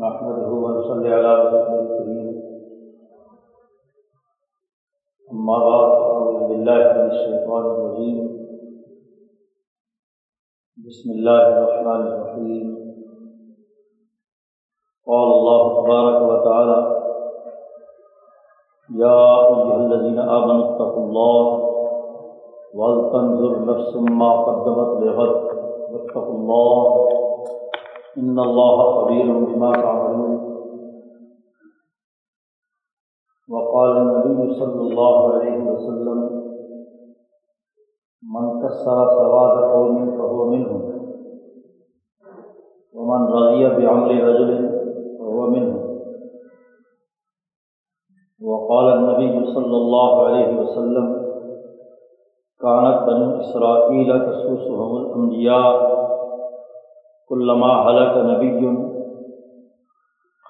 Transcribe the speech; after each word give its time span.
محمد 0.00 0.82
صلی 0.88 1.12
اللہ 1.12 1.54
الکریم 1.68 2.26
اما 5.30 5.56
بعد 5.64 5.94
اعوذ 5.94 6.36
باللہ 6.42 6.84
من 6.90 7.00
الشیطان 7.00 7.66
الرجیم 7.70 8.20
بسم 10.86 11.10
اللہ 11.10 11.42
الرحمن 11.46 12.06
الرحیم 12.06 12.70
قال 15.06 15.34
اللہ 15.34 15.66
تبارک 15.74 16.22
و 16.28 16.40
تعالی 16.44 16.80
یا 18.90 19.12
ایها 19.18 19.74
الذین 19.74 20.18
آمنوا 20.18 20.66
اتقوا 20.66 21.06
اللہ 21.06 21.66
ولتنظر 22.74 23.60
نفس 23.66 23.94
ما 24.18 24.34
قدمت 24.42 24.98
لغد. 25.02 25.56
واتقوا 25.92 26.36
اللہ 26.36 27.17
ان 28.22 28.38
اللہ 28.38 28.76
خبیر 28.76 29.24
بما 29.24 29.72
تعملون. 29.72 30.38
وقال 33.48 33.96
النبي 33.96 34.52
صلى 34.52 34.80
الله 34.80 35.34
عليه 35.34 35.72
وسلم، 35.72 36.18
من 38.22 38.62
كسر 38.62 39.06
سواد 39.08 39.72
قوم 39.72 40.10
فهو 40.18 40.44
منهم. 40.44 40.82
ومن 42.92 43.26
رضي 43.26 43.68
بعمل 43.68 44.28
رجل 44.28 44.68
فهو 45.18 45.46
منهم. 45.46 45.88
وقال 48.40 48.98
النبي 48.98 49.54
صلى 49.54 49.76
الله 49.76 50.26
عليه 50.26 50.60
وسلم، 50.60 51.28
كانت 52.60 53.06
بنو 53.06 53.40
إسرائيل 53.40 54.26
تسوسهم 54.26 54.96
الأنبياء 54.96 55.97
كلما 57.28 57.72
هلك 57.86 58.14
نبي 58.26 58.76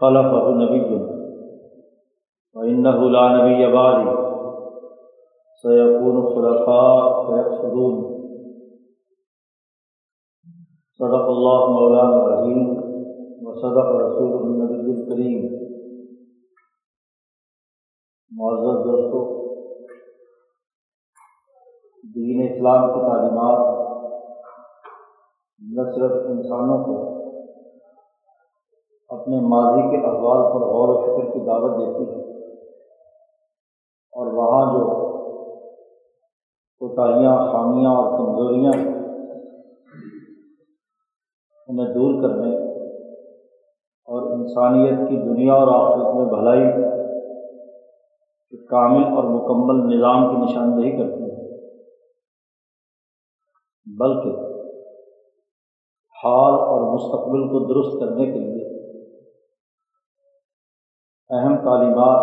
خلفه 0.00 0.50
نبي. 0.50 1.00
وإنه 2.54 3.10
لا 3.10 3.24
نبي 3.36 3.72
بعدي 3.72 4.10
سيكون 5.62 6.26
خلفاء 6.34 7.26
فيقصدون 7.26 7.96
صدق 10.98 11.24
الله 11.34 11.72
مولانا 11.72 12.26
العظيم 12.26 12.68
وصدق 13.42 13.88
رسول 13.96 14.32
النبي 14.42 14.92
الكريم. 14.92 15.42
معزز 18.38 18.84
دوستو، 18.86 19.20
دین 22.14 22.40
اسلام 22.42 22.88
کی 22.92 23.00
تعلیمات 23.00 23.77
نہ 25.60 25.82
صرف 25.94 26.12
انسانوں 26.26 26.78
کو 26.78 26.94
اپنے 29.10 29.38
ماضی 29.48 29.82
کے 29.90 29.96
احوال 30.06 30.40
پر 30.52 30.66
غور 30.70 30.88
و 30.88 30.96
فکر 31.02 31.24
کی 31.32 31.40
دعوت 31.46 31.76
دیتی 31.78 32.04
ہے 32.04 32.16
اور 34.12 34.26
وہاں 34.32 34.64
جو 34.72 34.82
کوتاہیاں، 36.80 37.34
خامیاں 37.50 37.90
اور 37.90 38.06
کمزوریاں 38.16 38.72
انہیں 41.68 41.86
دور 41.94 42.20
کرنے 42.22 42.50
اور 44.08 44.22
انسانیت 44.32 45.06
کی 45.08 45.16
دنیا 45.24 45.54
اور 45.54 45.68
آخرت 45.74 46.14
میں 46.14 46.24
بھلائی 46.26 46.64
کامل 48.70 49.04
اور 49.12 49.24
مکمل 49.30 49.82
نظام 49.86 50.24
کی 50.30 50.36
نشاندہی 50.36 50.90
کرتی 50.92 51.24
ہے، 51.24 51.36
بلکہ 53.86 54.30
حال 56.24 56.52
اور 56.52 56.94
مستقبل 56.94 57.42
کو 57.48 57.58
درست 57.64 57.92
کرنے 58.00 58.26
کے 58.26 58.38
لیے 58.38 58.68
اہم 61.30 61.56
تعلیمات 61.56 62.22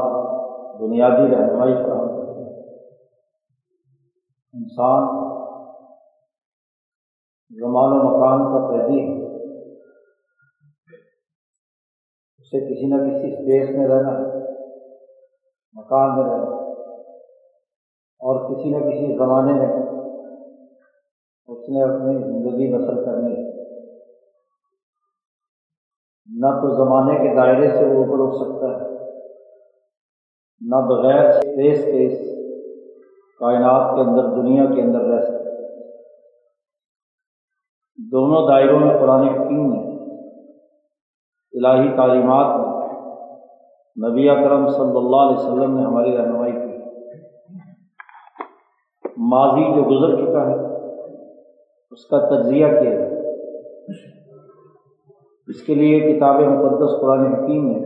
بنیادی 0.82 1.36
رہنمائی 1.36 1.74
فراہم 1.74 2.08
کرتے 2.08 2.42
انسان 4.54 5.04
زمان 7.50 7.90
و 7.92 8.04
مکان 8.04 8.40
کا 8.44 8.60
قیدی 8.68 9.00
ہے۔ 9.00 9.26
اسے 12.38 12.60
کسی 12.60 12.86
نہ 12.88 12.96
کسی 12.96 13.28
اسپیس 13.32 13.78
میں 13.78 13.88
رہنا 13.88 14.12
ہے، 14.12 14.40
مکان 15.74 16.16
میں 16.16 16.24
رہنا 16.24 16.56
اور 18.20 18.36
کسی 18.50 18.70
نہ 18.70 18.78
کسی 18.78 19.18
زمانے 19.18 19.54
میں 19.54 19.74
اس 21.48 21.70
نے 21.70 21.84
اپنی 21.84 22.14
زندگی 22.24 22.74
بسر 22.74 23.06
کرنی 23.06 23.36
ہے۔ 23.36 23.45
نہ 26.40 26.48
تو 26.48 26.70
زمانے 26.76 27.16
کے 27.20 27.36
دائرے 27.36 27.70
سے 27.70 27.86
وہ 27.86 28.06
اوپر 28.06 28.24
اٹھ 28.24 28.36
سکتا 28.36 28.68
ہے، 28.68 28.94
نہ 30.62 30.76
بغیر 30.76 31.30
اسپیس 31.30 31.86
کے 31.86 32.06
اس 32.06 32.20
کائنات 33.40 33.96
کے 33.96 34.02
اندر، 34.02 34.24
دنیا 34.42 34.66
کے 34.76 34.82
اندر 34.82 35.00
رہ 35.00 35.22
سکتا 35.22 35.52
ہے۔ 35.52 35.56
دونوں 38.12 38.48
دائروں 38.48 38.80
میں 38.80 38.98
قرآن 39.00 39.28
حکیم 39.28 39.74
نے 39.74 39.80
الہی 41.54 41.96
تعلیمات 41.96 42.48
میں 42.60 42.76
نبی 44.10 44.30
اکرم 44.30 44.68
صلی 44.68 44.98
اللہ 44.98 45.16
علیہ 45.16 45.38
وسلم 45.38 45.78
نے 45.78 45.86
ہماری 45.86 46.18
رہنمائی 46.18 46.52
کی۔ 46.52 46.76
ماضی 49.18 49.64
جو 49.76 49.84
گزر 49.84 50.16
چکا 50.16 50.50
ہے، 50.50 50.56
اس 51.92 52.06
کا 52.06 52.20
تجزیہ 52.30 52.68
کیا 52.68 52.92
ہے۔ 52.92 53.16
اس 55.48 55.62
کے 55.64 55.76
لیے 55.76 56.00
کتاب 56.00 56.36
مقدس 56.36 57.02
قرآن 57.02 57.26
حکیم 57.26 57.68
نے 57.68 57.80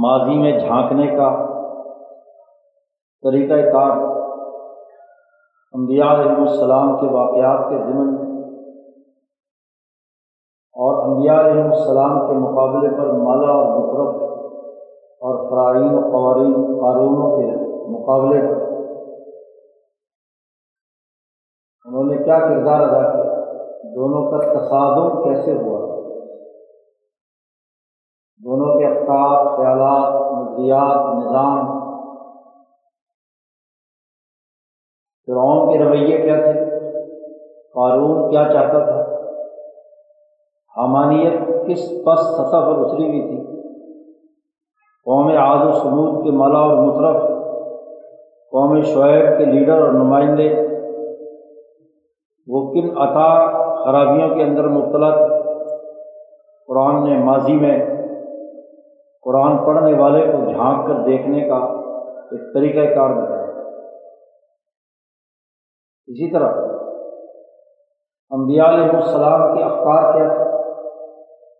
ماضی 0.00 0.38
میں 0.38 0.52
جھانکنے 0.58 1.06
کا 1.16 1.28
طریقہ 3.22 3.60
کار 3.72 4.00
انبیاء 5.74 6.10
علیہ 6.12 6.30
السلام 6.30 6.96
کے 7.00 7.06
واقعات 7.14 7.68
کے 7.68 7.78
ضمن 7.78 8.08
اور 10.76 11.08
انبیاء 11.08 11.38
علیہ 11.40 11.62
السلام 11.62 12.18
کے 12.26 12.38
مقابلے 12.38 12.90
پر 12.96 13.12
مالا 13.12 13.52
اور 13.52 13.70
مقرف 13.78 14.22
اور 15.22 15.40
فرائین 15.50 15.94
و 15.94 16.00
قوارین 16.10 16.52
قانونوں 16.52 17.30
کے 17.36 17.48
مقابلے 17.90 18.40
پر۔ 18.40 18.58
انہوں 21.86 22.04
نے 22.04 22.16
کیا 22.24 22.38
کردار 22.38 22.80
ادا 22.80 23.02
کیا؟ 23.12 23.29
دونوں 23.84 24.30
کا 24.30 24.58
تصادم 24.58 25.22
کیسے 25.22 25.52
ہوا؟ 25.52 25.80
دونوں 28.44 28.78
کے 28.78 28.86
افطار 28.86 29.56
خیالات، 29.56 30.32
نظریات، 30.32 31.14
نظام۔ 31.16 31.80
فرعون 35.26 35.72
کے 35.72 35.84
رویے 35.84 36.22
کیا 36.22 36.34
تھے؟ 36.34 36.52
قارون 37.74 38.30
کیا 38.30 38.48
چاہتا 38.52 38.78
تھا؟ 38.78 39.10
حمانیت 40.80 41.48
کس 41.66 41.90
پس 42.06 42.18
سطح 42.18 42.56
پر 42.56 42.78
اتری 42.78 43.08
ہوئی 43.08 43.22
تھی؟ 43.22 43.60
قوم 45.04 45.28
آد 45.38 45.66
و 45.66 45.72
سلود 45.72 46.24
کے 46.24 46.30
ملا 46.30 46.58
اور 46.58 46.76
مطرف 46.76 47.22
قوم 48.50 48.80
شعیب 48.80 49.38
کے 49.38 49.44
لیڈر 49.44 49.80
اور 49.80 49.92
نمائندے۔ 49.92 50.54
وہ 52.46 52.72
کن 52.72 52.98
عطا 52.98 53.60
خرابیوں 53.84 54.34
کے 54.34 54.42
اندر 54.42 54.64
مبتلا 54.64 55.10
تھے۔ 55.10 55.40
قرآن 56.66 57.04
نے 57.04 57.24
ماضی 57.24 57.54
میں 57.54 57.86
قرآن 59.22 59.58
پڑھنے 59.66 60.02
والے 60.02 60.26
کو 60.26 60.50
جھانک 60.50 60.86
کر 60.86 60.94
دیکھنے 60.94 61.48
کا 61.48 61.56
ایک 62.32 62.54
طریقہ 62.54 62.94
کار 62.94 63.10
بتایا 63.10 63.40
اسی 66.06 66.32
طرح 66.32 66.48
انبیاء 68.30 68.68
علیہ 68.68 68.90
السلام 68.90 69.56
کے 69.56 69.62
افکار 69.62 70.12
کیا 70.12 70.28
تھے؟ 70.28 70.44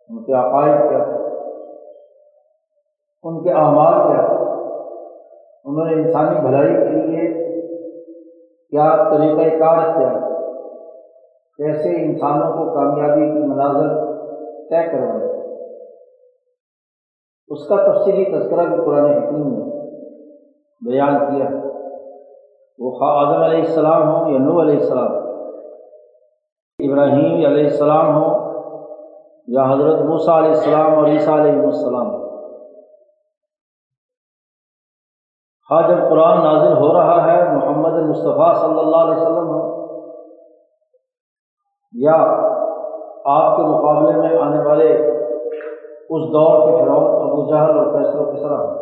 ان 0.08 0.24
کے 0.24 0.32
عقائد 0.32 0.90
کیا 0.90 1.04
تھے؟ 1.04 1.20
ان 3.22 3.42
کے 3.42 3.52
اعمال 3.52 3.94
کیا 3.94 4.26
تھے؟ 4.26 4.34
انہوں 5.64 5.84
نے 5.84 5.94
انسانی 5.94 6.40
بھلائی 6.40 6.74
کے 6.74 7.06
لیے 7.06 7.28
کیا 8.70 9.10
طریقہ 9.10 9.58
کار 9.58 9.78
اختیار 9.78 10.12
کیا؟ 10.12 10.29
کیسے 11.60 11.90
انسانوں 12.04 12.52
کو 12.52 12.74
کامیابی 12.74 13.26
کی 13.32 13.46
مناظر 13.46 13.88
طے 14.70 14.86
کروائے 14.92 15.28
اس 17.48 17.68
کا 17.68 17.76
تفصیلی 17.76 18.24
تذکرہ 18.24 18.66
بھی 18.66 18.76
قرآن 18.84 19.04
حکیم 19.04 19.48
نے 19.48 19.64
بیان 20.90 21.18
کیا۔ 21.18 21.48
وہ 22.78 22.90
خواہ 22.90 23.16
اعظم 23.16 23.42
علیہ 23.42 23.58
السلام 23.58 24.08
ہوں 24.08 24.30
یا 24.32 24.38
نو 24.38 24.60
علیہ 24.60 24.74
السلام، 24.74 25.12
ابراہیم 26.78 27.46
علیہ 27.46 27.64
السلام 27.64 28.16
ہوں 28.16 28.30
یا 29.46 29.64
حضرت 29.72 30.00
موسیٰ 30.00 30.36
علیہ 30.36 30.50
السلام 30.50 30.94
اور 30.94 31.06
عیسیٰ 31.06 31.38
علیہ 31.40 31.62
السلام۔ 31.62 32.10
خواہ 35.68 35.88
جب 35.88 36.08
قرآن 36.10 36.42
نازل 36.44 36.72
ہو 36.72 36.92
رہا 36.92 37.18
ہے، 37.26 37.56
محمد 37.56 37.92
مصطفیٰ 38.08 38.54
صلی 38.54 38.78
اللہ 38.78 38.96
علیہ 38.96 39.20
وسلم 39.20 39.48
ہوں 39.48 39.79
یا 41.92 42.16
آپ 43.24 43.56
کے 43.56 43.62
مقابلے 43.62 44.16
میں 44.16 44.38
آنے 44.38 44.68
والے 44.68 44.92
اس 46.10 46.22
دور 46.32 46.70
کے 46.70 46.76
فرعون، 46.76 47.30
ابو 47.30 47.48
جہل 47.48 47.78
اور 47.78 47.86
کیسر 47.86 48.18
و 48.18 48.24
کسرا 48.24 48.80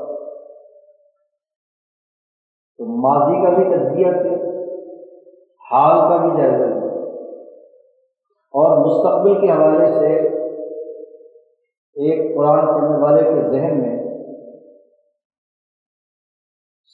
تو 2.78 2.84
ماضی 2.84 3.42
کا 3.42 3.48
بھی 3.48 3.64
تجزیہ 3.64 4.06
کیا 4.06 4.48
حال 5.72 6.00
کا 6.00 6.16
بھی 6.16 6.42
جائزہ 6.42 6.64
لیا۔ 6.64 6.88
اور 8.54 8.78
مستقبل 8.78 9.40
کے 9.40 9.52
حوالے 9.52 9.98
سے 9.98 10.38
ایک 11.96 12.36
قرآن 12.36 12.66
پڑھنے 12.66 13.02
والے 13.02 13.22
کے 13.22 13.50
ذہن 13.50 13.80
میں 13.80 13.98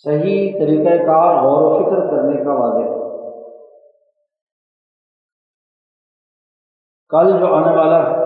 صحیح 0.05 0.53
طریقۂ 0.59 1.07
کار 1.07 1.43
غور 1.43 1.63
و 1.63 1.79
فکر 1.79 2.11
کرنے 2.11 2.45
کا 2.45 2.53
واضح 2.53 2.85
ہے۔ 2.85 3.04
کل 7.15 7.31
جو 7.39 7.55
آنے 7.55 7.77
والا 7.77 7.99
ہے، 8.07 8.23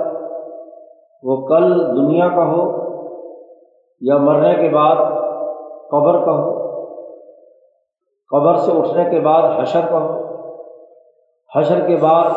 وہ 1.23 1.37
کل 1.46 1.73
دنیا 1.96 2.29
کا 2.29 2.44
ہو 2.44 2.62
یا 4.00 4.17
مرنے 4.19 4.55
کے 4.55 4.69
بعد 4.69 4.96
قبر 5.90 6.19
کا 6.25 6.32
ہو، 6.32 6.52
قبر 8.31 8.56
سے 8.56 8.73
اٹھنے 8.79 9.05
کے 9.05 9.20
بعد 9.20 9.43
حشر 9.58 9.87
کا 9.90 9.99
ہو، 9.99 10.12
حشر 11.50 11.81
کے 11.87 11.96
بعد 12.00 12.31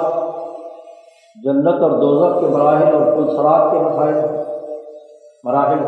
جنت 1.43 1.81
اور 1.81 1.91
دوزت 2.01 2.39
کے 2.39 2.47
مراحل 2.47 2.95
اور 2.95 3.11
پلسرات 3.15 3.71
کے 3.71 3.79
مسائل 3.79 4.15
مراحل۔ 5.43 5.85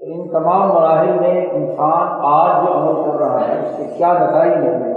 ان 0.00 0.28
تمام 0.28 0.68
مراحل 0.68 1.18
میں 1.20 1.46
انسان 1.50 2.08
آج 2.24 2.66
جو 2.66 2.72
عمل 2.74 3.02
کر 3.04 3.18
رہا 3.18 3.40
ہے، 3.48 3.60
اس 3.60 3.76
سے 3.76 3.84
کیا 3.98 4.12
نتائج 4.12 4.52
نکلے 4.52 4.94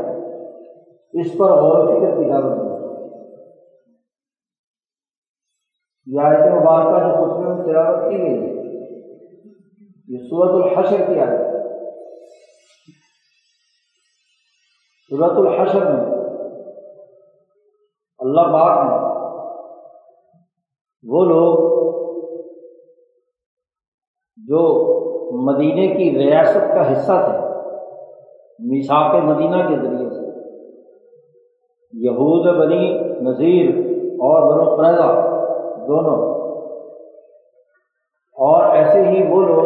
اس 1.13 1.37
پر 1.37 1.49
غور 1.51 1.85
فکر 1.85 2.11
کی 2.17 2.25
ضرورت 2.31 2.63
ہے 2.63 2.68
یہ 6.13 6.21
آیت 6.21 6.45
مبارکہ 6.53 6.99
جو 6.99 7.23
اس 7.23 7.33
میں 7.39 7.65
تلاوت 7.65 8.11
کی 8.11 8.17
گئی 8.17 8.37
ہے۔ 8.39 8.51
یہ 10.07 10.17
صورت 10.29 10.53
الحشر 10.55 11.01
کی 11.07 11.19
آیت 11.19 11.47
صورت 15.11 15.37
الحشر 15.37 15.83
میں 15.85 16.05
اللہ 18.19 18.51
پاک 18.53 18.73
نے 18.85 18.97
وہ 21.03 21.23
لوگ 21.25 21.53
جو 24.37 24.61
مدینہ 25.45 25.85
کی 25.97 26.11
ریاست 26.17 26.73
کا 26.73 26.91
حصہ 26.91 27.21
تھے 27.25 27.37
میساک 28.59 29.15
مدینہ 29.23 29.59
کے 29.67 29.75
ذریعے 29.75 30.09
سے، 30.09 30.27
یہود 31.93 32.45
بنی 32.57 32.83
نذیر 33.21 33.67
اور 34.27 34.39
بنو 34.49 34.75
قریضہ 34.75 35.07
دونوں۔ 35.89 36.17
اور 38.35 38.75
ایسے 38.75 39.01
ہی 39.01 39.23
وہ 39.29 39.41
لوگ 39.41 39.65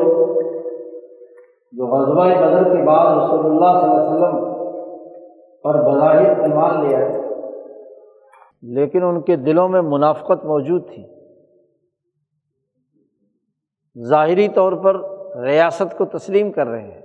جو 1.72 1.86
غزبۂ 1.88 2.36
بدر 2.42 2.64
کے 2.64 2.84
بعد 2.84 3.06
رسول 3.06 3.46
اللہ 3.46 3.80
صلی 3.82 3.90
اللہ 3.90 4.02
علیہ 4.02 4.14
وسلم 4.14 4.54
پر 5.64 5.76
بظاہر 5.82 6.40
ایمان 6.40 6.88
لے 6.88 6.96
آئے، 6.96 7.22
لیکن 8.62 9.04
ان 9.04 9.22
کے 9.22 9.36
دلوں 9.36 9.70
میں 9.70 9.82
منافقت 9.82 10.46
موجود 10.46 10.88
تھی۔ 10.90 11.04
ظاہری 14.08 14.48
طور 14.48 14.74
پر 14.74 15.02
ریاست 15.38 15.98
کو 15.98 16.06
تسلیم 16.06 16.52
کر 16.52 16.68
رہے 16.68 16.92
ہیں، 16.92 17.02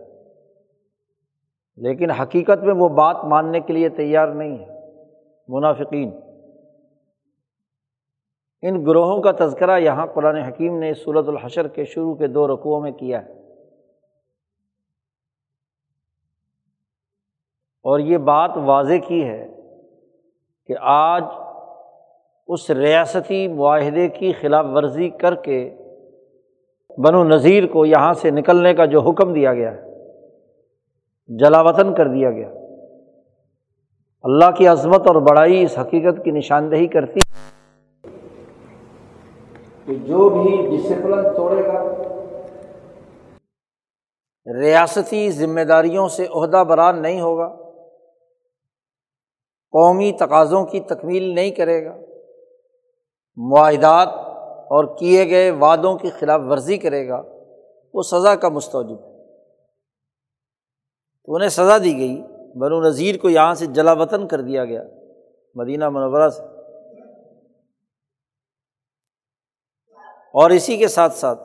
لیکن 1.77 2.11
حقیقت 2.11 2.65
میں 2.65 2.75
وہ 2.75 2.89
بات 2.89 3.25
ماننے 3.25 3.61
کے 3.61 3.73
لیے 3.73 3.89
تیار 3.89 4.29
نہیں 4.29 4.59
ہے 4.59 4.67
منافقین 5.49 6.11
ان 8.63 8.87
گروہوں 8.87 9.23
کا 9.23 9.33
تذکرہ 9.39 9.79
یہاں 9.79 10.07
قرآن 10.07 10.37
حکیم 10.37 10.79
نے 10.79 10.95
صورت 10.95 11.29
الحشر 11.29 11.69
کے 11.69 11.85
شروع 11.85 12.15
کے 12.15 12.27
دو 12.27 12.55
رقوؤں 12.55 12.81
میں 12.81 12.93
کیا 12.93 13.25
ہے۔ 13.25 13.33
اور 17.83 17.99
یہ 17.99 18.19
بات 18.19 18.51
واضح 18.57 18.95
کی 19.09 19.25
ہے 19.25 19.49
کہ 20.67 20.75
آج 20.81 21.25
اس 22.47 22.71
ریاستی 22.71 23.49
معاہدے 23.49 24.09
کی 24.09 24.33
خلاف 24.33 24.65
ورزی 24.75 25.11
کر 25.11 25.35
کے 25.35 25.77
بن 26.99 27.15
و 27.15 27.25
نذیر 27.25 27.67
کو 27.67 27.87
یہاں 27.87 28.13
سے 28.13 28.31
نکلنے 28.31 28.75
کا 28.75 28.85
جو 28.85 29.01
حکم 29.01 29.33
دیا 29.33 29.55
گیا 29.55 29.75
ہے 29.75 29.89
جلا 31.29 31.61
وطن 31.61 31.95
کر 31.95 32.09
دیا 32.09 32.31
گیا۔ 32.31 32.49
اللہ 34.23 34.51
کی 34.51 34.69
عظمت 34.69 35.07
اور 35.07 35.17
بڑائی 35.17 35.63
اس 35.63 35.79
حقیقت 35.79 36.25
کی 36.25 36.31
نشاندہی 36.31 36.87
کرتی 36.87 37.21
کہ 39.89 39.95
جو 39.95 40.29
بھی 40.29 40.77
ڈسپلن 40.77 41.37
توڑے 41.37 41.63
گا۔ 41.67 41.83
ریاستی 44.61 45.31
ذمہ 45.31 45.61
داریوں 45.61 46.09
سے 46.09 46.27
عہدہ 46.35 46.65
بران 46.65 47.03
نہیں 47.03 47.21
ہوگا۔ 47.21 47.49
قومی 49.71 50.13
تقاضوں 50.13 50.65
کی 50.65 50.81
تکمیل 50.81 51.23
نہیں 51.23 51.51
کرے 51.51 51.85
گا۔ 51.85 51.97
معاہدات 53.37 54.09
اور 54.47 54.99
کیے 54.99 55.31
گئے 55.31 55.51
وعدوں 55.51 55.99
کی 55.99 56.11
خلاف 56.11 56.41
ورزی 56.49 56.77
کرے 56.77 57.09
گا۔ 57.09 57.23
وہ 57.95 58.03
سزا 58.03 58.35
کا 58.35 58.49
مستوجب 58.49 59.05
ہے۔ 59.05 59.35
تو 61.25 61.35
انہیں 61.35 61.49
سزا 61.49 61.79
دی 61.79 61.99
گئی۔ 61.99 62.23
بنو 62.59 62.81
نذیر 62.81 63.19
کو 63.19 63.31
یہاں 63.31 63.55
سے 63.55 63.67
جلا 63.67 63.93
وطن 63.93 64.29
کر 64.29 64.41
دیا 64.41 64.65
گیا۔ 64.65 64.83
مدینہ 65.55 65.89
منورہ 65.89 66.29
سے۔ 66.29 66.58
اور 70.35 70.51
اسی 70.51 70.77
کے 70.77 70.89
ساتھ 70.89 71.15
ساتھ 71.15 71.41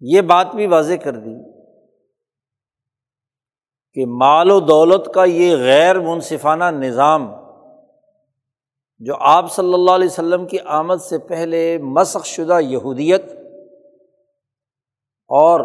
یہ 0.00 0.20
بات 0.20 0.46
بھی 0.54 0.66
واضح 0.66 0.94
کر 1.04 1.12
دی 1.12 1.58
کہ 3.94 4.06
مال 4.06 4.50
و 4.50 4.60
دولت 4.60 5.14
کا 5.14 5.24
یہ 5.24 5.56
غیر 5.56 6.00
منصفانہ 6.00 6.64
نظام 6.64 7.32
جو 8.98 9.14
آپ 9.20 9.52
صلی 9.52 9.74
اللہ 9.74 9.90
علیہ 9.90 10.08
وسلم 10.08 10.46
کی 10.46 10.58
آمد 10.64 10.96
سے 10.96 11.18
پہلے 11.18 11.78
مسخ 11.78 12.26
شدہ 12.26 12.60
یہودیت 12.60 13.22
اور 15.30 15.60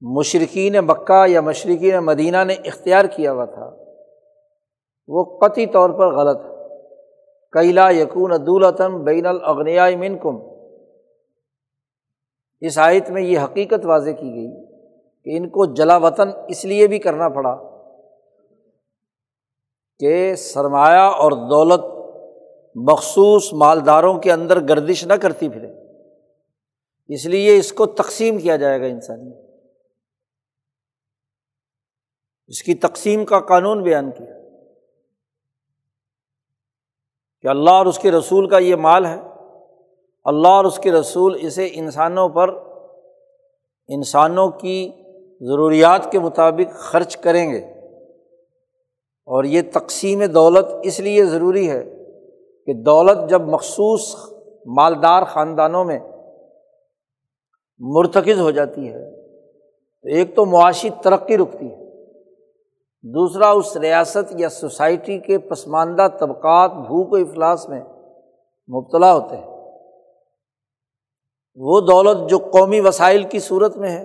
مشرقین 0.00 0.76
مکہ 0.86 1.24
یا 1.28 1.40
مشرقین 1.40 1.98
مدینہ 1.98 2.36
نے 2.46 2.54
اختیار 2.54 3.04
کیا 3.04 3.32
ہوا 3.32 3.44
تھا، 3.44 3.70
وہ 5.08 5.38
قطعی 5.38 5.66
طور 5.66 5.90
پر 5.90 6.16
غلط 6.16 6.44
ہے۔ 6.44 6.55
کیلا 7.56 7.90
یقون 7.90 8.30
دولتم 8.46 9.04
بین 9.04 9.26
الاغنیا 9.26 9.86
من 9.98 10.18
کم 10.18 10.36
اس 12.60 12.78
آیت 12.78 13.10
میں 13.10 13.22
یہ 13.22 13.38
حقیقت 13.38 13.86
واضح 13.86 14.10
کی 14.10 14.30
گئی 14.34 14.66
کہ 15.24 15.36
ان 15.36 15.48
کو 15.48 15.74
جلا 15.74 15.96
وطن 15.96 16.28
اس 16.48 16.64
لیے 16.64 16.86
بھی 16.86 16.98
کرنا 16.98 17.28
پڑا 17.28 17.56
کہ 19.98 20.34
سرمایہ 20.34 21.00
اور 21.00 21.32
دولت 21.32 21.80
مخصوص 22.74 23.52
مالداروں 23.52 24.18
کے 24.18 24.32
اندر 24.32 24.60
گردش 24.60 25.06
نہ 25.06 25.14
کرتی 25.14 25.48
پھرے۔ 25.48 25.68
اس 27.08 27.26
لیے 27.26 27.56
اس 27.56 27.72
کو 27.72 27.86
تقسیم 27.86 28.38
کیا 28.38 28.56
جائے 28.56 28.80
گا 28.80 28.86
انسانی۔ 28.86 29.30
اس 32.46 32.62
کی 32.62 32.74
تقسیم 32.74 33.24
کا 33.24 33.40
قانون 33.40 33.82
بیان 33.82 34.10
کیا۔ 34.10 34.35
کہ 37.42 37.48
اللہ 37.48 37.70
اور 37.70 37.86
اس 37.86 37.98
کے 37.98 38.10
رسول 38.10 38.48
کا 38.48 38.58
یہ 38.58 38.76
مال 38.76 39.06
ہے۔ 39.06 39.20
اللہ 40.24 40.48
اور 40.48 40.64
اس 40.64 40.78
کے 40.78 40.92
رسول 40.92 41.38
اسے 41.40 41.68
انسانوں 41.72 42.28
پر، 42.28 42.48
انسانوں 43.88 44.48
کی 44.48 44.92
ضروریات 45.40 46.12
کے 46.12 46.18
مطابق 46.18 46.72
خرچ 46.74 47.16
کریں 47.16 47.50
گے۔ 47.50 47.58
اور 49.26 49.44
یہ 49.44 49.62
تقسیم 49.72 50.24
دولت 50.24 50.66
اس 50.82 51.00
لیے 51.00 51.24
ضروری 51.24 51.70
ہے 51.70 51.84
کہ 52.66 52.72
دولت 52.72 53.30
جب 53.30 53.40
مخصوص 53.40 54.16
مالدار 54.66 55.22
خاندانوں 55.22 55.84
میں 55.84 55.98
مرتکز 57.78 58.40
ہو 58.40 58.50
جاتی 58.50 58.88
ہے، 58.88 59.26
تو 60.02 60.08
ایک 60.08 60.36
تو 60.36 60.44
معاشی 60.44 60.90
ترقی 61.02 61.38
رکتی 61.38 61.72
ہے۔ 61.72 61.85
دوسرا، 63.14 63.50
اس 63.50 63.76
ریاست 63.76 64.32
یا 64.38 64.48
سوسائٹی 64.48 65.18
کے 65.18 65.38
پسماندہ 65.38 66.08
طبقات 66.20 66.70
بھوک 66.70 67.12
و 67.12 67.16
افلاس 67.16 67.68
میں 67.68 67.80
مبتلا 68.74 69.14
ہوتے 69.14 69.36
ہیں۔ 69.36 69.46
وہ 71.54 71.80
دولت 71.80 72.30
جو 72.30 72.38
قومی 72.38 72.80
وسائل 72.80 73.22
کی 73.22 73.38
صورت 73.38 73.76
میں 73.76 73.90
ہے، 73.90 74.04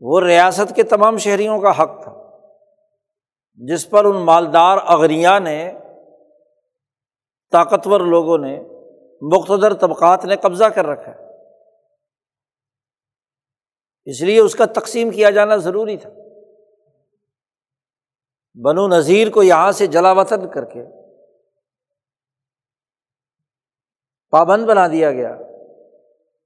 وہ 0.00 0.20
ریاست 0.20 0.76
کے 0.76 0.82
تمام 0.82 1.16
شہریوں 1.16 1.60
کا 1.60 1.82
حق 1.82 2.02
تھا، 2.02 2.38
جس 3.54 3.90
پر 3.90 4.04
ان 4.04 4.16
مالدار 4.16 4.78
اغریا 4.86 5.38
نے، 5.38 5.72
طاقتور 7.52 8.00
لوگوں 8.00 8.38
نے 8.38 8.60
مختصر 9.22 9.74
طبقات 9.74 10.24
نے 10.24 10.36
قبضہ 10.36 10.64
کر 10.64 10.86
رکھا۔ 10.86 11.12
ہے 11.12 11.30
اس 14.04 14.22
لیے 14.22 14.40
اس 14.40 14.54
کا 14.54 14.64
تقسیم 14.64 15.10
کیا 15.10 15.30
جانا 15.30 15.56
ضروری 15.56 15.96
تھا۔ 15.96 16.10
بنو 18.54 18.88
نذیر 18.88 19.30
کو 19.30 19.42
یہاں 19.42 19.72
سے 19.72 19.86
جلا 19.86 20.12
وطن 20.12 20.48
کر 20.48 20.64
کے 20.64 20.84
پابند 24.30 24.66
بنا 24.66 24.86
دیا 24.86 25.12
گیا 25.12 25.36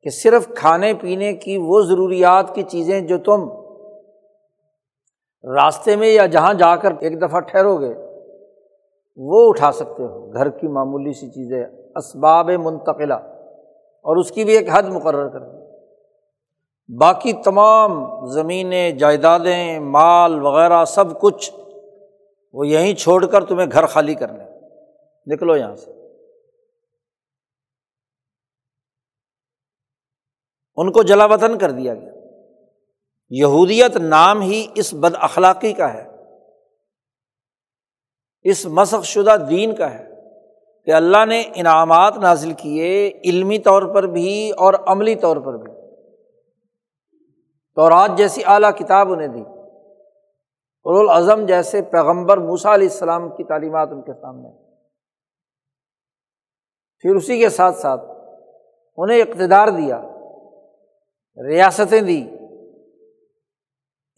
کہ 0.03 0.11
صرف 0.11 0.49
کھانے 0.55 0.95
پینے 0.95 1.33
کی 1.33 1.57
وہ 1.57 1.83
ضروریات 1.83 2.55
کی 2.55 2.63
چیزیں 2.63 3.01
جو 3.01 3.19
تم 3.19 3.65
راستے 5.55 5.97
میں 5.97 6.09
یا 6.09 6.27
جہاں 6.27 6.55
جا 6.55 6.77
کر 6.77 6.93
ایک 7.01 7.23
دفعہ 7.23 7.41
ٹھہرو 7.41 7.77
گے، 7.77 7.95
وہ 9.17 9.49
اٹھا 9.49 9.73
سکتے 9.73 10.03
ہو۔ 10.03 10.33
گھر 10.33 10.49
کی 10.49 10.69
معمولی 10.69 11.13
سی 11.13 11.29
چیزیں، 11.29 11.65
اسباب 11.97 12.51
منتقلہ، 12.51 13.15
اور 14.05 14.17
اس 14.17 14.31
کی 14.31 14.45
بھی 14.45 14.53
ایک 14.53 14.69
حد 14.73 14.83
مقرر 14.83 15.29
کر 15.29 15.39
دی۔ 15.39 15.65
باقی 16.99 17.33
تمام 17.33 18.27
زمینیں، 18.27 18.91
جائیدادیں، 18.91 19.81
مال 19.81 20.43
وغیرہ، 20.43 20.85
سب 20.85 21.21
کچھ 21.21 21.53
وہ 22.55 22.67
یہیں 22.67 22.95
چھوڑ 22.95 23.27
کر 23.27 23.45
تمہیں 23.45 23.67
گھر 23.73 23.87
خالی 23.87 24.15
کر 24.15 24.29
لیں۔ 24.29 24.61
نکلو 25.27 25.57
یہاں 25.57 25.77
سے۔ 25.77 25.91
ان 30.77 30.93
کو 30.93 31.03
جلا 31.03 31.25
وطن 31.25 31.59
کر 31.59 31.71
دیا 31.71 31.95
گیا۔ 31.95 32.13
یہودیت 33.31 33.97
نام 33.97 34.41
ہی 34.41 34.67
اس 34.75 34.95
بد 34.95 35.15
اخلاقی 35.15 35.73
کا 35.73 35.95
ہے۔ 35.95 36.11
اس 38.43 38.67
مسق 38.67 39.05
شدہ 39.05 39.37
دین 39.51 39.75
کا 39.75 39.95
ہے 39.95 40.09
کہ 40.85 40.91
اللہ 40.91 41.25
نے 41.25 41.45
انعامات 41.55 42.17
نازل 42.17 42.53
کیے 42.53 43.21
علمی 43.25 43.59
طور 43.59 43.95
پر 43.95 44.03
بھی 44.03 44.51
اور 44.51 44.75
عملی 44.87 45.15
طور 45.15 45.37
پر 45.37 45.57
بھی۔ 45.57 45.73
تو 47.75 47.89
رات 47.89 48.11
جیسی 48.19 48.43
اعلیٰ 48.47 48.71
کتاب 48.79 49.13
انہیں 49.13 49.29
دی۔ 49.29 49.54
الاظم 50.85 51.47
جیسے 51.47 51.83
پیغمبر 51.83 52.39
موسا 52.39 52.75
علیہ 52.75 52.89
السلام 52.89 53.29
کی 53.29 53.45
تعلیمات 53.45 53.89
ان 53.93 54.03
کے 54.03 54.13
سامنے۔ 54.13 54.49
پھر 56.99 57.15
اسی 57.15 57.39
کے 57.39 57.49
ساتھ 57.49 57.77
ساتھ 57.77 58.01
انہیں 58.97 59.23
اقتدار 59.23 59.69
دیا، 59.69 60.03
ریاستیں 61.49 62.01
دی، 62.01 62.29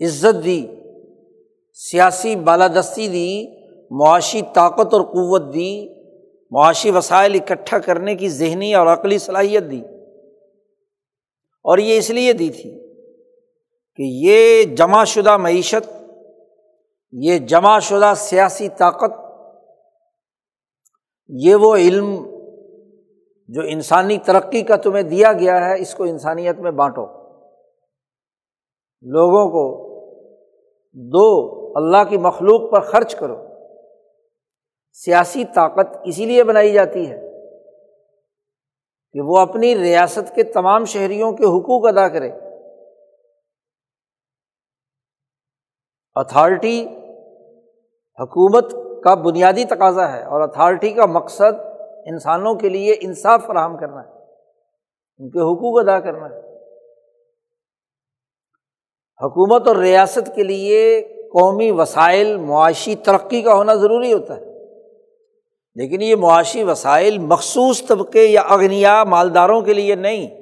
عزت 0.05 0.45
دی، 0.45 0.67
سیاسی 1.75 2.37
بالادستی 2.37 3.09
دی، 3.09 3.47
معاشی 3.91 4.41
طاقت 4.55 4.95
اور 4.95 5.03
قوت 5.03 5.55
دی، 5.55 5.89
معاشی 6.51 6.91
وسائل 6.91 7.35
اکٹھا 7.35 7.79
کرنے 7.79 8.15
کی 8.15 8.29
ذہنی 8.29 8.75
اور 8.75 8.87
عقلی 8.87 9.19
صلاحیت 9.19 9.63
دی۔ 9.71 9.83
اور 11.65 11.79
یہ 11.79 11.99
اس 11.99 12.11
لیے 12.11 12.33
دی 12.33 12.51
تھی 12.51 12.79
کہ 13.97 14.03
یہ 14.03 14.65
جمع 14.65 15.05
شدہ 15.05 15.37
معیشت 15.37 16.06
یہ 17.13 17.39
جمع 17.39 17.79
شدہ 17.79 18.13
سیاسی 18.17 18.69
طاقت، 18.69 19.13
یہ 21.29 21.55
وہ 21.55 21.77
علم 21.77 22.37
جو 23.49 23.63
انسانی 23.69 24.19
ترقی 24.19 24.63
کا 24.63 24.77
تمہیں 24.77 25.03
دیا 25.03 25.33
گیا 25.33 25.69
ہے، 25.69 25.81
اس 25.81 25.95
کو 25.95 26.05
انسانیت 26.05 26.59
میں 26.59 26.71
بانٹو۔ 26.71 27.07
لوگوں 29.03 29.51
کو 29.51 29.87
دو، 30.93 31.57
اللہ 31.77 32.05
کی 32.09 32.17
مخلوق 32.17 32.73
پر 32.73 32.81
خرچ 32.81 33.15
کرو۔ 33.15 33.37
سیاسی 34.93 35.45
طاقت 35.45 35.97
اسی 36.05 36.25
لیے 36.25 36.45
بنائی 36.45 36.73
جاتی 36.73 37.11
ہے 37.11 37.21
کہ 39.13 39.21
وہ 39.21 39.39
اپنی 39.39 39.79
ریاست 39.79 40.35
کے 40.35 40.43
تمام 40.43 40.85
شہریوں 40.85 41.33
کے 41.33 41.45
حقوق 41.45 41.87
ادا 41.87 42.09
کرے۔ 42.09 42.46
اتھارٹی 46.17 46.87
حکومت 48.23 48.71
کا 49.05 49.15
بنیادی 49.15 49.65
تقاضا 49.65 50.13
ہے 50.13 50.25
اور 50.25 50.41
اتھارٹی 50.41 50.91
کا 50.91 51.07
مقصد 51.07 51.61
انسانوں 52.07 52.55
کے 52.55 52.69
لیے 52.69 52.97
انصاف 53.01 53.47
فراہم 53.47 53.79
کرنا 53.79 54.03
ہے، 54.03 54.13
ان 55.19 55.31
کے 55.31 55.39
حقوق 55.39 55.81
ادا 55.81 56.01
کرنا 56.01 56.27
ہے۔ 56.27 56.57
حکومت 59.23 59.69
اور 59.69 59.77
ریاست 59.77 60.31
کے 60.35 60.43
لیے 60.43 61.01
قومی 61.33 61.71
وسائل، 61.71 62.37
معاشی 62.37 62.95
ترقی 62.95 63.43
کا 63.43 63.55
ہونا 63.55 63.75
ضروری 63.75 64.13
ہوتا 64.13 64.37
ہے۔ 64.37 64.47
لیکن 65.75 66.03
یہ 66.03 66.17
معاشی 66.17 66.63
وسائل 66.63 67.19
مخصوص 67.19 67.87
طبقے 67.87 68.25
یا 68.25 68.41
اگنیا 68.41 69.05
مالداروں 69.05 69.61
کے 69.61 69.75
لیے 69.75 69.95
نہیں۔ 69.95 70.41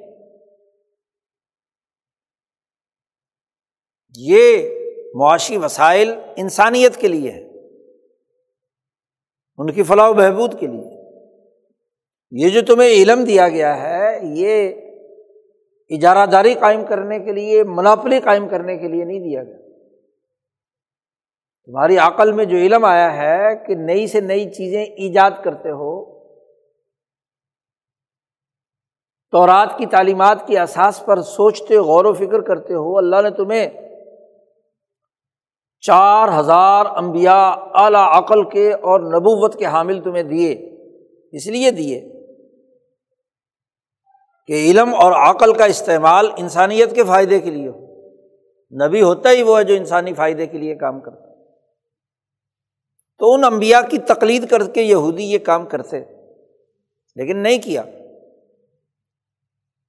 یہ 4.15 4.69
معاشی 5.15 5.57
وسائل 5.57 6.15
انسانیت 6.35 6.97
کے 6.97 7.07
لیے 7.07 7.31
ہے 7.31 7.43
ان 9.57 9.71
کی 9.71 9.83
فلاح 9.83 10.09
و 10.09 10.13
بہبود 10.13 10.59
کے 10.59 10.67
لیے۔ 10.67 10.95
یہ 12.31 12.49
جو 12.49 12.61
تمہیں 12.61 12.89
علم 12.89 13.23
دیا 13.23 13.49
گیا 13.49 13.83
ہے، 13.83 14.19
یہ 14.23 14.73
اجارہ 15.89 16.25
داری 16.25 16.53
قائم 16.53 16.85
کرنے 16.85 17.19
کے 17.19 17.31
لیے، 17.31 17.63
مناپلی 17.63 18.19
قائم 18.19 18.47
کرنے 18.47 18.77
کے 18.77 18.87
لیے 18.87 19.05
نہیں 19.05 19.19
دیا 19.19 19.43
گیا۔ 19.43 19.57
تمہاری 21.65 21.97
عقل 21.97 22.31
میں 22.31 22.45
جو 22.45 22.57
علم 22.57 22.85
آیا 22.85 23.17
ہے 23.17 23.55
کہ 23.55 23.75
نئی 23.75 24.07
سے 24.07 24.21
نئی 24.21 24.49
چیزیں 24.49 24.83
ایجاد 24.83 25.31
کرتے 25.43 25.69
ہو 25.69 26.19
تو 29.31 29.47
رات 29.47 29.77
کی 29.77 29.85
تعلیمات 29.85 30.47
کی 30.47 30.57
احساس 30.57 31.05
پر 31.05 31.21
سوچتے، 31.21 31.77
غور 31.77 32.05
و 32.05 32.13
فکر 32.13 32.41
کرتے 32.41 32.73
ہو، 32.73 32.97
اللہ 32.97 33.21
نے 33.23 33.29
تمہیں 33.29 33.84
چار 35.85 36.39
ہزار 36.39 36.85
امبیا 36.85 37.49
اعلیٰ 37.73 38.17
عقل 38.17 38.49
کے 38.49 38.73
اور 38.73 38.99
نبوت 38.99 39.59
کے 39.59 39.65
حامل 39.65 40.03
تمہیں 40.03 40.23
دیے۔ 40.23 40.51
اس 41.31 41.47
لیے 41.47 41.71
دیے 41.71 42.01
کہ 44.47 44.53
علم 44.53 44.95
اور 44.95 45.11
عقل 45.11 45.53
کا 45.53 45.65
استعمال 45.65 46.29
انسانیت 46.37 46.95
کے 46.95 47.03
فائدے 47.03 47.39
کے 47.39 47.49
لیے 47.51 47.67
ہو۔ 47.67 47.85
نبی 48.87 49.01
ہوتا 49.01 49.31
ہی 49.31 49.43
وہ 49.43 49.59
ہے 49.59 49.63
جو 49.63 49.75
انسانی 49.75 50.13
فائدے 50.13 50.45
کے 50.45 50.57
لیے 50.57 50.75
کام 50.75 50.99
کرتا 50.99 51.33
تو 53.17 53.33
ان 53.33 53.43
امبیا 53.43 53.81
کی 53.81 53.97
تقلید 53.97 54.49
کر 54.49 54.63
کے 54.63 54.81
یہودی 54.81 55.23
یہ 55.23 55.39
کام 55.39 55.65
کرتے۔ 55.65 55.99
لیکن 57.15 57.37
نہیں 57.37 57.61
کیا۔ 57.61 57.83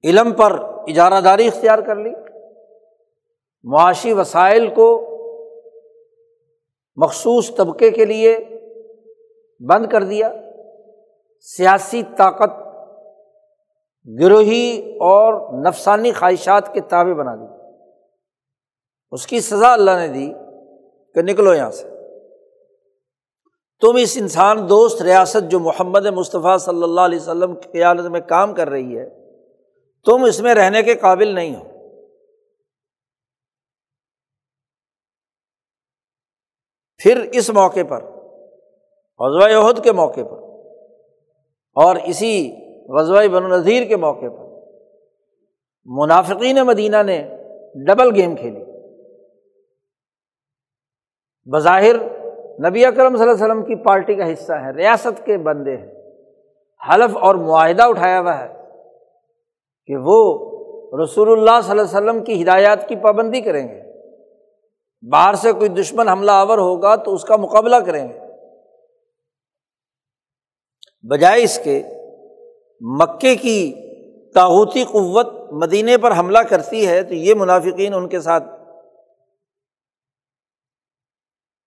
علم 0.03 0.33
پر 0.33 0.51
اجارہ 0.87 1.21
داری 1.21 1.47
اختیار 1.47 1.79
کر 1.79 1.95
لی۔ 1.95 2.09
معاشی 3.63 4.13
وسائل 4.13 4.67
کو 4.75 5.06
مخصوص 6.97 7.55
طبقے 7.55 7.91
کے 7.91 8.05
لیے 8.05 8.37
بند 9.69 9.85
کر 9.85 10.03
دیا۔ 10.03 10.33
سیاسی 11.41 12.03
طاقت، 12.17 12.67
گروہی 14.21 14.93
اور 14.93 15.53
نفسانی 15.67 16.11
خواہشات 16.11 16.73
کے 16.73 16.81
تابے 16.81 17.13
بنا 17.13 17.35
دی۔ 17.35 17.71
اس 19.11 19.27
کی 19.27 19.39
سزا 19.39 19.73
اللہ 19.73 19.91
نے 19.91 20.07
دی 20.07 20.33
کہ 21.15 21.21
نکلو 21.21 21.53
یہاں 21.53 21.71
سے۔ 21.71 21.87
تم 23.81 23.95
اس 23.95 24.17
انسان 24.21 24.69
دوست 24.69 25.01
ریاست 25.01 25.51
جو 25.51 25.59
محمد 25.59 26.05
مصطفیٰ 26.05 26.57
صلی 26.57 26.83
اللہ 26.83 27.01
علیہ 27.01 27.19
وسلم 27.19 27.55
کی 27.55 27.69
قیادت 27.71 28.07
میں 28.11 28.19
کام 28.19 28.53
کر 28.53 28.69
رہی 28.69 28.99
ہے، 28.99 29.09
تم 30.05 30.23
اس 30.23 30.41
میں 30.41 30.55
رہنے 30.55 30.83
کے 30.83 30.95
قابل 30.95 31.27
نہیں 31.27 31.55
ہو۔ 31.55 31.76
پھر 36.97 37.29
اس 37.33 37.49
موقع 37.49 37.79
پر، 37.89 38.03
غزوہ 39.19 39.65
عہد 39.65 39.83
کے 39.83 39.91
موقع 39.91 40.21
پر 40.21 40.37
اور 41.75 41.95
اسی 42.05 42.55
غزوہ 42.89 43.27
بن 43.27 43.49
نظیر 43.49 43.83
کے 43.83 43.95
موقع 43.95 44.25
پر 44.25 44.45
منافقین 45.85 46.55
مدینہ 46.55 47.03
نے 47.05 47.35
ڈبل 47.87 48.15
گیم 48.15 48.35
کھیلی۔ 48.35 48.63
بظاہر 51.45 51.95
نبی 52.69 52.85
اکرم 52.85 53.15
صلی 53.15 53.29
اللہ 53.29 53.35
علیہ 53.35 53.45
وسلم 53.45 53.65
کی 53.65 53.75
پارٹی 53.75 54.15
کا 54.15 54.33
حصہ 54.33 54.53
ہے، 54.53 54.71
ریاست 54.71 55.25
کے 55.25 55.37
بندے 55.37 55.77
ہیں۔ 55.77 55.91
حلف 56.89 57.17
اور 57.17 57.35
معاہدہ 57.35 57.83
اٹھایا 57.83 58.19
ہوا 58.19 58.39
ہے 58.39 58.47
کہ 59.85 59.95
وہ 59.97 60.17
رسول 61.03 61.31
اللہ 61.31 61.61
صلی 61.61 61.79
اللہ 61.79 61.97
علیہ 61.97 62.09
وسلم 62.09 62.23
کی 62.23 62.43
ہدایات 62.43 62.87
کی 62.87 62.95
پابندی 62.95 63.41
کریں 63.41 63.67
گے۔ 63.67 63.86
باہر 65.01 65.33
سے 65.33 65.51
کوئی 65.51 65.69
دشمن 65.69 66.09
حملہ 66.09 66.31
آور 66.31 66.57
ہوگا 66.57 66.95
تو 66.95 67.13
اس 67.13 67.23
کا 67.23 67.35
مقابلہ 67.35 67.75
کریں 67.75 68.09
گے۔ 68.09 68.19
بجائے 71.01 71.43
اس 71.43 71.59
کے، 71.63 71.83
مکے 72.81 73.35
کی 73.35 73.87
تاوتی 74.33 74.83
قوت 74.83 75.27
مدینے 75.51 75.97
پر 75.97 76.11
حملہ 76.11 76.39
کرتی 76.39 76.87
ہے 76.87 77.03
تو 77.03 77.13
یہ 77.13 77.33
منافقین 77.33 77.93
ان 77.93 78.09
کے 78.09 78.19
ساتھ 78.19 78.43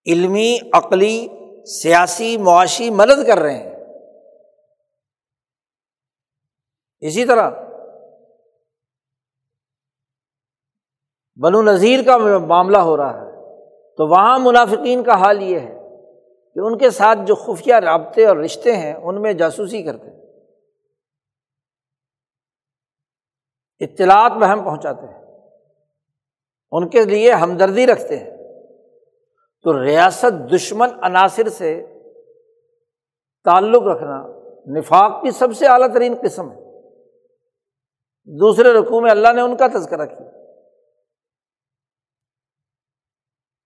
علمی، 0.05 0.57
عقلی، 0.73 1.27
سیاسی، 1.65 2.37
معاشی 2.37 2.89
مدد 2.89 3.27
کر 3.27 3.37
رہے 3.37 3.57
ہیں۔ 3.57 3.71
اسی 6.99 7.25
طرح 7.25 7.51
بنو 11.35 11.61
نذیر 11.61 12.03
کا 12.05 12.17
معاملہ 12.37 12.77
ہو 12.77 12.97
رہا 12.97 13.21
ہے۔ 13.21 13.31
تو 13.95 14.07
وہاں 14.07 14.39
منافقین 14.39 15.03
کا 15.03 15.13
حال 15.13 15.41
یہ 15.41 15.59
ہے 15.59 15.79
کہ 16.53 16.59
ان 16.59 16.77
کے 16.77 16.89
ساتھ 16.89 17.19
جو 17.25 17.35
خفیہ 17.35 17.75
رابطے 17.75 18.25
اور 18.25 18.37
رشتے 18.37 18.75
ہیں، 18.75 18.93
ان 18.93 19.21
میں 19.21 19.33
جاسوسی 19.33 19.83
کرتے 19.83 20.09
ہیں۔ 20.09 20.21
اطلاعات 23.79 24.31
بہم 24.31 24.63
پہنچاتے 24.63 25.05
ہیں۔ 25.05 25.21
ان 26.71 26.89
کے 26.89 27.03
لیے 27.03 27.31
ہمدردی 27.31 27.87
رکھتے 27.87 28.17
ہیں۔ 28.17 28.37
تو 29.61 29.83
ریاست 29.83 30.53
دشمن 30.55 30.89
عناصر 31.01 31.49
سے 31.49 31.85
تعلق 33.43 33.83
رکھنا 33.83 34.27
نفاق 34.77 35.23
کی 35.23 35.31
سب 35.31 35.47
سے 35.55 35.67
اعلیٰ 35.67 35.93
ترین 35.93 36.15
قسم 36.21 36.51
ہے۔ 36.51 36.89
دوسرے 38.39 38.73
رقوع 38.73 39.01
میں 39.01 39.11
اللہ 39.11 39.33
نے 39.35 39.41
ان 39.41 39.57
کا 39.57 39.67
تذکرہ 39.67 40.05
کیا۔ 40.05 40.40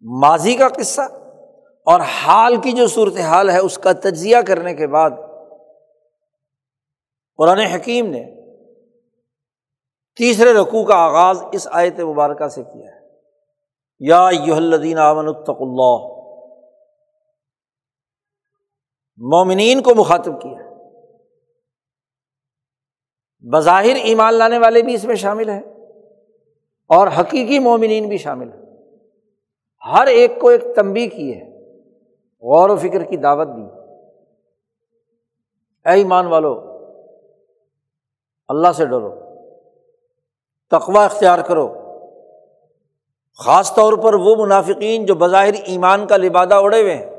ماضی 0.07 0.55
کا 0.55 0.67
قصہ 0.67 1.01
اور 1.85 1.99
حال 1.99 2.61
کی 2.61 2.71
جو 2.71 2.87
صورت 2.87 3.17
حال 3.17 3.49
ہے، 3.49 3.57
اس 3.57 3.77
کا 3.77 3.91
تجزیہ 3.91 4.37
کرنے 4.47 4.73
کے 4.73 4.87
بعد 4.87 5.09
قرآن 7.37 7.59
حکیم 7.59 8.07
نے 8.07 8.23
تیسرے 10.15 10.53
رقوع 10.53 10.85
کا 10.85 10.95
آغاز 10.95 11.43
اس 11.51 11.67
آیت 11.71 11.99
مبارکہ 11.99 12.47
سے 12.47 12.63
کیا 12.63 12.95
ہے۔ 12.95 13.05
یا 13.99 14.27
الدین 14.27 14.97
امن 14.97 15.27
الطق 15.27 15.57
اللہ۔ 15.59 16.15
مومنین 19.17 19.81
کو 19.81 19.95
مخاطب 19.95 20.41
کیا۔ 20.41 20.73
بظاہر 23.39 23.95
ایمان 23.95 24.33
لانے 24.33 24.57
والے 24.57 24.81
بھی 24.81 24.93
اس 24.93 25.03
میں 25.03 25.15
شامل 25.15 25.49
ہیں 25.49 25.63
اور 26.87 27.07
حقیقی 27.19 27.59
مومنین 27.59 28.09
بھی 28.09 28.17
شامل 28.17 28.53
ہیں۔ 28.53 28.64
ہر 29.91 30.07
ایک 30.07 30.39
کو 30.39 30.49
ایک 30.49 30.61
تمبی 30.75 31.07
کی 31.07 31.33
ہے، 31.35 31.73
غور 32.41 32.69
و 32.69 32.75
فکر 32.75 33.03
کی 33.03 33.17
دعوت 33.17 33.47
دی۔ 33.47 33.63
اے 35.85 35.93
ایمان 35.93 36.27
والو، 36.27 36.71
اللہ 38.47 38.71
سے 38.71 38.85
ڈرو 38.85 39.15
تقوا 40.71 41.05
اختیار 41.05 41.39
کرو۔ 41.39 41.73
خاص 43.37 43.75
طور 43.75 43.93
پر 43.93 44.13
وہ 44.13 44.35
منافقین 44.35 45.05
جو 45.05 45.15
بظاہر 45.15 45.53
ایمان 45.53 46.07
کا 46.07 46.17
لبادہ 46.17 46.55
اڑے 46.55 46.81
ہوئے 46.81 46.95
ہیں۔ 46.95 47.15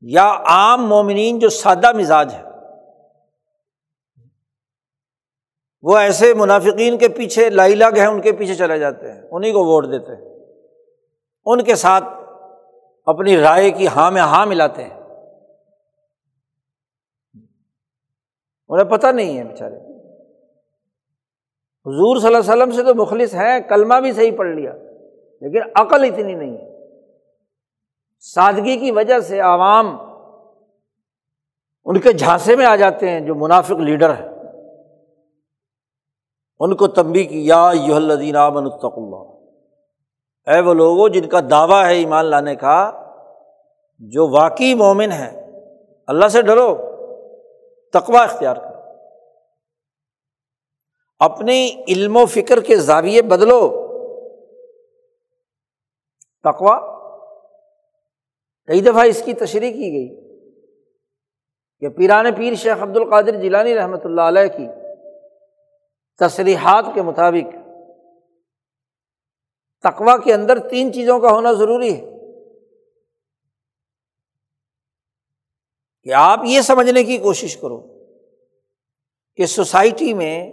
یا 0.00 0.32
عام 0.46 0.86
مومنین 0.86 1.38
جو 1.38 1.48
سادہ 1.48 1.92
مزاج 1.92 2.34
ہے 2.34 2.45
وہ 5.86 5.96
ایسے 5.96 6.34
منافقین 6.34 6.98
کے 6.98 7.08
پیچھے 7.08 7.50
لائی 7.50 7.74
لگ 7.74 7.96
ہیں، 7.96 8.06
ان 8.06 8.20
کے 8.20 8.32
پیچھے 8.32 8.54
چلے 8.54 8.78
جاتے 8.78 9.12
ہیں 9.12 9.22
انہیں 9.30 9.52
کو 9.52 9.64
ووٹ 9.64 9.84
دیتے 9.84 10.12
ہیں۔ 10.12 10.46
ان 11.46 11.64
کے 11.64 11.74
ساتھ 11.74 12.04
اپنی 13.06 13.36
رائے 13.36 13.70
کی 13.70 13.86
ہاں 13.86 14.10
میں 14.10 14.20
ہاں 14.20 14.46
ملاتے 14.46 14.84
ہیں۔ 14.84 15.00
انہیں 18.68 18.84
پتہ 18.84 19.06
نہیں 19.06 19.38
ہے 19.38 19.44
بیچارے۔ 19.44 19.76
حضور 21.86 22.16
صلی 22.16 22.26
اللہ 22.26 22.52
علیہ 22.52 22.62
وسلم 22.62 22.70
سے 22.70 22.82
تو 22.82 22.94
مخلص 22.94 23.34
ہیں، 23.34 23.60
کلمہ 23.60 23.94
بھی 23.94 24.12
صحیح 24.12 24.36
پڑھ 24.36 24.48
لیا، 24.48 24.72
لیکن 25.40 25.60
عقل 25.74 26.04
اتنی 26.04 26.34
نہیں 26.34 26.58
ہے۔ 26.58 26.88
سادگی 28.20 28.76
کی 28.76 28.90
وجہ 28.90 29.20
سے 29.20 29.40
عوام 29.40 29.96
ان 31.84 32.00
کے 32.00 32.12
جھانسے 32.12 32.56
میں 32.56 32.66
آ 32.66 32.76
جاتے 32.76 33.10
ہیں، 33.10 33.20
جو 33.20 33.34
منافق 33.34 33.72
لیڈر 33.72 34.14
ہے 34.14 34.35
ان 36.60 36.76
کو 36.76 36.86
تمبی 36.86 37.24
کی، 37.24 37.46
یا 37.46 37.70
یو 37.74 37.94
الدین 37.94 38.36
آمن 38.36 38.64
الطق 38.64 38.94
اللہ۔ 38.96 40.50
اے 40.50 40.60
وہ 40.60 40.74
لوگوں 40.74 41.08
جن 41.08 41.28
کا 41.28 41.40
دعویٰ 41.50 41.84
ہے 41.84 41.94
ایمان 41.94 42.24
لانے 42.24 42.56
کا، 42.56 42.90
جو 43.98 44.28
واقعی 44.28 44.74
مومن 44.74 45.12
ہے 45.12 45.50
اللہ 46.06 46.28
سے 46.28 46.42
ڈرو 46.42 46.76
تقوا 47.92 48.22
اختیار 48.22 48.56
کرو۔ 48.56 48.76
اپنی 51.18 51.84
علم 51.88 52.16
و 52.16 52.26
فکر 52.26 52.60
کے 52.60 52.76
زاویے 52.76 53.22
بدلو۔ 53.22 53.82
تقوا 56.44 56.78
کئی 58.66 58.80
دفعہ 58.80 59.04
اس 59.04 59.22
کی 59.24 59.32
تشریح 59.32 59.72
کی 59.72 59.92
گئی 59.92 60.08
کہ 61.80 61.88
پیران 61.88 62.34
پیر 62.34 62.54
شیخ 62.54 62.82
عبد 62.82 62.96
القادر 62.96 63.36
جیلانی 63.36 63.74
رحمۃ 63.74 64.04
اللہ 64.04 64.20
علیہ 64.20 64.48
کی 64.56 64.66
تصریحات 66.18 66.84
کے 66.94 67.02
مطابق۔ 67.02 67.56
تقوا 69.82 70.16
کے 70.16 70.34
اندر 70.34 70.68
تین 70.68 70.92
چیزوں 70.92 71.20
کا 71.20 71.30
ہونا 71.30 71.52
ضروری 71.52 72.00
ہے۔ 72.00 72.16
کہ 76.02 76.12
آپ 76.12 76.40
یہ 76.44 76.60
سمجھنے 76.60 77.04
کی 77.04 77.18
کوشش 77.18 77.56
کرو 77.56 78.04
کہ 79.36 79.46
سوسائٹی 79.46 80.14
میں، 80.14 80.52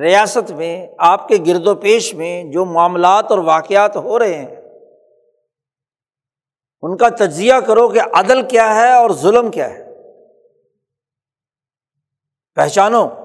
ریاست 0.00 0.50
میں، 0.50 0.86
آپ 0.98 1.28
کے 1.28 1.36
گرد 1.46 1.66
و 1.66 1.74
پیش 1.74 2.14
میں 2.14 2.44
جو 2.44 2.64
معاملات 2.64 3.30
اور 3.30 3.38
واقعات 3.38 3.96
ہو 3.96 4.18
رہے 4.18 4.34
ہیں، 4.34 4.56
ان 6.82 6.96
کا 6.96 7.08
تجزیہ 7.08 7.54
کرو 7.66 7.88
کہ 7.88 8.00
عدل 8.12 8.48
کیا 8.48 8.74
ہے 8.74 8.92
اور 8.92 9.10
ظلم 9.10 9.50
کیا 9.50 9.70
ہے۔ 9.70 9.84
پہچانو۔ 12.54 13.23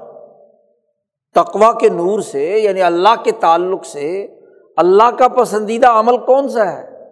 تقوا 1.36 1.72
کے 1.80 1.89
نور 1.89 2.20
سے 2.20 2.46
یعنی 2.46 2.82
اللہ 2.82 3.24
کے 3.24 3.32
تعلق 3.32 3.86
سے، 3.86 4.38
اللہ 4.78 5.12
کا 5.12 5.28
پسندیدہ 5.28 5.88
عمل 5.88 6.18
کون 6.18 6.50
سا 6.50 6.74
ہے؟ 6.74 7.04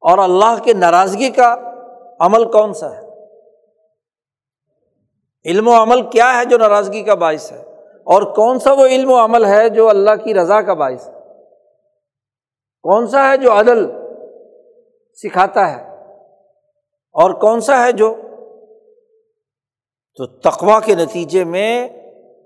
اور 0.00 0.18
اللہ 0.18 0.62
کے 0.64 0.72
ناراضگی 0.72 1.30
کا 1.30 1.56
عمل 2.20 2.50
کون 2.52 2.74
سا 2.74 2.96
ہے؟ 2.96 3.06
علم 5.44 5.68
و 5.68 5.82
عمل 5.82 6.02
کیا 6.02 6.38
ہے 6.38 6.44
جو 6.44 6.58
ناراضگی 6.58 7.02
کا 7.02 7.14
باعث 7.14 7.52
ہے؟ 7.52 7.62
اور 8.04 8.22
کون 8.22 8.58
سا 8.58 8.72
وہ 8.72 8.86
علم 8.86 9.10
و 9.10 9.24
عمل 9.24 9.44
ہے 9.44 9.68
جو 9.68 9.88
اللہ 9.88 10.16
کی 10.24 10.34
رضا 10.34 10.62
کا 10.62 10.74
باعث 10.74 11.08
ہے؟ 11.08 11.12
کون 12.82 13.06
سا 13.06 13.30
ہے 13.30 13.36
جو 13.36 13.52
عدل 13.52 13.90
سکھاتا 15.14 15.70
ہے؟ 15.70 15.96
اور 17.12 17.30
کون 17.30 17.60
سا 17.60 17.86
ہے 17.86 17.92
جو، 17.92 18.14
تو 20.16 20.26
تقوا 20.26 20.80
کے 20.80 20.94
نتیجے 20.94 21.44
میں 21.44 21.88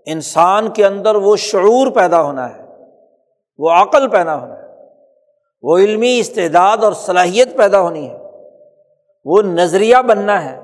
انسان 0.06 0.72
کے 0.72 0.86
اندر 0.86 1.14
وہ 1.14 1.36
شعور 1.36 1.90
پیدا 1.92 2.22
ہونا 2.22 2.56
ہے، 2.56 2.62
وہ 3.58 3.70
عقل 3.70 4.10
پیدا 4.10 4.36
ہونا 4.36 4.58
ہے، 4.58 4.68
وہ 5.62 5.78
علمی 5.78 6.20
استعداد 6.20 6.78
اور 6.78 6.92
صلاحیت 6.92 7.56
پیدا 7.56 7.80
ہونی 7.80 8.10
ہے، 8.10 8.18
وہ 9.24 9.42
نظریہ 9.42 9.96
بننا 10.08 10.44
ہے 10.44 10.60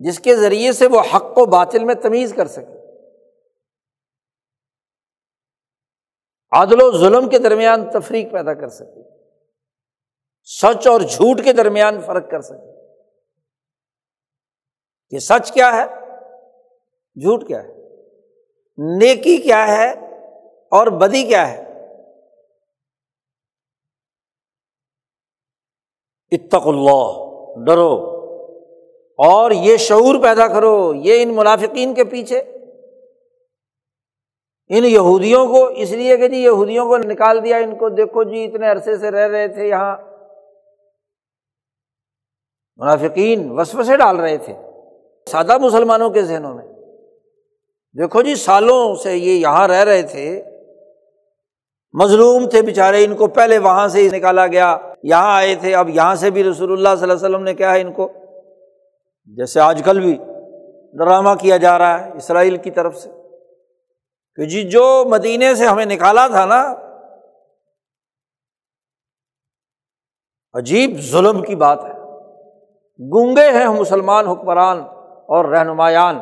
جس 0.00 0.20
کے 0.20 0.36
ذریعے 0.36 0.72
سے 0.72 0.86
وہ 0.86 1.00
حق 1.14 1.38
و 1.38 1.46
باطل 1.46 1.84
میں 1.84 1.94
تمیز 1.94 2.32
کر 2.36 2.46
سکے۔ 2.46 2.80
عادل 6.52 6.82
و 6.82 6.98
ظلم 6.98 7.28
کے 7.28 7.38
درمیان 7.38 7.90
تفریق 7.90 8.32
پیدا 8.32 8.54
کر 8.54 8.68
سکے۔ 8.68 9.20
سچ 10.44 10.86
اور 10.86 11.00
جھوٹ 11.00 11.44
کے 11.44 11.52
درمیان 11.52 12.00
فرق 12.00 12.30
کر 12.30 12.40
سکے۔ 12.40 12.94
کہ 15.10 15.18
سچ 15.18 15.52
کیا 15.52 15.72
ہے؟ 15.72 15.86
جھوٹ 17.20 17.48
کیا 17.48 17.62
ہے؟ 17.62 17.79
نیکی 18.76 19.36
کیا 19.36 19.76
ہے 19.76 19.90
اور 20.70 20.86
بدی 20.86 21.24
کیا 21.24 21.50
ہے؟ 21.50 21.64
اتق 26.30 26.66
اللہ، 26.66 27.12
ڈرو۔ 27.66 28.10
اور 29.18 29.50
یہ 29.50 29.76
شعور 29.76 30.22
پیدا 30.22 30.48
کرو، 30.48 30.94
یہ 30.94 31.22
ان 31.22 31.36
منافقین 31.36 31.94
کے 31.94 32.04
پیچھے۔ 32.04 32.38
ان 34.68 34.84
یہودیوں 34.84 35.46
کو، 35.46 35.66
اس 35.66 35.90
لیے 35.90 36.16
کہ 36.16 36.28
جی 36.28 36.36
یہودیوں 36.36 36.88
کو 36.88 36.96
نکال 36.96 37.44
دیا، 37.44 37.56
ان 37.56 37.78
کو 37.78 37.88
دیکھو 37.88 38.22
جی 38.22 38.44
اتنے 38.44 38.70
عرصے 38.70 38.96
سے 38.96 39.10
رہ 39.10 39.28
رہے 39.28 39.48
تھے 39.48 39.68
یہاں۔ 39.68 39.96
منافقین 42.76 43.58
وسو 43.58 43.82
سے 43.82 43.96
ڈال 43.96 44.20
رہے 44.20 44.38
تھے۔ 44.38 44.54
سادہ 45.30 45.58
مسلمانوں 45.58 46.10
کے 46.10 46.22
ذہنوں 46.22 46.54
میں۔ 46.54 46.69
دیکھو 47.98 48.22
جی 48.22 48.34
سالوں 48.34 48.94
سے 48.94 49.16
یہ 49.16 49.32
یہاں 49.32 49.68
رہ 49.68 49.84
رہے 49.84 50.02
تھے۔ 50.02 50.42
مظلوم 51.92 52.48
تھے 52.48 52.62
بےچارے 52.62 53.04
ان 53.04 53.16
کو 53.16 53.26
پہلے 53.26 53.58
وہاں 53.58 53.88
سے 53.88 54.02
ہی 54.02 54.18
نکالا 54.18 54.46
گیا، 54.46 54.78
یہاں 55.02 55.36
آئے 55.36 55.54
تھے، 55.54 55.74
اب 55.74 55.88
یہاں 55.88 56.14
سے 56.14 56.30
بھی 56.30 56.44
رسول 56.44 56.72
اللہ 56.72 56.88
صلی 56.98 57.10
اللہ 57.10 57.12
علیہ 57.12 57.26
وسلم 57.26 57.42
نے 57.42 57.54
کیا 57.54 57.72
ہے 57.72 57.80
ان 57.80 57.92
کو۔ 57.92 58.08
جیسے 59.24 59.60
آج 59.60 59.82
کل 59.84 60.00
بھی 60.00 60.18
ڈرامہ 60.92 61.30
کیا 61.40 61.56
جا 61.56 61.78
رہا 61.78 62.04
ہے 62.04 62.10
اسرائیل 62.16 62.56
کی 62.56 62.70
طرف 62.70 62.96
سے۔ 62.96 63.10
کہ 64.34 64.44
جی 64.44 64.62
جو 64.62 65.04
مدینے 65.08 65.54
سے 65.54 65.66
ہمیں 65.66 65.86
نکالا 65.86 66.26
تھا 66.26 66.46
نا، 66.46 66.74
عجیب 70.52 71.00
ظلم 71.00 71.42
کی 71.42 71.54
بات 71.56 71.84
ہے۔ 71.84 71.92
گونگے 73.12 73.50
ہیں 73.50 73.68
مسلمان 73.68 74.26
حکمران 74.26 74.80
اور 75.28 75.44
رہنمایان۔ 75.44 76.20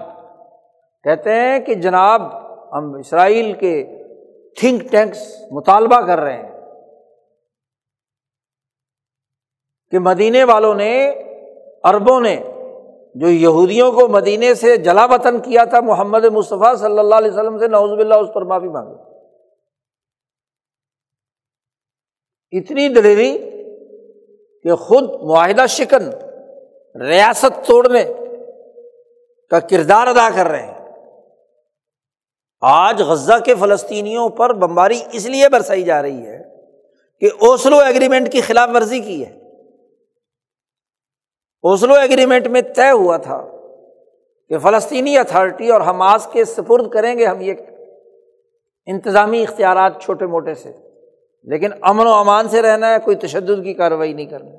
کہتے 1.05 1.35
ہیں 1.35 1.59
کہ 1.59 1.75
جناب 1.75 2.23
ہم 2.73 2.95
اسرائیل 2.95 3.53
کے 3.53 3.75
تھنک 4.61 4.83
ٹینکس 4.91 5.19
مطالبہ 5.51 6.01
کر 6.07 6.19
رہے 6.19 6.37
ہیں 6.37 6.51
کہ 9.93 9.99
مدینے 9.99 10.45
والوں 10.45 10.75
نے 10.75 11.09
اربوں 11.85 12.21
نے، 12.21 12.37
جو 13.15 13.29
یہودیوں 13.29 13.91
کو 13.93 14.07
مدینے 14.09 14.55
سے 14.55 14.77
جلا 14.77 15.05
وطن 15.05 15.39
کیا 15.41 15.65
تھا 15.65 15.81
محمد 15.81 16.25
مصطفیٰ 16.25 16.75
صلی 16.77 16.99
اللہ 16.99 17.15
علیہ 17.15 17.31
وسلم 17.31 17.59
سے 17.59 17.67
نوزب 17.67 17.99
اللہ 17.99 18.15
اس 18.15 18.35
پر 18.35 18.43
معافی 18.43 18.69
مانگے 18.69 19.07
اتنی 22.53 22.89
دلیری 22.89 23.39
کہ 24.65 24.75
خود 24.75 25.05
معاہدہ 25.23 25.67
شکن، 25.69 26.11
ریاست 26.95 27.67
توڑنے 27.67 28.05
کا 29.51 29.61
کردار 29.61 30.07
ادا 30.07 30.29
کر 30.37 30.47
رہے 30.47 30.63
ہیں۔ 30.63 30.78
آج 32.61 33.03
غزہ 33.03 33.33
کے 33.45 33.55
فلسطینیوں 33.55 34.29
پر 34.29 34.53
بمباری 34.53 35.01
اس 35.13 35.27
لیے 35.27 35.49
برسائی 35.49 35.83
جا 35.83 36.03
رہی 36.03 36.27
ہے 36.27 36.43
کہ 37.21 37.27
اوسلو 37.27 37.79
ایگریمنٹ 37.79 38.33
کی 38.33 38.41
خلاف 38.41 38.69
ورزی 38.75 39.01
کی 39.01 39.27
ہے۔ 39.27 39.33
اوسلو 41.63 41.95
ایگریمنٹ 41.95 42.47
میں 42.47 42.63
طے 42.63 42.91
ہوا 42.91 43.17
تھا 43.17 43.45
کہ 44.49 44.59
فلسطینی 44.59 45.19
اتھارٹی 45.19 45.71
اور 45.71 45.81
حماس 45.81 46.29
کے 46.33 46.45
سپرد 46.45 46.91
کریں 46.91 47.19
گے 47.19 47.27
ہم 47.27 47.41
یہ 47.41 47.55
انتظامی 48.87 49.43
اختیارات 49.43 50.01
چھوٹے 50.01 50.27
موٹے 50.27 50.55
سے، 50.55 50.73
لیکن 51.43 51.71
امن 51.81 52.07
و 52.07 52.13
امان 52.13 52.49
سے 52.49 52.63
رہنا 52.63 52.91
ہے، 52.91 52.99
کوئی 52.99 53.17
تشدد 53.17 53.65
کی 53.65 53.75
کارروائی 53.75 54.13
نہیں 54.13 54.27
کرنی۔ 54.27 54.57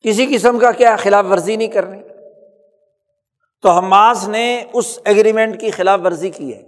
کسی 0.00 0.26
قسم 0.26 0.58
کا 0.58 0.72
کیا 0.72 0.96
خلاف 0.96 1.24
ورزی 1.30 1.56
نہیں 1.56 1.68
کرنی۔ 1.68 2.02
تو 3.62 3.70
حماس 3.70 4.28
نے 4.28 4.64
اس 4.72 4.98
ایگریمنٹ 5.04 5.60
کی 5.60 5.70
خلاف 5.70 6.00
ورزی 6.04 6.30
کی 6.30 6.56
ہے۔ 6.56 6.62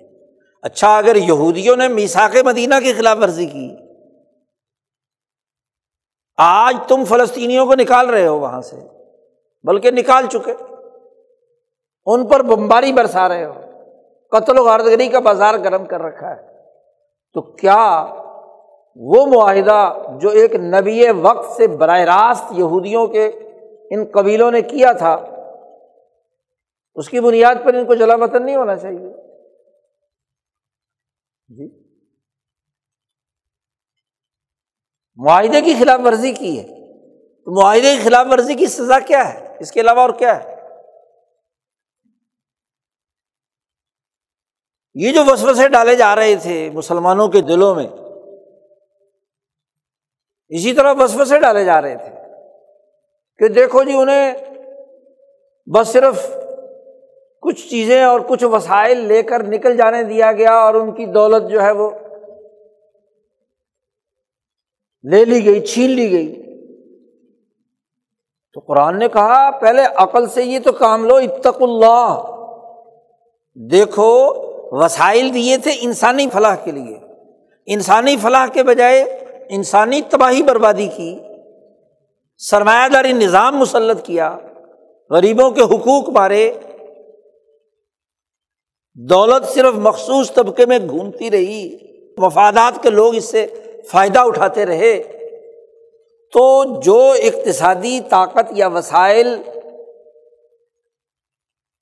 اچھا 0.63 0.97
اگر 0.97 1.17
یہودیوں 1.17 1.77
نے 1.77 1.89
میساک 1.89 2.37
مدینہ 2.45 2.75
کی 2.85 2.93
خلاف 2.93 3.19
ورزی 3.23 3.47
کی۔ 3.47 3.77
آج 6.37 6.77
تم 6.89 7.05
فلسطینیوں 7.05 7.67
کو 7.67 7.75
نکال 7.75 8.11
رہے 8.11 8.27
ہو 8.27 8.39
وہاں 8.39 8.61
سے، 8.61 8.77
بلکہ 9.65 9.91
نکال 9.91 10.27
چکے۔ 10.27 10.55
ان 12.07 12.27
پر 12.27 12.43
بمباری 12.43 12.93
برسا 12.93 13.29
رہے 13.29 13.45
ہو۔ 13.45 13.53
قتل 14.31 14.59
و 14.59 14.65
غاردگری 14.65 15.09
کا 15.09 15.19
بازار 15.19 15.55
گرم 15.55 15.85
کر 15.85 16.03
رکھا 16.03 16.31
ہے۔ 16.31 16.53
تو 17.33 17.43
کیا 17.43 18.07
وہ 18.97 19.27
معاہدہ 19.27 19.93
جو 20.21 20.29
ایک 20.29 20.55
نبی 20.55 21.11
وقت 21.11 21.57
سے 21.57 21.67
براہ 21.67 22.01
راست 22.01 22.45
یہودیوں 22.51 23.07
کے 23.07 23.27
ان 23.91 24.05
قبیلوں 24.13 24.51
نے 24.51 24.63
کیا 24.63 24.93
تھا 24.93 25.32
اس 26.95 27.09
کی 27.09 27.21
بنیاد 27.21 27.55
پر 27.65 27.75
ان 27.75 27.87
کو 27.87 27.95
جلا 27.95 28.15
وطن 28.15 28.45
نہیں 28.45 28.57
ہونا 28.57 28.77
چاہیے۔ 28.77 29.33
جی۔ 31.49 31.83
معاہدے 35.17 35.61
کی 35.61 35.75
خلاف 35.79 36.01
ورزی 36.05 36.33
کی 36.33 36.61
ہے۔ 36.61 36.67
تو 37.45 37.63
معاہدے 37.63 37.97
کی 37.97 38.03
خلاف 38.05 38.27
ورزی 38.31 38.55
کی 38.55 38.67
سزا 38.67 38.99
کیا 38.99 39.35
ہے؟ 39.35 39.57
اس 39.61 39.73
کے 39.73 39.81
علاوہ 39.81 40.01
اور 40.01 40.11
کیا 40.11 40.45
ہے؟ 40.45 40.53
یہ 44.95 45.13
جو 45.13 45.25
وسوسے 45.27 45.69
ڈالے 45.69 45.97
جا 45.97 46.17
رہے 46.17 46.37
تھے 46.37 46.71
مسلمانوں 46.75 47.29
کے 47.29 47.41
دلوں 47.41 47.75
میں، 47.75 47.87
اسی 50.49 50.75
طرح 50.75 50.95
وسوسے 50.99 51.41
ڈالے 51.41 51.65
جا 51.65 51.83
رہے 51.83 51.97
تھے 51.97 52.11
کہ 53.39 53.55
دیکھو 53.55 53.83
جی 53.83 53.93
انہیں 53.93 54.35
بس 55.75 55.89
صرف 55.89 56.17
کچھ 57.43 57.69
چیزیں 57.69 58.03
اور 58.03 58.21
کچھ 58.21 58.45
وسائل 58.45 58.99
لے 58.99 59.23
کر 59.23 59.43
نکل 59.43 59.77
جانے 59.77 60.03
دیا 60.03 60.33
گیا 60.33 60.53
اور 60.53 60.75
ان 60.75 60.93
کی 60.93 61.07
دولت 61.07 61.51
جو 61.51 61.63
ہے 61.63 61.71
وہ 61.71 61.91
لے 65.11 65.25
لی 65.25 65.45
گئی، 65.45 65.61
چھین 65.61 65.91
لی 65.91 66.11
گئی۔ 66.11 66.43
تو 68.53 68.61
قرآن 68.61 68.99
نے 68.99 69.09
کہا، 69.09 69.51
پہلے 69.51 69.83
عقل 69.97 70.27
سے 70.27 70.43
یہ 70.43 70.59
تو 70.59 70.73
کام 70.73 71.05
لو 71.05 71.17
اتق 71.17 71.63
اللہ۔ 71.63 72.23
دیکھو، 73.55 74.33
وسائل 74.85 75.35
دیے 75.35 75.57
تھے 75.59 75.71
انسانی 75.81 76.27
فلاح 76.33 76.55
کے 76.55 76.71
لیے۔ 76.71 76.99
انسانی 77.67 78.17
فلاح 78.17 78.47
کے 78.47 78.63
بجائے 78.63 79.03
انسانی 79.49 80.01
تباہی 80.03 80.43
بربادی 80.43 80.89
کی۔ 80.97 81.19
سرمایہ 82.39 82.89
داری 82.89 83.13
نظام 83.13 83.57
مسلط 83.57 84.05
کیا۔ 84.05 84.39
غریبوں 85.11 85.51
کے 85.51 85.63
حقوق 85.63 86.09
مارے۔ 86.09 86.53
دولت 88.95 89.49
صرف 89.49 89.75
مخصوص 89.75 90.33
طبقے 90.33 90.67
میں 90.67 90.79
گھومتی 90.79 91.31
رہی، 91.31 91.77
مفادات 92.19 92.83
کے 92.83 92.91
لوگ 92.91 93.15
اس 93.15 93.25
سے 93.25 93.47
فائدہ 93.91 94.19
اٹھاتے 94.19 94.67
رہے۔ 94.67 95.03
تو 96.33 96.81
جو 96.81 97.13
اقتصادی 97.23 98.01
طاقت 98.01 98.45
یا 98.51 98.67
وسائل 98.69 99.43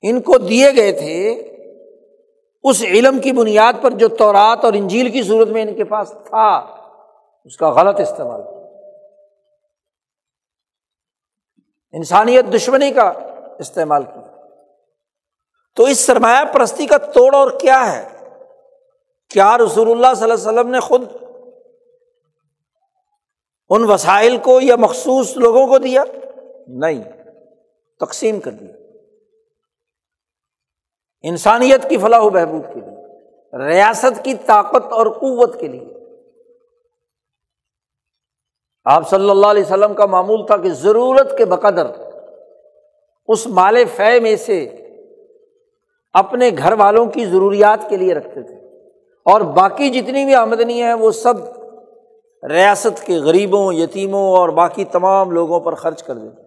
ان 0.02 0.20
کو 0.20 0.38
دیے 0.38 0.66
گئے 0.76 0.92
تھے، 0.92 1.30
اس 2.62 2.82
علم 2.82 3.18
کی 3.18 3.32
بنیاد 3.32 3.72
پر 3.82 3.90
جو 3.90 4.08
تورات 4.08 4.64
اور 4.64 4.72
انجیل 4.72 5.10
کی 5.10 5.22
صورت 5.22 5.48
میں 5.48 5.62
ان 5.62 5.74
کے 5.74 5.84
پاس 5.84 6.10
تھا، 6.10 6.58
اس 7.44 7.56
کا 7.56 7.70
غلط 7.70 8.00
استعمال۔ 8.00 8.42
کیا 8.42 8.60
انسانیت 11.92 12.44
دشمنی 12.54 12.90
کا 12.90 13.12
استعمال 13.58 14.02
کیا۔ 14.02 14.19
تو 15.80 15.86
اس 15.86 16.00
سرمایہ 16.00 16.44
پرستی 16.52 16.86
کا 16.86 16.96
توڑ 16.96 17.34
اور 17.34 17.50
کیا 17.50 17.92
ہے؟ 17.92 18.08
کیا 19.30 19.58
رسول 19.58 19.90
اللہ 19.90 20.06
صلی 20.16 20.30
اللہ 20.30 20.34
علیہ 20.34 20.60
وسلم 20.60 20.70
نے 20.70 20.80
خود 20.80 21.12
ان 23.70 23.84
وسائل 23.84 24.36
کو 24.36 24.60
یا 24.60 24.76
مخصوص 24.76 25.36
لوگوں 25.36 25.66
کو 25.66 25.78
دیا؟ 25.78 26.04
نہیں، 26.68 27.04
تقسیم 28.00 28.40
کر 28.40 28.50
دیا۔ 28.50 28.74
انسانیت 31.22 31.88
کی 31.88 31.96
فلاح 31.96 32.20
و 32.20 32.30
بہبود 32.30 32.74
کے 32.74 32.80
لیے، 32.80 33.68
ریاست 33.68 34.24
کی 34.24 34.34
طاقت 34.46 34.92
اور 34.92 35.06
قوت 35.06 35.60
کے 35.60 35.68
لیے۔ 35.68 35.94
آپ 38.84 39.10
صلی 39.10 39.30
اللہ 39.30 39.46
علیہ 39.46 39.64
وسلم 39.64 39.94
کا 39.94 40.06
معمول 40.06 40.46
تھا 40.46 40.56
کہ 40.56 40.70
ضرورت 40.70 41.38
کے 41.38 41.44
بقدر 41.44 41.86
اس 43.28 43.46
مال 43.46 43.84
فے 43.96 44.20
میں 44.20 44.36
سے 44.36 44.86
اپنے 46.12 46.50
گھر 46.58 46.72
والوں 46.72 47.06
کی 47.06 47.26
ضروریات 47.26 47.88
کے 47.88 47.96
لیے 47.96 48.14
رکھتے 48.14 48.42
تھے۔ 48.42 48.54
اور 49.24 49.40
باقی 49.40 49.90
جتنی 49.90 50.24
بھی 50.24 50.34
آمدنی 50.34 50.82
ہے، 50.82 50.94
وہ 50.94 51.10
سب 51.10 51.34
ریاست 52.50 53.06
کے 53.06 53.16
غریبوں، 53.16 53.72
یتیموں 53.72 54.36
اور 54.36 54.48
باقی 54.48 54.84
تمام 54.84 55.30
لوگوں 55.30 55.60
پر 55.60 55.74
خرچ 55.74 56.02
کر 56.02 56.14
دیتے۔ 56.14 56.42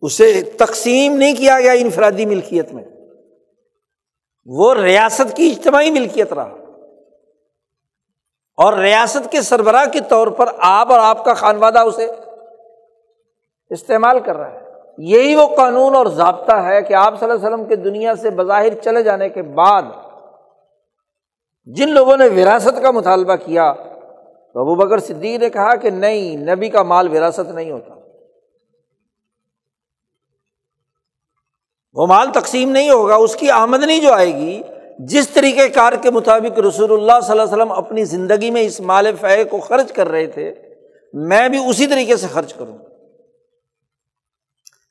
اسے 0.00 0.42
تقسیم 0.42 1.16
نہیں 1.16 1.36
کیا 1.36 1.60
گیا 1.60 1.72
انفرادی 1.72 2.26
ملکیت 2.26 2.72
میں۔ 2.72 2.84
وہ 4.44 4.74
ریاست 4.74 5.36
کی 5.36 5.54
اجتماعی 5.56 5.90
ملکیت 5.90 6.32
رہا۔ 6.32 6.56
اور 8.56 8.72
ریاست 8.72 9.32
کے 9.32 9.42
سربراہ 9.42 9.84
کے 9.84 10.00
طور 10.08 10.26
پر 10.26 10.46
آپ 10.58 10.92
اور 10.92 11.00
آپ 11.00 11.24
کا 11.24 11.34
خانوادہ 11.34 11.78
اسے 11.78 12.06
استعمال 13.70 14.20
کر 14.20 14.36
رہا 14.36 14.60
ہے۔ 14.60 14.67
یہی 14.98 15.34
وہ 15.34 15.56
قانون 15.56 15.94
اور 15.94 16.06
ضابطہ 16.06 16.52
ہے 16.52 16.82
کہ 16.82 16.94
آپ 16.94 17.20
صلی 17.20 17.30
اللہ 17.30 17.46
علیہ 17.46 17.48
وسلم 17.48 17.68
کے 17.68 17.76
دنیا 17.76 18.14
سے 18.14 18.30
بظاہر 18.30 18.74
چلے 18.74 19.02
جانے 19.02 19.28
کے 19.28 19.42
بعد 19.42 19.82
جن 21.66 21.88
لوگوں 21.88 22.16
نے 22.16 22.26
وراثت 22.26 22.82
کا 22.82 22.90
مطالبہ 22.90 23.36
کیا، 23.36 23.72
تو 24.52 24.60
ابو 24.60 24.74
بکر 24.74 24.98
صدیق 24.98 25.40
نے 25.40 25.50
کہا 25.50 25.74
کہ 25.74 25.90
نہیں، 25.90 26.36
نبی 26.36 26.68
کا 26.68 26.82
مال 26.82 27.08
وراثت 27.08 27.50
نہیں 27.50 27.70
ہوتا۔ 27.70 27.94
وہ 31.92 32.06
مال 32.06 32.32
تقسیم 32.32 32.70
نہیں 32.70 32.90
ہوگا، 32.90 33.14
اس 33.14 33.36
کی 33.36 33.50
آمدنی 33.50 34.00
جو 34.00 34.12
آئے 34.12 34.34
گی، 34.34 34.62
جس 34.98 35.28
طریقے 35.28 35.68
کار 35.68 35.92
کے 35.92 36.10
مطابق 36.10 36.58
رسول 36.58 36.92
اللہ 36.92 37.20
صلی 37.22 37.30
اللہ 37.30 37.42
علیہ 37.42 37.54
وسلم 37.54 37.72
اپنی 37.72 38.04
زندگی 38.04 38.50
میں 38.50 38.62
اس 38.62 38.80
مال 38.80 39.16
فے 39.20 39.44
کو 39.44 39.58
خرچ 39.58 39.92
کر 39.92 40.08
رہے 40.08 40.26
تھے، 40.26 40.54
میں 41.12 41.48
بھی 41.48 41.58
اسی 41.68 41.86
طریقے 41.86 42.16
سے 42.16 42.26
خرچ 42.26 42.54
کروں۔ 42.54 42.78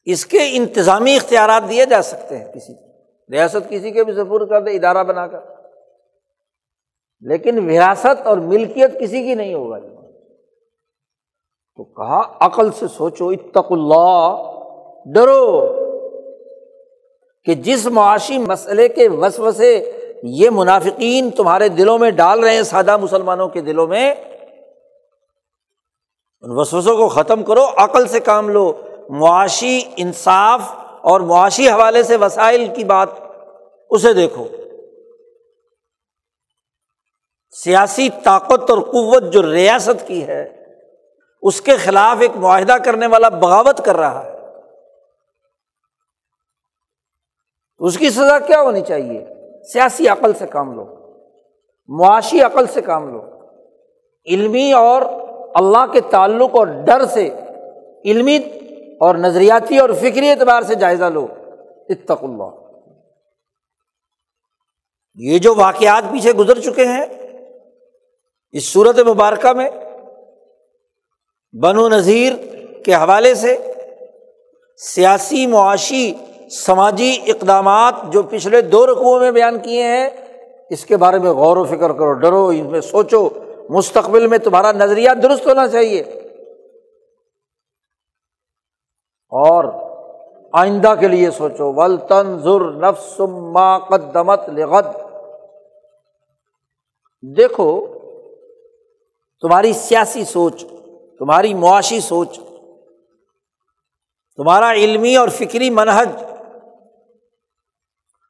اس 0.08 0.26
کے 0.26 0.38
انتظامی 0.42 1.16
اختیارات 1.16 1.70
دیے 1.70 1.86
جا 1.86 2.02
سکتے 2.02 2.38
ہیں 2.38 2.52
کسی 2.52 2.74
کو 2.74 2.88
ریاست 3.32 3.70
کسی 3.70 3.92
کے 3.92 4.04
بھی 4.04 4.14
ضرور 4.14 4.48
کر 4.48 4.62
دے، 4.62 4.72
ادارہ 4.72 5.04
بنا 5.04 5.28
کر۔ 5.28 5.40
لیکن 7.22 7.70
وراثت 7.70 8.28
اور 8.28 8.38
ملکیت 8.38 9.00
کسی 9.00 9.24
کی 9.24 9.36
نہیں 9.36 9.54
ہوگا 9.54 9.80
جی۔ 9.80 9.88
تو 11.76 11.84
کہا، 11.84 12.22
عقل 12.40 12.72
سے 12.72 12.88
سوچو 12.88 13.30
اتق 13.30 13.72
اللہ، 13.72 14.36
ڈرو 15.14 15.74
کہ 17.46 17.54
جس 17.54 17.86
معاشی 17.86 18.38
مسئلے 18.38 18.88
کے 18.88 19.08
وسو 19.08 19.52
سے 19.52 19.92
یہ 20.24 20.50
منافقین 20.50 21.30
تمہارے 21.30 21.70
دلوں 21.70 21.98
میں 21.98 22.12
ڈال 22.12 22.40
رہے 22.40 22.56
ہیں، 22.56 22.64
سادہ 22.64 22.98
مسلمانوں 22.98 23.48
کے 23.48 23.62
دلوں 23.62 23.88
میں، 23.88 24.12
ان 26.42 26.52
وسوسوں 26.52 26.98
کو 26.98 27.08
ختم 27.08 27.44
کرو، 27.44 27.66
عقل 27.78 28.08
سے 28.08 28.20
کام 28.20 28.50
لو۔ 28.50 28.74
معاشی 29.10 29.82
انصاف 29.98 30.62
اور 31.02 31.22
معاشی 31.22 31.70
حوالے 31.70 32.04
سے 32.04 32.16
وسائل 32.16 32.68
کی 32.76 32.84
بات، 32.84 33.10
اسے 33.90 34.14
دیکھو۔ 34.14 34.48
سیاسی 37.52 38.10
طاقت 38.24 38.70
اور 38.70 38.78
قوت 38.78 39.34
جو 39.34 39.52
ریاست 39.54 40.08
کی 40.08 40.28
ہے، 40.28 40.66
اس 41.42 41.62
کے 41.62 41.76
خلاف 41.76 42.22
ایک 42.22 42.32
معاہدہ 42.36 42.78
کرنے 42.86 43.08
والا 43.08 43.30
بغاوت 43.30 43.86
کر 43.86 43.96
رہا 43.96 44.26
ہے۔ 44.26 44.38
اس 47.80 47.98
کی 47.98 48.10
سزا 48.10 48.40
کیا 48.40 48.62
ہونی 48.62 48.82
چاہیے؟ 48.82 49.26
سیاسی 49.74 50.08
عقل 50.08 50.34
سے 50.34 50.48
کام 50.48 50.74
لو، 50.74 50.86
معاشی 51.88 52.42
عقل 52.42 52.68
سے 52.68 52.82
کام 52.82 53.14
لو۔ 53.14 53.22
علمی 54.26 54.74
اور 54.74 55.02
اللہ 55.56 55.92
کے 55.92 56.02
تعلق 56.02 56.50
اور 56.54 56.68
ڈر 56.68 57.06
سے، 57.06 57.30
علمی 58.06 58.40
اور 59.00 59.16
نظریاتی 59.16 59.78
اور 59.78 59.90
فکری 59.90 60.30
اعتبار 60.30 60.62
سے 60.62 60.76
جائزہ 60.76 61.06
لو۔ 61.06 61.28
اتق 61.90 62.24
اللہ۔ 62.24 62.50
یہ 65.16 65.38
جو 65.38 65.56
واقعات 65.56 66.04
پیچھے 66.12 66.34
گزر 66.34 66.60
چکے 66.60 66.86
ہیں، 66.86 67.06
اس 68.52 68.74
صورت 68.74 69.00
مبارکہ 69.00 69.54
میں 69.54 69.70
بن 71.62 71.78
و 71.78 71.90
نذیر 71.90 72.34
کے 72.86 72.94
حوالے 72.94 73.36
سے 73.36 73.58
سیاسی، 74.78 75.48
معاشی، 75.48 76.14
سماجی 76.52 77.18
اقدامات 77.28 77.94
جو 78.12 78.24
پچھلے 78.24 78.62
دو 78.62 78.88
رقوؤں 78.88 79.20
میں 79.20 79.32
بیان 79.32 79.60
کیے 79.60 79.84
ہیں، 79.84 80.10
اس 80.70 80.86
کے 80.86 80.98
بارے 80.98 81.20
میں 81.20 81.32
غور 81.32 81.58
و 81.58 81.64
فکر 81.64 81.92
کرو، 81.94 82.14
ڈرو 82.14 82.48
ان 82.48 82.66
میں 82.66 82.82
سوچو۔ 82.82 83.30
مستقبل 83.70 84.28
میں 84.28 84.38
تمہارا 84.38 84.72
نظریہ 84.72 85.10
درست 85.12 85.48
ہونا 85.48 85.68
چاہیے۔ 85.68 86.04
اور 89.32 89.64
آئندہ 90.54 90.94
کے 91.00 91.08
لیے 91.08 91.32
سوچو 91.32 91.74
ول 91.74 91.98
تنظر 91.98 92.62
نفس 92.74 93.20
ما 93.54 93.78
قدمت 93.80 94.50
لغد۔ 94.50 94.86
دیکھو، 97.38 97.70
تمہاری 99.44 99.74
سیاسی 99.74 100.24
سوچ، 100.26 100.64
تمہاری 101.20 101.54
معاشی 101.54 102.00
سوچ، 102.00 102.40
تمہارا 104.38 104.72
علمی 104.74 105.16
اور 105.16 105.30
فکری 105.30 105.70
منہج، 105.70 106.10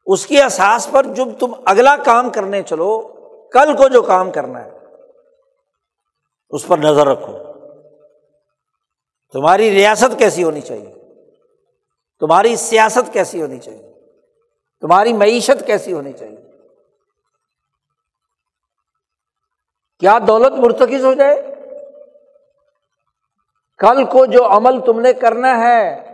اس 0.06 0.26
کے 0.26 0.42
احساس 0.42 0.88
پر 0.92 1.06
جب 1.06 1.28
تم 1.40 1.54
اگلا 1.66 1.96
کام 2.06 2.30
کرنے 2.30 2.62
چلو، 2.64 3.02
کل 3.54 3.76
کو 3.78 3.88
جو 3.88 4.02
کام 4.02 4.32
کرنا 4.32 4.66
ہے، 4.66 4.72
اس 6.50 6.68
پر 6.68 6.78
نظر 6.78 7.08
رکھو۔ 7.08 7.38
تمہاری 9.34 9.72
ریاست 9.72 10.20
کیسی 10.20 10.44
ہونی 10.44 10.62
چاہیے؟ 10.62 10.94
تمہاری 12.20 12.56
سیاست 12.56 13.14
کیسی 13.14 13.42
ہونی 13.42 13.60
چاہیے؟ 13.60 13.94
تمہاری 14.82 15.14
معیشت 15.14 15.66
کیسی 15.66 15.94
ہونی 15.94 16.14
چاہیے؟ 16.14 16.38
کیا 20.00 20.20
دولت 20.28 20.54
مرتکز 20.54 21.06
ہو 21.06 21.14
جائے؟ 21.14 21.42
کل 23.78 24.06
کو 24.06 24.26
جو 24.26 24.46
عمل 24.46 24.80
تم 24.86 25.00
نے 25.00 25.14
کرنا 25.14 25.58
ہے، 25.58 26.12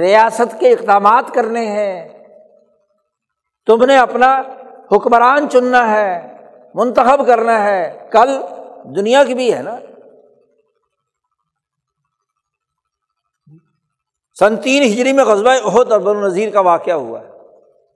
ریاست 0.00 0.60
کے 0.60 0.72
اقدامات 0.72 1.34
کرنے 1.34 1.66
ہیں، 1.66 2.08
تم 3.66 3.84
نے 3.84 3.96
اپنا 3.98 4.42
حکمران 4.92 5.50
چننا 5.50 5.90
ہے، 5.90 6.36
منتخب 6.74 7.26
کرنا 7.26 7.64
ہے، 7.64 8.08
کل 8.12 8.28
دنیا 8.96 9.24
کی 9.24 9.34
بھی 9.34 9.54
ہے 9.54 9.62
نا؟ 9.62 9.76
سن 14.38 14.56
تین 14.56 14.82
ہجری 14.82 15.12
میں 15.12 15.24
قصبہ 15.24 15.50
عہد 15.64 15.92
اور 15.92 16.00
بن 16.00 16.16
نذیر 16.16 16.50
کا 16.50 16.60
واقعہ 16.60 16.94
ہوا 16.94 17.20
ہے۔ 17.20 17.30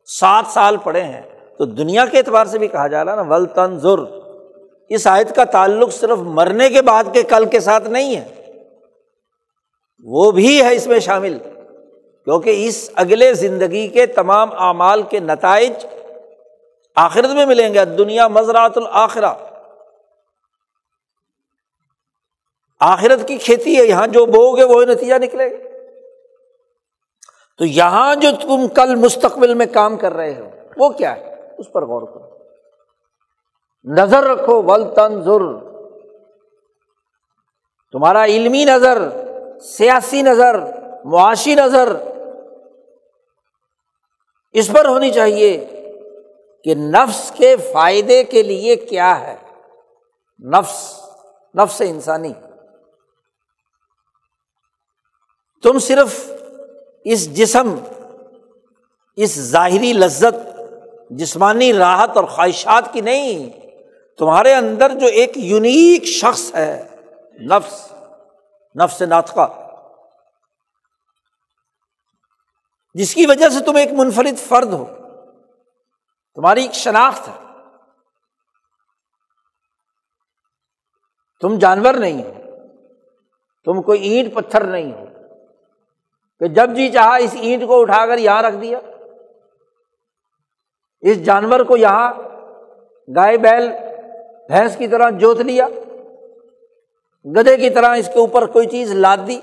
سات 0.06 0.44
سال 0.50 0.76
پڑے 0.76 1.02
ہیں۔ 1.02 1.22
تو 1.58 1.64
دنیا 1.64 2.06
کے 2.06 2.18
اعتبار 2.18 2.46
سے 2.46 2.58
بھی 2.58 2.68
کہا 2.68 2.86
جا 2.86 3.04
رہا 3.04 3.14
نا، 3.14 3.22
ول 3.22 3.46
تنظر۔ 3.46 3.98
اس 4.88 5.06
آیت 5.06 5.36
کا 5.36 5.44
تعلق 5.44 5.92
صرف 5.92 6.18
مرنے 6.18 6.68
کے 6.68 6.82
بعد 6.82 7.04
کے 7.12 7.22
کل 7.22 7.44
کے 7.44 7.60
ساتھ 7.60 7.88
نہیں 7.88 8.16
ہے۔ 8.16 8.28
وہ 10.04 10.30
بھی 10.30 10.62
ہے 10.62 10.74
اس 10.74 10.86
میں 10.86 10.98
شامل۔ 10.98 11.38
کیونکہ 12.24 12.68
اس 12.68 12.90
اگلے 12.94 13.34
زندگی 13.34 13.88
کے 13.88 14.06
تمام 14.06 14.48
اعمال 14.58 15.02
کے 15.02 15.20
نتائج 15.20 15.72
آخرت 16.94 17.30
میں 17.30 17.46
ملیں 17.46 17.74
گے۔ 17.74 17.84
دنیا 17.84 18.28
مزرات 18.28 18.78
الآخرہ 18.78 19.34
آخرت 22.80 23.28
کی 23.28 23.36
کھیتی 23.36 23.78
ہے، 23.78 23.84
یہاں 23.84 24.06
جو 24.06 24.26
بو 24.26 24.56
گے، 24.56 24.64
وہی 24.64 24.86
نتیجہ 24.86 25.14
نکلے 25.14 25.50
گا۔ 25.50 25.71
تو 27.62 27.66
یہاں 27.66 28.14
جو 28.14 28.28
تم 28.42 28.68
کل 28.68 28.94
مستقبل 28.94 29.54
میں 29.54 29.66
کام 29.66 29.96
کر 29.96 30.12
رہے 30.12 30.40
ہو، 30.40 30.50
وہ 30.76 30.88
کیا 30.88 31.16
ہے؟ 31.16 31.34
اس 31.58 31.72
پر 31.72 31.82
غور 31.82 32.02
کرو۔ 32.02 32.44
نظر 33.84 34.22
رکھو، 34.22 34.62
ول 34.62 34.94
تنظر۔ 34.94 35.40
تمہارا 37.92 38.24
علمی 38.24 38.64
نظر، 38.64 39.08
سیاسی 39.60 40.22
نظر، 40.22 40.54
معاشی 41.04 41.54
نظر 41.54 41.96
اس 44.52 44.72
پر 44.72 44.84
ہونی 44.84 45.10
چاہیے 45.10 45.66
کہ 46.64 46.74
نفس 46.74 47.32
کے 47.36 47.56
فائدے 47.56 48.24
کے 48.24 48.42
لیے 48.42 48.76
کیا 48.76 49.20
ہے۔ 49.20 49.36
نفس 50.58 51.00
نفس 51.58 51.80
انسانی۔ 51.80 52.32
تم 55.62 55.78
صرف 55.78 56.32
اس 57.04 57.36
جسم، 57.36 57.74
اس 59.16 59.34
ظاہری 59.40 59.92
لذت، 59.92 60.60
جسمانی 61.10 61.72
راحت 61.72 62.16
اور 62.16 62.24
خواہشات 62.24 62.92
کی 62.92 63.00
نہیں، 63.00 63.50
تمہارے 64.18 64.54
اندر 64.54 64.94
جو 64.94 65.06
ایک 65.06 65.32
یونیک 65.36 66.04
شخص 66.04 66.54
ہے، 66.54 66.88
نفس 67.50 67.92
نفس 68.84 69.02
ناطقہ۔ 69.02 69.68
جس 72.94 73.14
کی 73.14 73.26
وجہ 73.26 73.48
سے 73.48 73.64
تم 73.64 73.76
ایک 73.76 73.92
منفرد 73.92 74.38
فرد 74.38 74.72
ہو، 74.72 74.84
تمہاری 76.34 76.62
ایک 76.62 76.72
شناخت 76.72 77.28
ہے۔ 77.28 77.46
تم 81.40 81.58
جانور 81.58 81.94
نہیں 81.94 82.24
ہو، 82.24 82.32
تم 83.64 83.82
کوئی 83.82 84.08
اینٹ 84.08 84.34
پتھر 84.34 84.64
نہیں 84.64 84.92
ہو۔ 84.92 85.04
کہ 86.42 86.48
جب 86.48 86.70
جی 86.74 86.88
چاہا 86.88 87.16
اس 87.16 87.36
اینٹ 87.40 87.66
کو 87.66 87.80
اٹھا 87.80 88.06
کر 88.06 88.18
یہاں 88.18 88.42
رکھ 88.42 88.56
دیا۔ 88.56 88.78
اس 91.00 91.24
جانور 91.24 91.60
کو 91.60 91.76
یہاں 91.76 92.12
گائے، 93.16 93.36
بیل، 93.38 93.68
بھینس 94.48 94.76
کی 94.76 94.88
طرح 94.88 95.10
جوت 95.10 95.40
لیا۔ 95.40 95.68
گدے 97.36 97.56
کی 97.56 97.70
طرح 97.70 97.96
اس 97.96 98.06
کے 98.06 98.18
اوپر 98.18 98.46
کوئی 98.46 98.66
چیز 98.66 98.92
لاد 98.92 99.16
دی۔ 99.26 99.40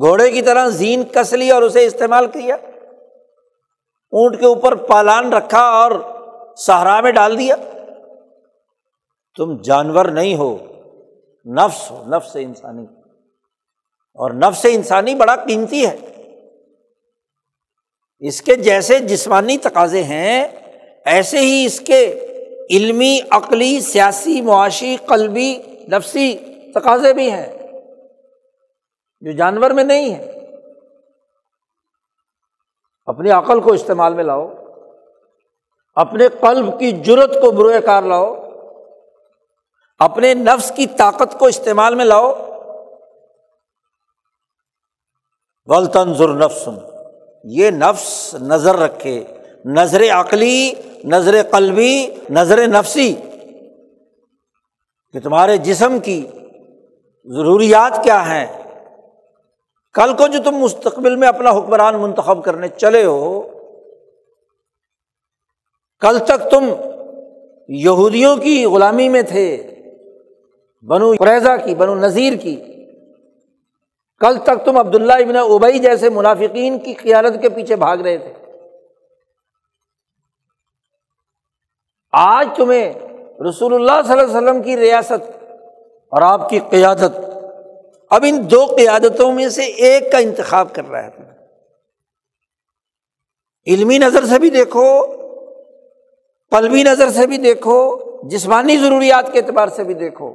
گھوڑے 0.00 0.30
کی 0.30 0.42
طرح 0.42 0.68
زین 0.68 1.02
کس 1.04 1.32
لی 1.32 1.50
اور 1.50 1.62
اسے 1.62 1.86
استعمال 1.86 2.26
کیا۔ 2.26 2.54
اونٹ 4.12 4.40
کے 4.40 4.46
اوپر 4.46 4.74
پالان 4.74 5.32
رکھا 5.32 5.62
اور 5.62 5.92
سہارا 6.56 7.00
میں 7.00 7.12
ڈال 7.12 7.38
دیا۔ 7.38 7.56
تم 9.36 9.56
جانور 9.56 10.04
نہیں 10.04 10.36
ہو، 10.36 10.56
نفس 11.46 11.90
ہو، 11.90 12.04
نفس 12.06 12.36
انسانی۔ 12.40 12.86
اور 14.14 14.30
نفس 14.30 14.66
انسانی 14.70 15.14
بڑا 15.14 15.36
قیمتی 15.36 15.86
ہے۔ 15.86 15.96
اس 18.20 18.42
کے 18.42 18.54
جیسے 18.56 18.98
جسمانی 18.98 19.58
تقاضے 19.58 20.02
ہیں، 20.02 20.48
ایسے 21.04 21.38
ہی 21.38 21.64
اس 21.66 21.80
کے 21.80 22.26
علمی، 22.70 23.20
عقلی، 23.30 23.80
سیاسی، 23.80 24.40
معاشی، 24.40 24.96
قلبی، 25.06 25.62
نفسی 25.88 26.36
تقاضے 26.74 27.12
بھی 27.12 27.30
ہیں، 27.30 27.46
جو 29.20 29.32
جانور 29.32 29.70
میں 29.70 29.84
نہیں 29.84 30.14
ہے 30.14 30.30
اپنی 33.06 33.30
عقل 33.30 33.60
کو 33.60 33.72
استعمال 33.72 34.14
میں 34.14 34.24
لاؤ، 34.24 34.48
اپنے 35.96 36.28
قلب 36.40 36.78
کی 36.80 36.92
جرت 36.92 37.34
کو 37.40 37.50
بروئے 37.50 37.80
کار 37.80 38.02
لاؤ، 38.02 38.34
اپنے 39.98 40.34
نفس 40.34 40.72
کی 40.76 40.86
طاقت 40.86 41.38
کو 41.38 41.46
استعمال 41.46 41.94
میں 41.94 42.04
لاؤ۔ 42.04 42.53
ولطنظر 45.66 46.28
نفس، 46.28 46.68
یہ 47.44 47.70
نفس 47.70 48.34
نظر 48.34 48.76
رکھے، 48.76 49.24
نظر 49.64 50.02
عقلی، 50.12 50.72
نظر 51.04 51.42
قلبی، 51.50 52.06
نظر 52.30 52.66
نفسی، 52.66 53.14
کہ 55.12 55.20
تمہارے 55.20 55.56
جسم 55.56 55.98
کی 55.98 56.26
ضروریات 57.24 58.04
کیا 58.04 58.26
ہیں؟ 58.26 58.46
کل 59.92 60.12
کو 60.12 60.26
جو 60.26 60.38
تم 60.44 60.54
مستقبل 60.54 61.16
میں 61.16 61.28
اپنا 61.28 61.50
حکمران 61.50 61.94
منتخب 61.94 62.44
کرنے 62.44 62.68
چلے 62.68 63.04
ہو، 63.04 63.42
کل 66.00 66.18
تک 66.18 66.50
تم 66.50 66.64
یہودیوں 67.68 68.36
کی 68.36 68.64
غلامی 68.64 69.08
میں 69.08 69.22
تھے، 69.22 69.62
بنو 70.82 71.12
قریضہ 71.18 71.56
کی، 71.64 71.74
بنو 71.74 71.94
نذیر 71.94 72.32
کی 72.36 72.56
کل 74.24 74.38
تک 74.38 74.64
تم 74.64 74.76
عبداللہ 74.76 75.12
ابن 75.12 75.36
ابئی 75.36 75.78
جیسے 75.78 76.08
منافقین 76.08 76.78
کی 76.78 76.94
قیادت 76.94 77.42
کے 77.42 77.48
پیچھے 77.48 77.76
بھاگ 77.76 77.96
رہے 77.96 78.18
تھے۔ 78.18 78.32
آج 82.12 82.48
تمہیں 82.56 82.94
رسول 83.48 83.74
اللہ 83.74 84.02
صلی 84.06 84.12
اللہ 84.12 84.22
علیہ 84.22 84.36
وسلم 84.36 84.62
کی 84.62 84.76
ریاست 84.76 85.30
اور 86.08 86.22
آپ 86.22 86.50
کی 86.50 86.58
قیادت، 86.70 87.18
اب 88.10 88.24
ان 88.28 88.50
دو 88.50 88.64
قیادتوں 88.66 89.32
میں 89.32 89.48
سے 89.48 89.62
ایک 89.62 90.12
کا 90.12 90.18
انتخاب 90.18 90.74
کر 90.74 90.88
رہا 90.88 91.04
ہے۔ 91.04 91.10
علمی 93.66 93.98
نظر 93.98 94.24
سے 94.24 94.38
بھی 94.38 94.50
دیکھو، 94.50 94.86
قلبی 96.50 96.82
نظر 96.82 97.10
سے 97.10 97.26
بھی 97.26 97.36
دیکھو، 97.36 97.78
جسمانی 98.28 98.76
ضروریات 98.76 99.32
کے 99.32 99.38
اعتبار 99.38 99.68
سے 99.68 99.84
بھی 99.84 99.94
دیکھو 99.94 100.32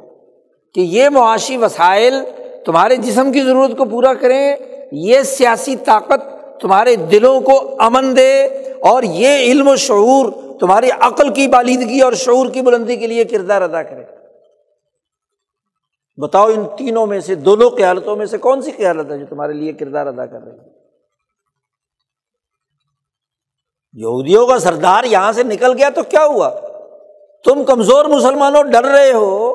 کہ 0.73 0.79
یہ 0.79 1.09
معاشی 1.09 1.57
وسائل 1.57 2.13
تمہارے 2.69 2.95
جسم 2.95 3.31
کی 3.31 3.41
ضرورت 3.41 3.77
کو 3.77 3.85
پورا 3.85 4.13
کریں، 4.13 4.55
یہ 4.91 5.21
سیاسی 5.21 5.75
طاقت 5.75 6.51
تمہارے 6.61 6.95
دلوں 6.95 7.41
کو 7.41 7.75
امن 7.79 8.15
دے 8.15 8.45
اور 8.79 9.03
یہ 9.03 9.27
علم 9.27 9.67
و 9.67 9.75
شعور 9.75 10.31
تمہاری 10.59 10.89
عقل 10.99 11.33
کی 11.33 11.47
بالیدگی 11.47 12.01
اور 12.01 12.13
شعور 12.13 12.49
کی 12.49 12.61
بلندی 12.61 12.95
کے 12.95 13.07
لیے 13.07 13.23
کردار 13.23 13.61
ادا 13.61 13.83
کرے۔ 13.83 14.03
بتاؤ 16.17 16.47
ان 16.47 16.65
تینوں 16.77 17.07
میں 17.07 17.19
سے 17.19 17.35
دونوں 17.35 17.69
قیادتوں 17.69 18.15
میں 18.15 18.25
سے 18.25 18.37
کون 18.37 18.61
سی 18.61 18.71
قیادت 18.71 19.11
ہے 19.11 19.17
جو 19.17 19.25
تمہارے 19.29 19.53
لیے 19.53 19.73
کردار 19.73 20.07
ادا 20.07 20.25
کر 20.25 20.41
رہی 20.41 20.59
ہے؟ 20.59 20.69
یہودیوں 23.93 24.47
کا 24.47 24.59
سردار 24.59 25.03
یہاں 25.03 25.31
سے 25.31 25.43
نکل 25.43 25.77
گیا 25.77 25.89
تو 25.89 26.03
کیا 26.03 26.25
ہوا؟ 26.25 26.49
تم 27.45 27.63
کمزور 27.63 28.05
مسلمانوں 28.05 28.63
ڈر 28.63 28.85
رہے 28.85 29.11
ہو 29.11 29.53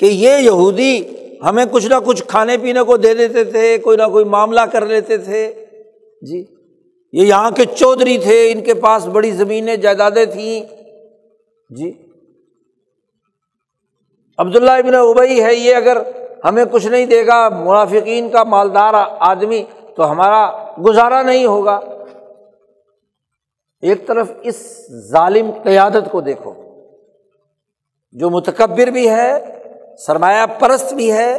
کہ 0.00 0.06
یہ 0.06 0.34
یہودی 0.34 1.02
ہمیں 1.44 1.64
کچھ 1.70 1.86
نہ 1.86 1.94
کچھ 2.04 2.22
کھانے 2.26 2.58
پینے 2.58 2.82
کو 2.82 2.96
دے 2.96 3.14
دیتے 3.14 3.44
تھے، 3.44 3.78
کوئی 3.78 3.96
نہ 3.96 4.02
کوئی 4.12 4.24
معاملہ 4.24 4.60
کر 4.60 4.86
لیتے 4.86 5.18
تھے۔ 5.18 5.52
جی 6.22 6.44
یہ 7.12 7.26
یہاں 7.26 7.50
کے 7.50 7.64
چودھری 7.64 8.18
تھے، 8.18 8.52
ان 8.52 8.60
کے 8.60 8.74
پاس 8.74 9.06
بڑی 9.06 9.30
زمینیں، 9.30 9.76
جائیدادیں 9.76 10.24
تھیں۔ 10.24 10.60
جی 11.70 11.92
عبداللہ 14.38 14.70
ابن 14.70 14.94
ابئی 14.94 15.42
ہے، 15.42 15.54
یہ 15.54 15.74
اگر 15.74 15.96
ہمیں 16.44 16.64
کچھ 16.72 16.86
نہیں 16.86 17.06
دے 17.06 17.26
گا، 17.26 17.48
منافقین 17.48 18.30
کا 18.30 18.44
مالدار 18.44 18.94
آدمی، 19.18 19.62
تو 19.96 20.10
ہمارا 20.10 20.42
گزارا 20.78 21.22
نہیں 21.22 21.46
ہوگا۔ 21.46 21.80
ایک 23.82 24.06
طرف 24.06 24.30
اس 24.42 24.56
ظالم 25.10 25.50
قیادت 25.62 26.10
کو 26.10 26.20
دیکھو، 26.20 26.52
جو 28.12 28.30
متکبر 28.30 28.86
بھی 28.86 29.08
ہے 29.08 29.32
سرمایہ 29.98 30.46
پرست 30.58 30.94
بھی 30.94 31.12
ہے، 31.12 31.34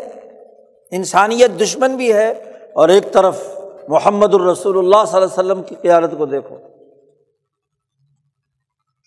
انسانیت 0.91 1.59
دشمن 1.61 1.95
بھی 1.97 2.13
ہے، 2.13 2.29
اور 2.73 2.89
ایک 2.89 3.11
طرف 3.11 3.59
محمد 3.87 4.33
الرسول 4.33 4.77
اللہ 4.77 5.05
صلی 5.07 5.21
اللہ 5.21 5.25
علیہ 5.25 5.51
وسلم 5.51 5.63
کی 5.63 5.75
قیادت 5.81 6.17
کو 6.17 6.25
دیکھو۔ 6.25 6.57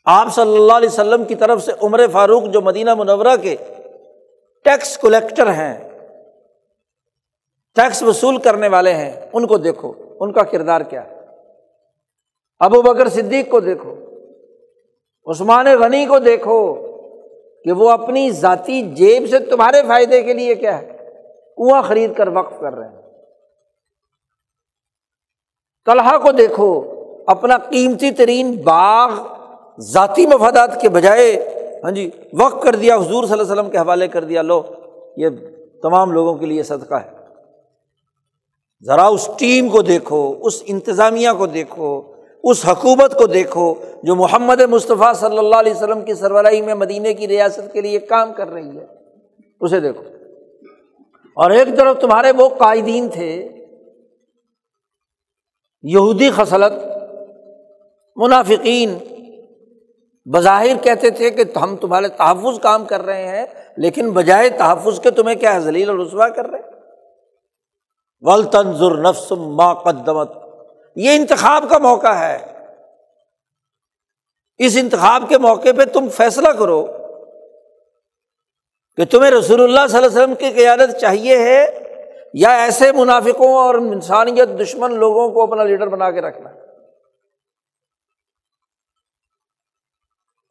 آپ 0.04 0.34
صلی 0.34 0.56
اللہ 0.56 0.72
علیہ 0.72 0.88
وسلم 0.88 1.24
کی 1.24 1.34
طرف 1.34 1.64
سے 1.64 1.72
عمر 1.82 2.06
فاروق 2.12 2.44
جو 2.44 2.60
مدینہ 2.60 2.94
منورہ 2.94 3.36
کے 3.42 3.56
ٹیکس 4.64 4.98
کلیکٹر 4.98 5.52
ہیں، 5.52 5.88
ٹیکس 7.74 8.02
وصول 8.02 8.38
کرنے 8.38 8.68
والے 8.68 8.92
ہیں، 8.92 9.12
ان 9.32 9.46
کو 9.46 9.58
دیکھو۔ 9.58 9.92
ان 10.20 10.32
کا 10.32 10.42
کردار 10.42 10.80
کیا 10.80 11.04
ہے؟ 11.04 11.16
ابو 12.58 12.82
بکر 12.82 13.08
صدیق 13.08 13.50
کو 13.50 13.60
دیکھو، 13.60 13.94
عثمان 15.26 15.66
غنی 15.80 16.06
کو 16.06 16.18
دیکھو۔ 16.18 16.87
کہ 17.64 17.72
وہ 17.72 17.90
اپنی 17.90 18.30
ذاتی 18.30 18.82
جیب 18.82 19.28
سے 19.30 19.38
تمہارے 19.38 19.82
فائدے 19.88 20.22
کے 20.22 20.32
لیے 20.32 20.54
کیا 20.54 20.78
ہے؟ 20.78 20.96
کنواں 21.56 21.82
خرید 21.82 22.16
کر 22.16 22.28
وقف 22.28 22.60
کر 22.60 22.74
رہے 22.74 22.88
ہیں۔ 22.88 23.02
طلحہ 25.86 26.18
کو 26.18 26.32
دیکھو، 26.32 26.94
اپنا 27.26 27.58
قیمتی 27.58 28.10
ترین 28.10 28.56
باغ 28.56 29.10
ذاتی 29.78 30.26
مفادات 30.26 30.80
کے 30.80 30.88
بجائے 30.88 31.54
ہاں 31.84 31.90
جی 31.90 32.10
وقف 32.32 32.62
کر 32.62 32.74
دیا، 32.74 32.96
حضور 32.96 33.24
صلی 33.24 33.32
اللہ 33.32 33.42
علیہ 33.42 33.52
وسلم 33.52 33.70
کے 33.70 33.78
حوالے 33.78 34.08
کر 34.08 34.24
دیا، 34.24 34.42
لو، 34.42 34.62
یہ 35.16 35.28
تمام 35.82 36.12
لوگوں 36.12 36.34
کے 36.34 36.46
لیے 36.46 36.62
صدقہ 36.62 36.94
ہے۔ 36.94 37.10
ذرا 38.84 39.06
اس 39.06 39.30
ٹیم 39.38 39.68
کو 39.68 39.82
دیکھو، 39.82 40.38
اس 40.40 40.62
انتظامیہ 40.66 41.28
کو 41.38 41.46
دیکھو 41.46 42.02
اس 42.44 42.66
حکومت 42.68 43.18
کو 43.18 43.26
دیکھو 43.26 43.74
جو 44.02 44.14
محمد 44.14 44.60
مصطفیٰ 44.60 45.14
صلی 45.14 45.38
اللہ 45.38 45.56
علیہ 45.56 45.72
وسلم 45.72 46.00
کی 46.00 46.14
سربراہی 46.14 46.62
میں 46.62 46.74
مدینے 46.74 47.14
کی 47.14 47.28
ریاست 47.28 47.72
کے 47.72 47.80
لیے 47.80 47.98
کام 47.98 48.32
کر 48.32 48.48
رہی 48.48 48.78
ہے، 48.78 48.86
اسے 49.60 49.80
دیکھو۔ 49.80 50.04
اور 51.34 51.50
ایک 51.50 51.76
طرف 51.76 52.00
تمہارے 52.00 52.32
وہ 52.36 52.48
قائدین 52.48 53.08
تھے، 53.08 53.48
یہودی 55.82 56.30
خصلت، 56.30 56.72
منافقین۔ 58.16 58.98
بظاہر 60.24 60.76
کہتے 60.82 61.10
تھے 61.10 61.30
کہ 61.30 61.58
ہم 61.58 61.76
تمہارے 61.76 62.08
تحفظ 62.08 62.60
کام 62.60 62.84
کر 62.84 63.02
رہے 63.02 63.26
ہیں، 63.26 63.46
لیکن 63.76 64.10
بجائے 64.10 64.48
تحفظ 64.48 65.00
کے 65.00 65.10
تمہیں 65.10 65.36
کیا 65.36 65.58
ذلیل 65.58 65.90
اور 65.90 65.98
رسوا 65.98 66.28
کر 66.28 66.46
رہے؟ 66.46 66.60
ول 68.20 68.44
تنظر 68.44 68.98
نفس 68.98 69.32
ما 69.32 69.74
قدمت۔ 69.74 70.47
یہ 70.96 71.10
انتخاب 71.10 71.64
کا 71.70 71.78
موقع 71.78 72.14
ہے۔ 72.14 72.58
اس 74.58 74.76
انتخاب 74.80 75.22
کے 75.28 75.38
موقع 75.38 75.68
پہ 75.76 75.84
تم 75.84 76.08
فیصلہ 76.08 76.48
کرو 76.48 76.86
کہ 78.96 79.04
تمہیں 79.04 79.30
رسول 79.30 79.62
اللہ 79.62 79.86
صلی 79.86 79.96
اللہ 79.96 80.06
علیہ 80.06 80.18
وسلم 80.18 80.34
کی 80.34 80.50
قیادت 80.50 81.00
چاہیے 81.00 81.38
ہے 81.38 81.78
یا 82.34 82.50
ایسے 82.50 82.92
منافقوں 82.92 83.54
اور 83.54 83.74
انسانیت 83.74 84.48
دشمن 84.60 84.94
لوگوں 84.94 85.30
کو 85.30 85.42
اپنا 85.42 85.64
لیڈر 85.64 85.86
بنا 85.86 86.10
کے 86.10 86.20
رکھنا۔ 86.20 86.50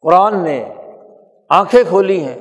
قرآن 0.00 0.44
نے 0.44 0.74
آنکھیں 1.48 1.82
کھولی 1.88 2.20
ہیں۔ 2.20 2.38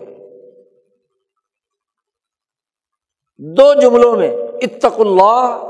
دو 3.37 3.73
جملوں 3.73 4.17
میں 4.17 4.37
اتق 4.61 4.99
اللہ 4.99 5.63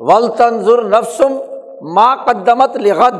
ول 0.00 0.36
تنظر 0.36 0.82
نفسم 0.82 1.55
ماں 1.82 2.16
قدمت 2.16 2.76
لغد۔ 2.76 3.14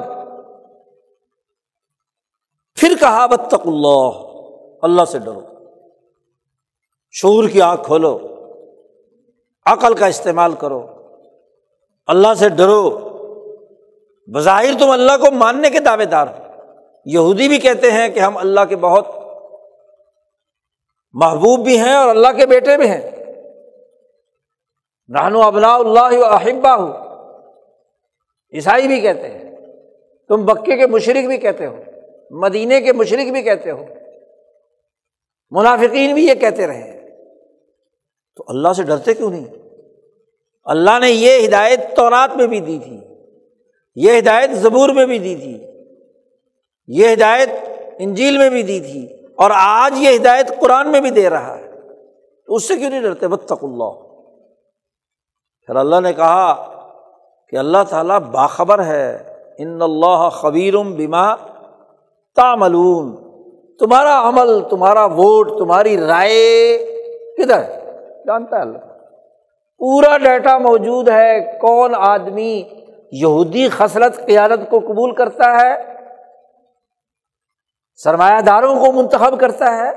پھر 2.74 2.92
کہا 3.00 3.26
بتق 3.26 3.66
اللہ 3.66 4.10
اللہ 4.82 5.04
سے 5.04 5.18
ڈرو۔ 5.18 5.40
شور 7.10 7.48
کی 7.48 7.62
آنکھ 7.62 7.84
کھولو، 7.84 8.18
عقل 9.66 9.94
کا 9.94 10.06
استعمال 10.06 10.52
کرو۔ 10.52 10.86
اللہ 12.06 12.34
سے 12.34 12.48
ڈرو۔ 12.48 12.90
بظاہر 14.26 14.78
تم 14.80 14.90
اللہ 14.90 15.12
کو 15.12 15.30
ماننے 15.30 15.70
کے 15.70 15.80
دعوے 15.80 16.04
دار 16.04 16.26
ہو۔ 16.26 16.62
یہودی 17.04 17.48
بھی 17.48 17.58
کہتے 17.58 17.90
ہیں 17.90 18.08
کہ 18.08 18.20
ہم 18.20 18.36
اللہ 18.36 18.60
کے 18.68 18.76
بہت 18.76 19.06
محبوب 21.12 21.64
بھی 21.64 21.78
ہیں 21.78 21.94
اور 21.94 22.08
اللہ 22.08 22.32
کے 22.36 22.46
بیٹے 22.46 22.76
بھی 22.76 22.88
ہیں۔ 22.88 23.10
رہنو 25.14 25.42
ابلا 25.42 25.74
اللہ 25.74 26.24
احبا 26.24 26.76
ہو 26.76 27.05
عیسائی 28.56 28.86
بھی 28.88 29.00
کہتے 29.00 29.28
ہیں، 29.28 29.56
تم 30.28 30.44
بکے 30.44 30.76
کے 30.76 30.86
مشرق 30.86 31.26
بھی 31.26 31.36
کہتے 31.36 31.66
ہو، 31.66 31.76
مدینے 32.30 32.80
کے 32.80 32.92
مشرق 32.92 33.30
بھی 33.32 33.42
کہتے 33.42 33.70
ہو، 33.70 33.84
منافقین 35.50 36.14
بھی 36.14 36.26
یہ 36.26 36.34
کہتے 36.34 36.66
رہے۔ 36.66 37.08
تو 38.36 38.44
اللہ 38.48 38.72
سے 38.72 38.82
ڈرتے 38.82 39.14
کیوں 39.14 39.30
نہیں؟ 39.30 39.44
اللہ 40.64 40.98
نے 41.00 41.10
یہ 41.10 41.48
ہدایت 41.48 41.96
تورات 41.96 42.36
میں 42.36 42.46
بھی 42.46 42.60
دی 42.60 42.78
تھی، 42.84 43.00
یہ 43.94 44.18
ہدایت 44.18 44.50
زبور 44.50 44.88
میں 44.88 45.06
بھی 45.06 45.18
دی 45.18 45.36
تھی، 45.36 45.66
یہ 46.86 47.12
ہدایت 47.12 47.48
انجیل 47.98 48.38
میں 48.38 48.50
بھی 48.50 48.62
دی 48.62 48.80
تھی، 48.80 49.24
اور 49.34 49.50
آج 49.54 49.94
یہ 49.96 50.16
ہدایت 50.16 50.60
قرآن 50.60 50.92
میں 50.92 51.00
بھی 51.00 51.10
دے 51.10 51.30
رہا 51.30 51.58
ہے۔ 51.58 51.66
تو 52.46 52.54
اس 52.54 52.68
سے 52.68 52.76
کیوں 52.76 52.90
نہیں 52.90 53.00
ڈرتے؟ 53.00 53.28
بتق 53.28 53.64
اللہ۔ 53.64 53.92
پھر 55.66 55.76
اللہ 55.76 56.00
نے 56.00 56.12
کہا 56.12 56.72
کہ 57.52 57.56
اللہ 57.56 57.82
تعالیٰ 57.90 58.18
باخبر 58.20 58.84
ہے، 58.84 59.34
ان 59.58 59.82
اللہ 59.82 60.28
خبیرم 60.28 60.92
بیما 60.94 61.34
تاملون 62.36 63.14
تمہارا 63.80 64.28
عمل، 64.28 64.60
تمہارا 64.70 65.04
ووٹ، 65.04 65.58
تمہاری 65.58 65.96
رائے 65.96 66.78
کدھر 67.38 67.62
جانتا 68.26 68.56
ہے 68.56 68.60
اللہ۔ 68.62 68.78
پورا 69.80 70.16
ڈیٹا 70.18 70.58
موجود 70.58 71.08
ہے، 71.08 71.58
کون 71.60 71.94
آدمی 71.98 72.62
یہودی 73.12 73.68
خصلت 73.68 74.26
قیادت 74.26 74.70
کو 74.70 74.78
قبول 74.80 75.14
کرتا 75.14 75.52
ہے، 75.54 75.74
سرمایہ 78.00 78.40
داروں 78.40 78.74
کو 78.80 78.92
منتخب 78.92 79.40
کرتا 79.40 79.76
ہے، 79.76 79.90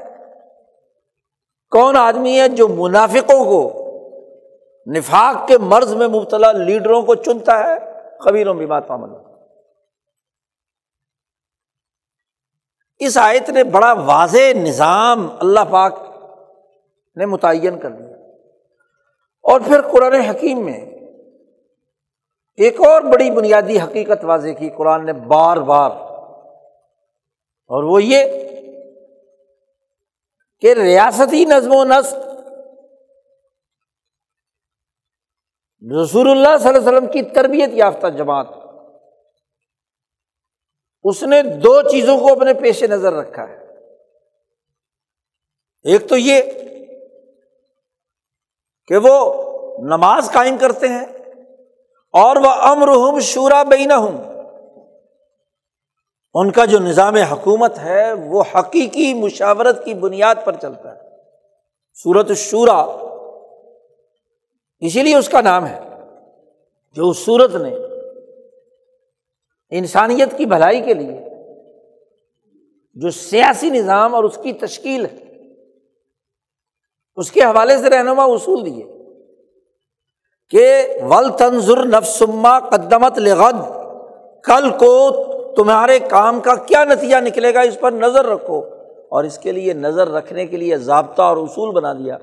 کون 1.72 1.97
آدمی 1.97 2.39
ہے 2.39 2.47
جو 2.47 2.68
منافقوں 2.68 3.43
کو 3.45 3.78
نفاق 4.98 5.48
کے 5.48 5.58
مرض 5.58 5.94
میں 5.94 6.08
مبتلا 6.08 6.52
لیڈروں 6.52 7.02
کو 7.02 7.16
چنتا 7.16 7.60
ہے، 7.60 7.78
خبیروں 8.20 8.54
بھی 8.54 8.66
بات 8.66 8.92
عمل 8.92 9.10
اس 13.00 13.18
آیت 13.18 13.50
نے 13.50 13.64
بڑا 13.64 13.94
واضح 13.94 14.54
نظام 14.56 15.28
اللہ 15.40 15.60
پاک 15.70 16.00
نے 17.16 17.26
متعین 17.26 17.80
کر 17.80 17.90
دیا۔ 17.90 18.16
اور 19.42 19.62
پھر 19.62 19.82
قرآن 19.82 20.14
حکیم 20.14 20.66
میں 20.66 20.86
ایک 22.56 22.82
اور 22.82 23.02
بڑی 23.02 23.32
بنیادی 23.32 23.80
حقیقت 23.80 24.26
واضح 24.26 24.50
کی۔ 24.60 24.70
قرآن 24.70 25.06
نے 25.06 25.14
بار 25.14 25.58
بار، 25.58 25.92
اور 27.70 27.84
وہ 27.84 28.04
یہ 28.04 28.26
کہ 30.60 30.74
ریاستی 30.74 31.46
نظم 31.46 31.76
و 31.76 31.84
نسق 31.84 32.28
رسول 35.82 36.30
اللہ 36.30 36.57
صلی 36.57 36.67
اللہ 36.67 36.77
علیہ 36.77 36.97
وسلم 36.97 37.11
کی 37.11 37.21
تربیت 37.21 37.69
یافتہ 37.73 38.07
جماعت. 38.07 38.45
اس 41.03 41.23
نے 41.23 41.43
دو 41.43 41.82
چیزوں 41.82 42.19
کو 42.19 42.32
اپنے 42.32 42.53
پیش 42.53 42.84
نظر 42.84 43.13
رکھا 43.13 43.49
ہے. 43.49 43.59
ایک 45.84 46.09
تو 46.09 46.17
یہ 46.17 46.41
کہ 48.88 48.97
وہ 48.97 49.43
نماز 49.80 50.32
قائم 50.34 50.57
کرتے 50.57 50.88
ہیں 50.88 51.05
اور 52.13 52.36
وہ 52.36 52.49
امر 52.49 52.88
ہوں 52.88 53.19
شورا 53.19 53.63
بین 53.63 53.91
ہوں 53.91 54.17
ان 56.34 56.51
کا 56.51 56.65
جو 56.65 56.80
نظام 56.80 57.15
حکومت 57.15 57.80
ہے 57.80 58.13
وہ 58.13 58.43
حقیقی 58.55 59.13
مشاورت 59.13 59.86
کی 59.86 59.93
بنیاد 59.93 60.36
پر 60.43 60.55
چلتا 60.55 60.95
ہے. 60.95 61.01
سورت 61.93 62.25
الشورا 62.30 63.09
اسی 64.82 65.03
لیے 65.03 65.15
اس 65.15 65.30
کا 65.30 65.41
نام 65.41 65.65
ہے 65.65 65.80
جو 66.97 67.09
اس 67.09 67.17
سورت 67.17 67.55
نے 67.55 67.75
انسانیت 69.71 70.38
کی 70.38 70.45
بھلائی 70.45 70.82
کے 70.82 70.93
لیے 70.93 71.17
جو 72.95 73.09
سیاسی 73.11 73.69
نظام 73.69 74.15
اور 74.15 74.23
اس 74.23 74.38
کی 74.43 74.53
تشکیل 74.53 75.05
ہے، 75.05 75.17
اس 77.17 77.32
کے 77.32 77.43
حوالے 77.43 77.77
سے 77.77 77.89
رہنما 77.89 78.23
اصول 78.25 78.65
دیے 78.65 78.86
کہ 80.51 80.65
ول 81.09 81.30
تنظر 81.38 81.86
نفسما 81.88 82.59
قدمت 82.69 83.17
لغد، 83.17 83.61
کل 84.43 84.69
کو 84.80 84.95
تمہارے 85.55 85.99
کام 86.09 86.39
کا 86.39 86.55
کیا 86.67 86.84
نتیجہ 86.84 87.17
نکلے 87.21 87.53
گا 87.53 87.61
اس 87.61 87.80
پر 87.80 87.91
نظر 87.91 88.25
رکھو، 88.25 88.59
اور 89.09 89.23
اس 89.23 89.38
کے 89.38 89.51
لیے 89.51 89.73
نظر 89.73 90.07
رکھنے 90.07 90.45
کے 90.45 90.57
لیے 90.57 90.77
ضابطہ 90.77 91.21
اور 91.21 91.38
اصول 91.38 91.73
بنا 91.75 91.93
دیا۔ 91.93 92.17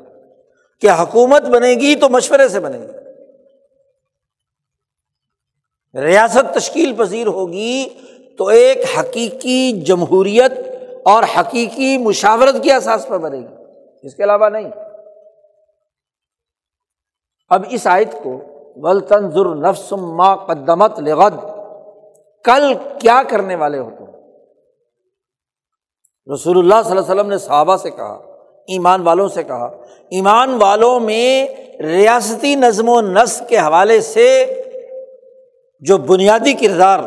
کہ 0.81 0.91
حکومت 0.91 1.43
بنے 1.43 1.70
گی 1.70 1.95
تو 1.95 2.09
مشورے 2.09 2.49
سے 2.49 2.61
بنے 2.61 2.79
گی۔ 2.79 2.93
ریاست 6.01 6.55
تشکیل 6.55 6.95
پذیر 6.99 7.27
ہوگی 7.27 7.89
تو 8.39 8.47
ایک 8.47 8.79
حقیقی 8.99 9.72
جمہوریت 9.72 10.53
اور 11.05 11.24
حقیقی 11.41 11.99
مشاورت 11.99 12.55
کے 12.62 12.72
احساس 12.72 13.09
پر 13.09 13.18
بنے 13.18 13.39
گی۔ 13.39 13.55
اس 14.03 14.14
کے 14.14 14.24
علاوہ 14.24 14.49
نہیں۔ 14.49 14.70
اب 17.49 17.64
اس 17.70 17.87
آیت 17.87 18.12
کو 18.12 18.43
ول 18.77 19.01
تنظر 19.01 19.55
نفس 19.55 19.93
ما 19.93 20.37
قدمت 20.37 20.99
لغد 20.99 21.45
کل 22.45 22.74
کیا 23.01 23.22
کرنے 23.29 23.55
والے 23.55 23.79
ہو 23.79 23.91
تم؟ 23.99 24.05
رسول 26.35 26.59
اللہ 26.59 26.83
صلی 26.85 26.91
اللہ 26.91 27.03
علیہ 27.03 27.14
وسلم 27.14 27.29
نے 27.29 27.39
صحابہ 27.39 27.77
سے 27.77 27.91
کہا 27.91 28.36
ایمان 28.69 29.01
والوں 29.01 29.29
سے 29.29 29.43
کہا، 29.43 29.67
ایمان 30.11 30.55
والوں 30.61 31.01
میں 31.01 31.47
ریاستی 31.81 32.55
نظم 32.55 32.89
و 32.89 33.01
نسق 33.01 33.49
کے 33.49 33.59
حوالے 33.59 34.01
سے 34.01 34.62
جو 35.81 35.99
بنیادی 35.99 36.53
کردار 36.53 36.99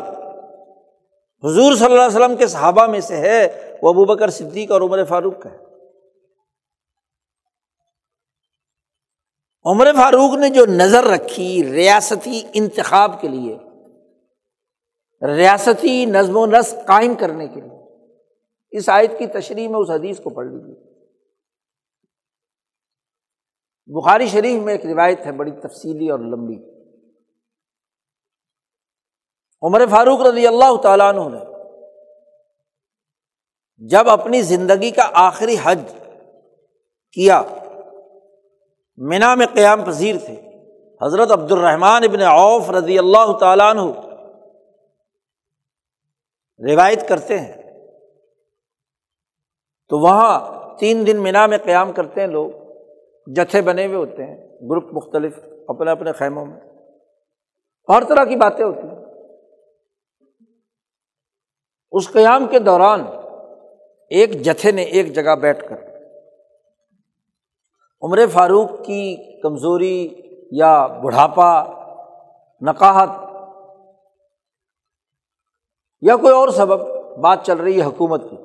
حضور 1.44 1.74
صلی 1.74 1.84
اللہ 1.84 2.02
علیہ 2.02 2.16
وسلم 2.16 2.36
کے 2.36 2.46
صحابہ 2.46 2.86
میں 2.86 3.00
سے 3.00 3.16
ہے، 3.16 3.62
وہ 3.82 3.88
ابو 3.88 4.04
بکر 4.04 4.30
صدیق 4.30 4.70
اور 4.70 4.80
عمر 4.80 5.04
فاروق 5.04 5.40
کا 5.42 5.50
ہے۔ 5.50 5.56
عمر 9.64 9.92
فاروق 9.96 10.34
نے 10.34 10.48
جو 10.48 10.66
نظر 10.66 11.04
رکھی 11.04 11.64
ریاستی 11.64 12.42
انتخاب 12.54 13.20
کے 13.20 13.28
لیے، 13.28 13.56
ریاستی 15.26 16.04
نظم 16.04 16.36
و 16.36 16.46
نسق 16.46 16.86
قائم 16.86 17.14
کرنے 17.14 17.46
کے 17.46 17.60
لیے، 17.60 17.80
اس 18.70 18.88
آیت 18.88 19.18
کی 19.18 19.26
تشریح 19.26 19.68
میں 19.68 19.78
اس 19.78 19.90
حدیث 19.90 20.20
کو 20.20 20.30
پڑھ 20.30 20.46
لیجیے 20.46 20.89
بخاری 23.94 24.26
شریف 24.26 24.62
میں 24.62 24.72
ایک 24.72 24.86
روایت 24.86 25.26
ہے 25.26 25.32
بڑی 25.32 25.50
تفصیلی 25.50 26.10
اور 26.10 26.18
لمبی۔ 26.18 26.70
عمر 29.62 29.86
فاروق 29.90 30.20
رضی 30.20 30.46
اللہ 30.46 30.76
تعالیٰ 30.82 31.14
عنہ 31.14 31.36
نے 31.36 31.44
جب 33.76 34.08
اپنی 34.08 34.42
زندگی 34.42 34.90
کا 34.90 35.10
آخری 35.14 35.56
حج 35.62 35.80
کیا، 37.12 37.42
مینا 38.96 39.34
میں 39.34 39.46
قیام 39.46 39.84
پذیر 39.84 40.16
تھے، 40.24 40.40
حضرت 41.02 41.30
عبد 41.30 41.52
الرحمٰن 41.52 42.04
ابن 42.04 42.22
اوف 42.22 42.70
رضی 42.70 42.98
اللہ 42.98 43.38
تعالیٰ 43.40 43.70
عنہ 43.70 43.82
روایت 46.72 47.08
کرتے 47.08 47.40
ہیں۔ 47.40 47.62
تو 49.88 49.98
وہاں 49.98 50.40
تین 50.78 51.06
دن 51.06 51.22
مینا 51.22 51.46
میں 51.46 51.58
قیام 51.58 51.92
کرتے 51.92 52.20
ہیں 52.20 52.28
لوگ۔ 52.28 52.50
جتھے 53.36 53.62
بنے 53.62 53.86
ہوئے 53.86 53.96
ہوتے 53.96 54.24
ہیں، 54.24 54.36
گروپ 54.70 54.84
مختلف، 54.92 55.38
اپنے 55.68 55.90
اپنے 55.90 56.12
خیموں 56.12 56.46
میں۔ 56.46 56.60
ہر 57.88 58.04
طرح 58.04 58.24
کی 58.24 58.36
باتیں 58.36 58.64
ہوتی 58.64 58.88
ہیں۔ 58.88 59.00
اس 61.92 62.12
قیام 62.12 62.46
کے 62.46 62.58
دوران 62.58 63.00
ایک 64.10 64.40
جتھے 64.40 64.72
نے 64.72 64.82
ایک 64.82 65.14
جگہ 65.14 65.34
بیٹھ 65.34 65.68
کر 65.68 65.90
عمر 68.02 68.26
فاروق 68.32 68.70
کی 68.84 69.02
کمزوری 69.40 70.08
یا 70.52 70.86
بڑھاپا، 70.86 71.64
نقاہت 72.60 73.10
یا 76.00 76.16
کوئی 76.16 76.34
اور 76.34 76.48
سبب 76.48 76.80
بات 77.20 77.38
چل 77.42 77.56
رہی 77.56 77.80
ہے 77.80 77.84
حکومت 77.84 78.22
کی، 78.30 78.36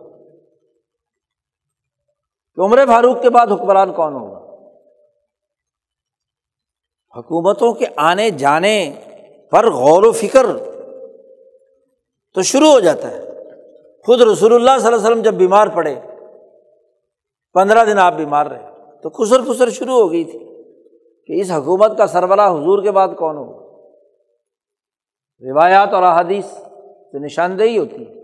کہ 2.56 2.62
عمر 2.62 2.86
فاروق 2.88 3.22
کے 3.22 3.30
بعد 3.30 3.48
حکمران 3.48 3.94
کون 3.94 4.14
ہوگا 4.14 4.35
حکومتوں 7.18 7.74
کے 7.74 7.86
آنے 7.96 8.30
جانے 8.30 8.94
پر 9.52 9.72
غور 9.72 10.04
و 10.04 10.12
فکر 10.12 10.46
تو 12.34 12.42
شروع 12.42 12.68
ہو 12.68 12.80
جاتا 12.80 13.12
ہے۔ 13.12 13.22
خود 14.06 14.22
رسول 14.22 14.54
اللہ 14.54 14.72
صلی 14.80 14.88
اللہ 14.88 14.98
علیہ 14.98 15.08
وسلم 15.08 15.22
جب 15.22 15.34
بیمار 15.34 15.68
پڑے، 15.68 15.96
پندرہ 17.54 17.86
دن 17.86 18.00
آپ 18.00 18.14
بیمار 18.14 18.46
رہے، 18.46 18.68
تو 19.02 19.10
خسر 19.10 19.42
خسر 19.42 19.70
شروع 19.70 19.94
ہو 19.94 20.12
گئی 20.12 20.24
تھی 20.24 20.40
کہ 21.26 21.42
اس 21.42 21.52
حکومت 21.52 21.98
کا 21.98 22.08
سربراہ 22.08 22.52
حضور 22.52 22.84
کے 22.84 22.92
بعد 22.92 23.08
کون 23.08 23.38
ہوگا۔ 23.38 23.66
روایات 25.42 25.94
اور 25.94 26.04
احادیث 26.04 26.46
سے 26.46 27.26
نشاندہی 27.26 27.78
ہوتی 27.78 28.08
ہے۔ 28.08 28.16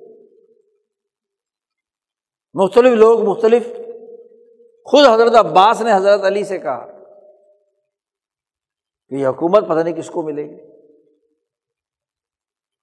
مختلف 2.54 2.94
لوگ 2.94 3.22
مختلف، 3.22 3.68
خود 4.86 5.06
حضرت 5.06 5.36
عباس 5.36 5.82
نے 5.82 5.94
حضرت 5.94 6.24
علی 6.24 6.44
سے 6.44 6.60
کہا 6.60 7.01
کہ 9.12 9.16
یہ 9.16 9.28
حکومت 9.28 9.68
پتہ 9.70 9.80
نہیں 9.80 9.94
کس 9.94 10.10
کو 10.10 10.22
ملے 10.22 10.50
گی۔ 10.50 10.56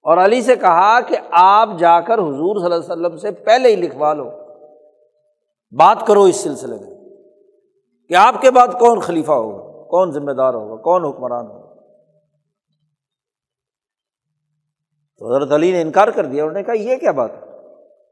اور 0.03 0.17
علی 0.17 0.41
سے 0.41 0.55
کہا 0.55 1.01
کہ 1.01 1.17
آپ 1.31 1.69
جا 1.79 2.01
کر 2.01 2.13
حضور 2.13 2.55
صلی 2.55 2.65
اللہ 2.65 2.93
علیہ 2.93 3.05
وسلم 3.05 3.17
سے 3.17 3.31
پہلے 3.31 3.69
ہی 3.69 3.75
لکھوا 3.75 4.13
لو۔ 4.13 4.29
بات 5.71 6.07
کرو 6.07 6.23
اس 6.23 6.35
سلسلے 6.35 6.75
میں 6.75 7.09
کہ 8.07 8.15
آپ 8.15 8.41
کے 8.41 8.51
بعد 8.51 8.67
کون 8.67 8.99
خلیفہ 8.99 9.31
ہوگا، 9.31 9.87
کون 9.89 10.11
ذمہ 10.11 10.31
دار 10.31 10.53
ہوگا، 10.53 10.81
کون 10.81 11.05
حکمران 11.05 11.47
ہوگا۔ 11.47 11.73
تو 15.17 15.35
حضرت 15.35 15.51
علی 15.51 15.71
نے 15.71 15.81
انکار 15.81 16.07
کر 16.07 16.25
دیا، 16.25 16.43
انہوں 16.43 16.57
نے 16.57 16.63
کہا 16.63 16.73
یہ 16.73 16.97
کیا 16.97 17.11
بات 17.11 17.31
ہے؟ 17.31 17.49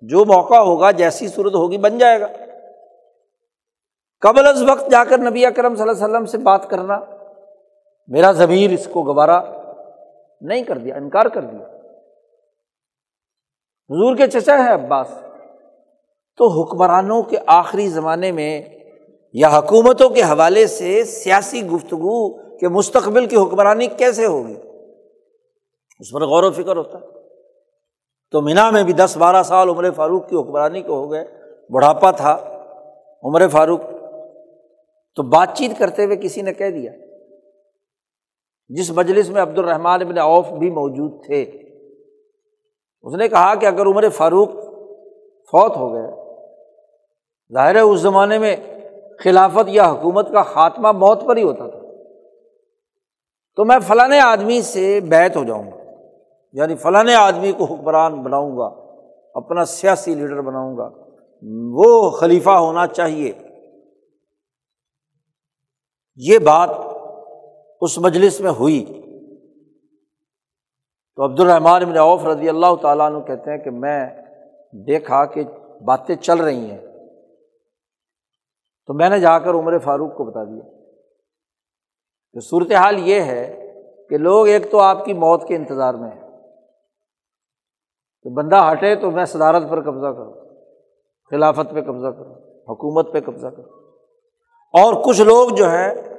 جو 0.01 0.26
موقع 0.26 0.55
ہوگا، 0.55 0.91
جیسی 0.91 1.28
صورت 1.28 1.55
ہوگی، 1.55 1.78
بن 1.78 1.97
جائے 1.97 2.20
گا۔ 2.20 2.28
قبل 4.20 4.47
از 4.47 4.63
وقت 4.70 4.91
جا 4.91 5.03
کر 5.03 5.18
نبی 5.18 5.45
اکرم 5.45 5.76
صلی 5.76 5.82
اللہ 5.82 5.91
علیہ 5.91 6.03
وسلم 6.03 6.26
سے 6.26 6.38
بات 6.38 6.70
کرنا۔ 6.70 6.99
میرا 8.08 8.32
ضمیر 8.32 8.72
اس 8.72 8.88
کو 8.91 9.03
گوارا 9.03 9.41
نہیں 10.41 10.64
کر 10.64 10.78
دیا، 10.78 10.95
انکار 10.95 11.26
کر 11.26 11.41
دیا۔ 11.41 11.66
حضور 13.89 14.16
کے 14.16 14.28
چچا 14.28 14.64
ہے 14.64 14.74
عباس۔ 14.74 15.08
تو 16.38 16.62
حکمرانوں 16.62 17.24
کے 17.24 17.38
آخری 17.47 17.88
زمانے 17.88 18.32
میں 18.32 18.62
یا 19.34 19.47
حکومتوں 19.47 20.10
کے 20.10 20.22
حوالے 20.22 20.68
سے 20.68 21.03
سیاسی 21.03 21.68
گفتگو 21.68 22.34
کے 22.58 22.68
مستقبل 22.68 23.26
کی 23.26 23.36
حکمرانی 23.36 23.88
کیسے 23.88 24.26
ہوگی؟ 24.26 24.55
اس 25.99 26.12
پر 26.14 26.22
غور 26.22 26.43
و 26.43 26.51
فکر 26.51 26.78
ہوتا۔ 26.78 26.97
ہے 26.97 27.05
تو 28.32 28.41
مینا 28.41 28.72
میں 28.72 28.84
بھی 28.84 28.93
دس 28.93 29.18
بارہ 29.18 29.43
سال 29.43 29.70
عمر 29.70 29.91
فاروق 29.91 30.30
کی 30.30 30.36
حکمرانی 30.36 30.82
کو 30.82 30.93
ہو 30.93 31.12
گئے، 31.12 31.26
بڑھاپا 31.70 32.12
تھا 32.12 32.38
عمر 33.24 33.47
فاروق۔ 33.47 33.82
تو 35.16 35.24
بات 35.24 35.49
چیت 35.53 35.72
کرتے 35.78 36.05
ہوئے 36.05 36.18
کسی 36.18 36.41
نے 36.41 36.53
کہہ 36.53 36.70
دیا 36.70 36.91
جس 38.70 38.91
مجلس 38.91 39.30
میں 39.30 39.41
عبد 39.41 39.59
الرحمٰن 39.59 40.01
ابن 40.01 40.18
اوف 40.18 40.49
بھی 40.49 40.70
موجود 40.70 41.26
تھے۔ 41.26 41.41
اس 43.01 43.13
نے 43.13 43.28
کہا 43.28 43.55
کہ 43.55 43.65
اگر 43.65 43.86
عمر 43.86 44.09
فاروق 44.09 44.49
فوت 45.51 45.78
ہو 45.78 45.93
گئے، 45.93 46.36
ظاہر 47.53 47.76
ہے 47.76 47.80
اس 47.80 47.99
زمانے 47.99 48.39
میں 48.39 48.55
خلافت 49.20 49.68
یا 49.68 49.91
حکومت 49.91 50.32
کا 50.32 50.43
خاتمہ 50.43 50.91
موت 50.91 51.26
پر 51.26 51.38
ہی 51.38 51.43
ہوتا 51.43 51.68
تھا۔ 51.68 51.80
تو 53.55 53.65
میں 53.65 53.80
فلاں 53.80 54.20
آدمی 54.20 54.61
سے 54.61 54.99
بیت 54.99 55.38
ہو 55.38 55.43
جاؤں 55.43 55.72
گا 55.72 55.78
یعنی 56.53 56.76
فلاں 56.76 57.15
آدمی 57.15 57.51
کو 57.51 57.63
حکمران 57.63 58.24
بناؤں 58.24 58.57
گا، 58.57 58.68
اپنا 59.34 59.65
سیاسی 59.65 60.15
لیڈر 60.15 60.41
بناؤں 60.41 60.78
گا، 60.78 60.89
وہ 61.72 62.09
خلیفہ 62.09 62.49
ہونا 62.49 62.88
چاہیے۔ 62.88 63.34
یہ 66.15 66.39
بات 66.39 66.70
اس 67.82 67.97
مجلس 67.97 68.41
میں 68.41 68.51
ہوئی۔ 68.51 68.86
تو 71.15 71.25
عبد 71.25 71.39
الرحمٰن 71.39 71.82
ابن 71.82 71.97
عوف 71.97 72.25
رضی 72.25 72.49
اللہ 72.49 72.75
تعالیٰ 72.82 73.11
عنہ 73.11 73.19
کہتے 73.19 73.51
ہیں 73.51 73.57
کہ 73.57 73.69
میں 73.69 74.09
دیکھا 74.71 75.25
کہ 75.25 75.43
باتیں 75.86 76.15
چل 76.15 76.38
رہی 76.38 76.71
ہیں۔ 76.71 76.88
تو 78.86 78.93
میں 78.93 79.09
نے 79.09 79.19
جا 79.19 79.39
کر 79.39 79.49
عمر 79.49 79.78
فاروق 79.78 80.15
کو 80.15 80.23
بتا 80.23 80.43
دیا۔ 80.43 80.69
کہ 82.34 82.39
صورت 82.39 82.71
حال 82.71 83.07
یہ 83.07 83.21
ہے 83.21 83.73
کہ 84.09 84.17
لوگ 84.17 84.47
ایک 84.47 84.71
تو 84.71 84.80
آپ 84.80 85.05
کی 85.05 85.13
موت 85.13 85.47
کے 85.47 85.55
انتظار 85.55 85.93
میں 85.93 86.09
ہیں۔ 86.09 86.28
کہ 88.23 88.30
بندہ 88.30 88.69
ہٹے 88.71 88.95
تو 88.95 89.11
میں 89.11 89.25
صدارت 89.25 89.63
پر 89.69 89.82
قبضہ 89.82 90.07
کروں، 90.07 90.34
خلافت 91.30 91.71
پہ 91.73 91.82
قبضہ 91.82 92.07
کروں، 92.07 92.36
حکومت 92.69 93.13
پہ 93.13 93.19
قبضہ 93.19 93.47
کروں۔ 93.47 93.97
اور 94.73 95.05
کچھ 95.05 95.21
لوگ 95.21 95.49
جو 95.49 95.65
ہیں 95.65 96.16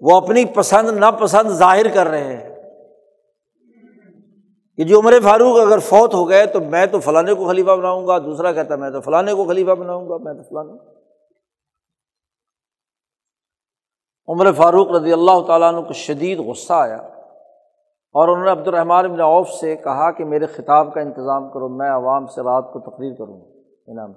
وہ 0.00 0.16
اپنی 0.16 0.44
پسند 0.44 0.98
ناپسند 0.98 1.48
ظاہر 1.48 1.94
کر 1.94 2.06
رہے 2.06 2.36
ہیں۔ 2.36 2.58
کہ 4.76 4.84
جو 4.84 5.00
عمر 5.00 5.12
فاروق 5.22 5.56
اگر 5.66 5.78
فوت 5.78 6.14
ہو 6.14 6.28
گئے 6.28 6.46
تو 6.46 6.60
میں 6.60 6.86
تو 6.86 7.00
فلانے 7.00 7.34
کو 7.34 7.48
خلیفہ 7.48 7.70
بناؤں 7.70 8.06
گا، 8.06 8.18
دوسرا 8.18 8.52
کہتا 8.52 8.76
میں 8.76 8.90
تو 8.90 9.00
فلانے 9.00 9.34
کو 9.34 9.44
خلیفہ 9.44 9.70
بناؤں 9.70 10.08
گا، 10.08 10.16
میں 10.16 10.34
تو 10.34 10.42
فلانے 10.42 10.98
عمر 14.28 14.52
فاروق 14.52 14.90
رضی 14.90 15.12
اللہ 15.12 15.46
تعالیٰ 15.46 15.74
عنہ 15.74 15.86
کو 15.86 15.92
شدید 15.92 16.38
غصہ 16.38 16.72
آیا 16.72 16.96
اور 18.12 18.28
انہوں 18.28 18.44
نے 18.44 18.50
عبد 18.50 18.68
الرحمٰن 18.68 19.04
ابن 19.04 19.20
عوف 19.20 19.48
سے 19.48 19.76
کہا 19.76 20.10
کہ 20.10 20.24
میرے 20.24 20.46
خطاب 20.46 20.94
کا 20.94 21.00
انتظام 21.00 21.48
کرو، 21.48 21.68
میں 21.68 21.90
عوام 21.90 22.26
سے 22.26 22.40
رات 22.40 22.72
کو 22.72 22.80
تقریر 22.80 23.14
کروں 23.14 23.40
گا۔ 23.40 23.46
انعام۔ 23.86 24.12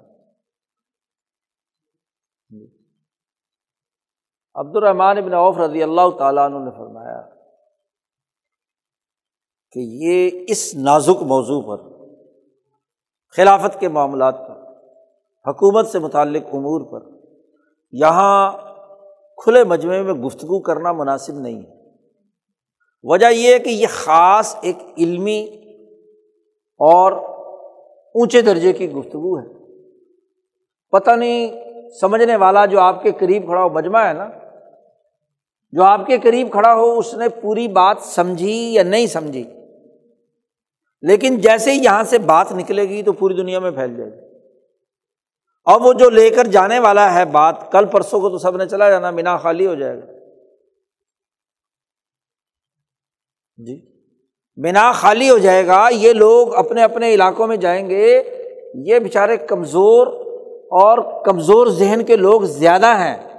عبد 4.54 4.76
الرحمٰن 4.76 5.18
ابن 5.18 5.34
عوف 5.34 5.58
رضی 5.58 5.82
اللہ 5.82 6.10
تعالیٰ 6.18 6.44
عنہ 6.44 6.64
نے 6.64 6.70
فرمایا 6.70 7.22
کہ 9.72 9.78
یہ 9.78 10.30
اس 10.48 10.74
نازک 10.74 11.22
موضوع 11.22 11.60
پر 11.62 11.88
خلافت 13.36 13.80
کے 13.80 13.88
معاملات 13.88 14.48
پر، 14.48 14.72
حکومت 15.50 15.86
سے 15.86 15.98
متعلق 15.98 16.42
امور 16.52 16.80
پر، 16.92 17.08
یہاں 17.92 18.52
کھلے 19.36 19.64
مجمعے 19.64 20.02
میں 20.02 20.14
گفتگو 20.14 20.60
کرنا 20.60 20.92
مناسب 20.92 21.34
نہیں 21.34 21.62
ہے۔ 21.62 21.90
وجہ 23.02 23.26
یہ 23.26 23.54
ہے 23.54 23.58
کہ 23.58 23.70
یہ 23.70 23.86
خاص 23.90 24.56
ایک 24.62 24.76
علمی 24.98 25.44
اور 26.80 27.12
اونچے 28.14 28.42
درجے 28.42 28.72
کی 28.72 28.92
گفتگو 28.92 29.38
ہے۔ 29.38 29.46
پتہ 30.90 31.10
نہیں، 31.10 31.52
سمجھنے 32.00 32.36
والا 32.36 32.66
جو 32.66 32.80
آپ 32.80 33.02
کے 33.02 33.12
قریب 33.12 33.44
کھڑا 33.44 33.62
ہو، 33.62 33.68
مجمع 33.68 34.06
ہے 34.06 34.12
نا 34.12 34.41
جو 35.72 35.82
آپ 35.82 36.06
کے 36.06 36.18
قریب 36.18 36.52
کھڑا 36.52 36.74
ہو، 36.74 36.98
اس 36.98 37.14
نے 37.14 37.28
پوری 37.28 37.68
بات 37.68 37.96
سمجھی 38.02 38.74
یا 38.74 38.82
نہیں 38.82 39.06
سمجھی؟ 39.06 39.44
لیکن 41.02 41.36
جیسے 41.36 41.72
ہی 41.72 41.84
یہاں 41.84 42.04
سے 42.04 42.18
بات 42.18 42.52
نکلے 42.52 42.88
گی 42.88 43.02
تو 43.02 43.12
پوری 43.12 43.34
دنیا 43.34 43.58
میں 43.58 43.70
پھیل 43.70 43.96
جائے 43.96 44.10
گی۔ 44.10 44.36
اور 45.64 45.80
وہ 45.80 45.92
جو 45.92 46.10
لے 46.10 46.30
کر 46.30 46.46
جانے 46.46 46.78
والا 46.78 47.14
ہے 47.14 47.24
بات، 47.24 47.72
کل 47.72 47.84
پرسوں 47.84 48.20
کو 48.20 48.30
تو 48.30 48.38
سب 48.38 48.56
نے 48.56 48.68
چلا 48.68 48.90
جانا 48.90 49.10
بنا 49.10 49.36
خالی 49.36 49.66
ہو 49.66 49.74
جائے 49.74 49.96
گا۔ 49.96 50.06
جی۔ 53.56 53.92
بنا 54.56 54.92
خالی 54.92 55.30
ہو 55.30 55.38
جائے 55.38 55.66
گا، 55.66 55.88
یہ 55.92 56.12
لوگ 56.12 56.54
اپنے 56.54 56.82
اپنے 56.82 57.14
علاقوں 57.14 57.46
میں 57.46 57.56
جائیں 57.56 57.90
گے۔ 57.90 58.22
یہ 58.74 58.98
بیچارے 58.98 59.36
کمزور 59.36 60.06
اور 60.70 61.24
کمزور 61.24 61.66
ذہن 61.66 62.04
کے 62.04 62.16
لوگ 62.16 62.42
زیادہ 62.42 62.86
ہیں۔ 62.86 63.31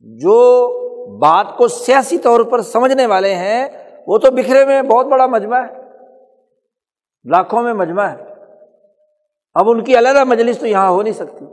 جو 0.00 0.68
بات 1.18 1.46
کو 1.56 1.68
سیاسی 1.68 2.18
طور 2.18 2.40
پر 2.40 2.62
سمجھنے 2.62 3.06
والے 3.06 3.34
ہیں، 3.34 3.68
وہ 4.06 4.18
تو 4.18 4.30
بکھرے 4.30 4.64
میں 4.64 4.82
بہت 4.82 5.06
بڑا 5.06 5.26
مجمع 5.26 5.58
ہے، 5.58 5.72
لاکھوں 7.24 7.62
میں 7.62 7.74
مجمع 7.74 8.02
ہے۔ 8.02 8.22
اب 9.54 9.70
ان 9.70 9.84
کی 9.84 9.98
علیحدہ 9.98 10.24
مجلس 10.24 10.58
تو 10.58 10.66
یہاں 10.66 10.90
ہو 10.90 11.02
نہیں 11.02 11.14
سکتی۔ 11.14 11.44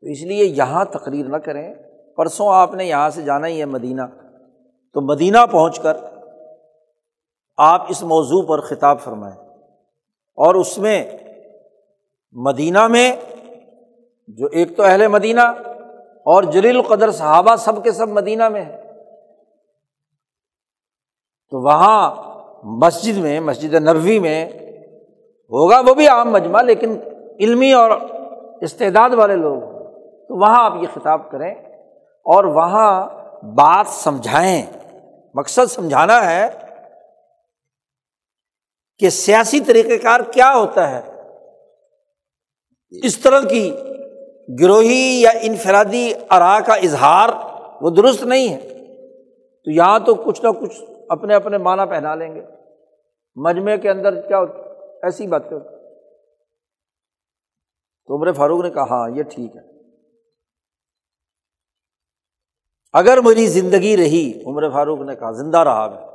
تو 0.00 0.06
اس 0.06 0.22
لیے 0.22 0.44
یہاں 0.44 0.84
تقریر 0.84 1.26
نہ 1.26 1.36
کریں۔ 1.36 1.74
پرسوں 2.16 2.46
آپ 2.48 2.74
نے 2.74 2.84
یہاں 2.84 3.10
سے 3.10 3.22
جانا 3.22 3.46
ہی 3.46 3.60
ہے 3.60 3.64
مدینہ۔ 3.64 4.02
تو 4.92 5.00
مدینہ 5.00 5.38
پہنچ 5.50 5.80
کر 5.80 5.96
آپ 7.56 7.86
اس 7.88 8.02
موضوع 8.02 8.42
پر 8.48 8.60
خطاب 8.60 9.00
فرمائیں۔ 9.00 9.36
اور 10.34 10.54
اس 10.54 10.78
میں 10.78 11.10
مدینہ 12.32 12.86
میں 12.86 13.16
جو 14.28 14.46
ایک 14.52 14.76
تو 14.76 14.82
اہل 14.82 15.08
مدینہ 15.08 15.40
اور 16.26 16.42
جلیل 16.42 16.76
القدر 16.76 17.10
صحابہ 17.10 17.56
سب 17.56 17.84
کے 17.84 17.92
سب 17.92 18.08
مدینہ 18.08 18.48
میں 18.48 18.64
ہے 18.64 18.76
تو 21.50 21.64
وہاں 21.64 22.30
مسجد 22.64 23.18
میں، 23.18 23.40
مسجد 23.40 23.74
نبوی 23.74 24.18
میں 24.18 24.48
ہوگا 25.52 25.80
وہ 25.80 25.94
بھی 25.94 26.08
عام 26.08 26.32
مجمع، 26.32 26.62
لیکن 26.62 26.98
علمی 27.40 27.72
اور 27.72 27.90
استعداد 28.60 29.10
والے 29.10 29.36
لوگ 29.36 29.60
تو 30.28 30.40
وہاں 30.40 30.64
آپ 30.64 30.72
یہ 30.82 30.86
خطاب 30.94 31.30
کریں 31.30 31.54
اور 32.26 32.44
وہاں 32.44 33.06
بات 33.42 33.86
سمجھائیں۔ 33.88 34.62
مقصد 35.34 35.70
سمجھانا 35.70 36.30
ہے 36.30 36.50
کہ 38.98 39.10
سیاسی 39.10 39.60
طریقۂ 39.60 40.02
کار 40.02 40.20
کیا 40.20 40.52
ہوتا 40.54 40.90
ہے۔ 40.90 41.00
اس 43.02 43.18
طرح 43.18 43.40
کی 43.40 43.76
گروہی 44.62 45.20
یا 45.20 45.30
انفرادی 45.42 46.12
ارا 46.30 46.60
کا 46.66 46.74
اظہار 46.74 47.28
وہ 47.80 47.90
درست 47.90 48.22
نہیں 48.22 48.54
ہے۔ 48.54 48.68
تو 49.64 49.70
یہاں 49.70 49.98
تو 49.98 50.14
کچھ 50.14 50.44
نہ 50.44 50.48
کچھ 50.48 50.82
اپنے 51.08 51.34
اپنے 51.34 51.58
معنی 51.58 51.90
پہنا 51.90 52.14
لیں 52.14 52.34
گے۔ 52.34 52.40
مجمے 53.36 53.78
کے 53.78 53.90
اندر 53.90 54.20
کیا 54.20 54.38
ایسی 55.02 55.26
باتیں 55.26 55.52
ہوتی 55.52 55.68
تو 58.06 58.16
عمر 58.16 58.32
فاروق 58.32 58.64
نے 58.64 58.70
کہا 58.70 58.82
ہاں 58.82 59.10
یہ 59.10 59.22
ٹھیک 59.22 59.56
ہے۔ 59.56 59.60
اگر 62.92 63.18
میری 63.24 63.46
زندگی 63.46 63.96
رہی، 63.96 64.42
عمر 64.46 64.70
فاروق 64.70 65.00
نے 65.00 65.16
کہا، 65.16 65.30
زندہ 65.30 65.58
رہا 65.58 65.88
میں۔ 65.88 66.06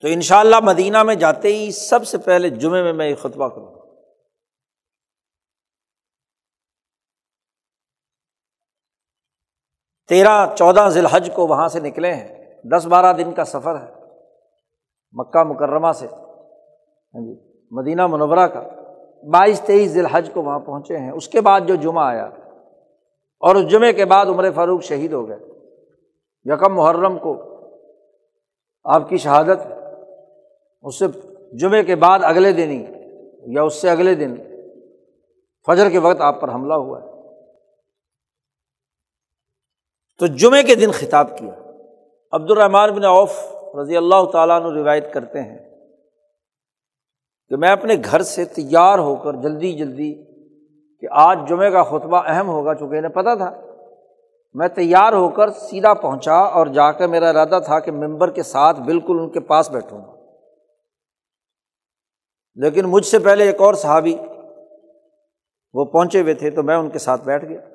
تو 0.00 0.08
ان 0.08 0.20
شاء 0.20 0.38
اللہ 0.38 0.56
مدینہ 0.62 1.02
میں 1.02 1.14
جاتے 1.14 1.48
ہی 1.48 1.70
سب 1.70 2.06
سے 2.06 2.18
پہلے 2.18 2.48
جمعے 2.50 2.82
میں 2.82 2.92
میں 2.92 3.10
یہ 3.10 3.14
خطبہ 3.14 3.48
کروں۔ 3.48 3.73
تیرہ 10.08 10.46
چودہ 10.54 10.88
ذی 10.88 11.00
الحج 11.00 11.30
کو 11.34 11.46
وہاں 11.46 11.68
سے 11.68 11.80
نکلے 11.80 12.14
ہیں۔ 12.14 12.44
دس 12.64 12.86
بارہ 12.86 13.12
دن 13.12 13.32
کا 13.32 13.44
سفر 13.44 13.74
ہے۔ 13.74 13.92
مکہ 15.12 15.42
مکرمہ 15.42 15.92
سے۔ 15.92 16.06
ہاں 16.06 17.26
جی 17.26 17.34
مدینہ 17.70 18.06
منورہ 18.06 18.46
کا۔ 18.46 18.62
بائیس 19.30 19.60
تیئیس 19.60 19.90
ذی 19.90 20.00
الحج 20.00 20.30
کو 20.34 20.42
وہاں 20.42 20.58
پہنچے 20.58 20.96
ہیں۔ 20.96 21.10
اس 21.10 21.28
کے 21.28 21.40
بعد 21.40 21.60
جو 21.60 21.74
جمعہ 21.74 22.04
آیا، 22.04 22.24
اور 23.40 23.56
اس 23.56 23.68
جمعے 23.68 23.92
کے 23.92 24.04
بعد 24.04 24.26
عمر 24.26 24.50
فاروق 24.50 24.82
شہید 24.82 25.12
ہو 25.12 25.28
گئے۔ 25.28 25.36
یکم 26.44 26.74
محرم 26.74 27.18
کو 27.18 27.36
آپ 28.84 29.08
کی 29.08 29.16
شہادت 29.16 29.72
اس 30.82 30.98
سے 30.98 31.06
جمعے 31.56 31.82
کے 31.82 31.96
بعد 31.96 32.18
اگلے 32.22 32.52
دن 32.52 32.70
ہی 32.70 32.86
یا 33.46 33.62
اس 33.62 33.74
سے 33.74 33.90
اگلے 33.90 34.14
دن 34.14 34.34
فجر 35.66 35.90
کے 35.90 35.98
وقت 35.98 36.20
آپ 36.20 36.40
پر 36.40 36.54
حملہ 36.54 36.74
ہوا 36.74 37.02
ہے۔ 37.02 37.13
تو 40.18 40.26
جمعے 40.26 40.62
کے 40.62 40.74
دن 40.74 40.90
خطاب 40.90 41.38
کیا۔ 41.38 41.70
عبد 42.32 42.50
الرحمٰن 42.50 42.90
بن 42.90 43.04
عوف 43.04 43.54
رضی 43.80 43.96
اللہ 43.96 44.24
تعالیٰ 44.32 44.60
عنہ 44.60 44.74
روایت 44.74 45.12
کرتے 45.12 45.42
ہیں 45.42 45.58
کہ 47.48 47.56
میں 47.56 47.68
اپنے 47.68 47.94
گھر 48.04 48.22
سے 48.22 48.44
تیار 48.44 48.98
ہو 48.98 49.16
کر 49.16 49.32
جلدی 49.32 49.72
جلدی 49.72 50.24
کہ 51.00 51.06
آج 51.10 51.38
جمعے 51.48 51.70
کا 51.70 51.82
خطبہ 51.82 52.22
اہم 52.26 52.48
ہوگا 52.48 52.74
چونکہ 52.74 52.96
انہیں 52.96 53.12
پتہ 53.12 53.34
تھا۔ 53.36 53.60
میں 54.54 54.68
تیار 54.68 55.12
ہو 55.12 55.28
کر 55.28 55.50
سیدھا 55.50 55.94
پہنچا 55.94 56.34
اور 56.34 56.66
جا 56.66 56.92
کر 56.92 57.08
میرا 57.08 57.30
ارادہ 57.30 57.58
تھا 57.64 57.78
کہ 57.78 57.92
ممبر 57.92 58.30
کے 58.30 58.42
ساتھ 58.42 58.80
بالکل 58.80 59.18
ان 59.20 59.30
کے 59.30 59.40
پاس 59.40 59.70
بیٹھوں۔ 59.70 59.98
گا 59.98 60.14
لیکن 62.54 62.84
مجھ 62.84 63.06
سے 63.06 63.18
پہلے 63.18 63.44
ایک 63.44 63.60
اور 63.60 63.74
صحابی 63.74 64.16
وہ 65.74 65.84
پہنچے 65.84 66.20
ہوئے 66.20 66.34
تھے 66.34 66.50
تو 66.50 66.62
میں 66.62 66.76
ان 66.76 66.90
کے 66.90 66.98
ساتھ 66.98 67.24
بیٹھ 67.24 67.44
گیا۔ 67.44 67.73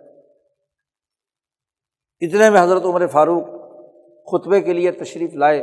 اتنے 2.21 2.49
میں 2.49 2.61
حضرت 2.61 2.85
عمر 2.85 3.07
فاروق 3.07 3.43
خطبے 4.31 4.61
کے 4.61 4.73
لیے 4.73 4.91
تشریف 4.91 5.33
لائے 5.33 5.61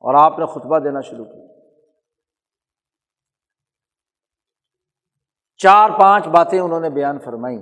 اور 0.00 0.14
آپ 0.14 0.38
نے 0.38 0.46
خطبہ 0.46 0.78
دینا 0.78 1.00
شروع 1.00 1.24
کیا۔ 1.24 1.46
چار 5.56 5.90
پانچ 6.00 6.26
باتیں 6.26 6.60
انہوں 6.60 6.80
نے 6.80 6.90
بیان 6.90 7.18
فرمائی 7.18 7.58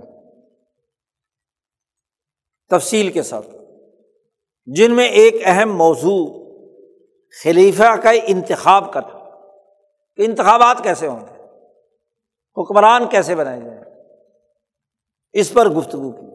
تفصیل 2.71 3.13
کے 3.13 3.23
ساتھ۔ 3.23 3.47
جن 4.67 4.97
میں 4.97 5.09
ایک 5.09 5.35
اہم 5.45 5.77
موضوع 5.77 6.45
خلیفہ 7.43 7.97
کا 8.03 8.11
انتخاب 8.11 8.93
کا 8.93 9.01
تھا۔ 9.01 9.19
کہ 10.17 10.23
انتخابات 10.23 10.83
کیسے 10.83 11.07
ہوں 11.07 11.21
گے؟ 11.21 11.43
حکمران 12.61 13.09
کیسے 13.09 13.35
بنائے 13.35 13.61
جائیں؟ 13.61 13.85
اس 15.33 15.53
پر 15.53 15.69
گفتگو 15.69 16.13
کی۔ 16.13 16.34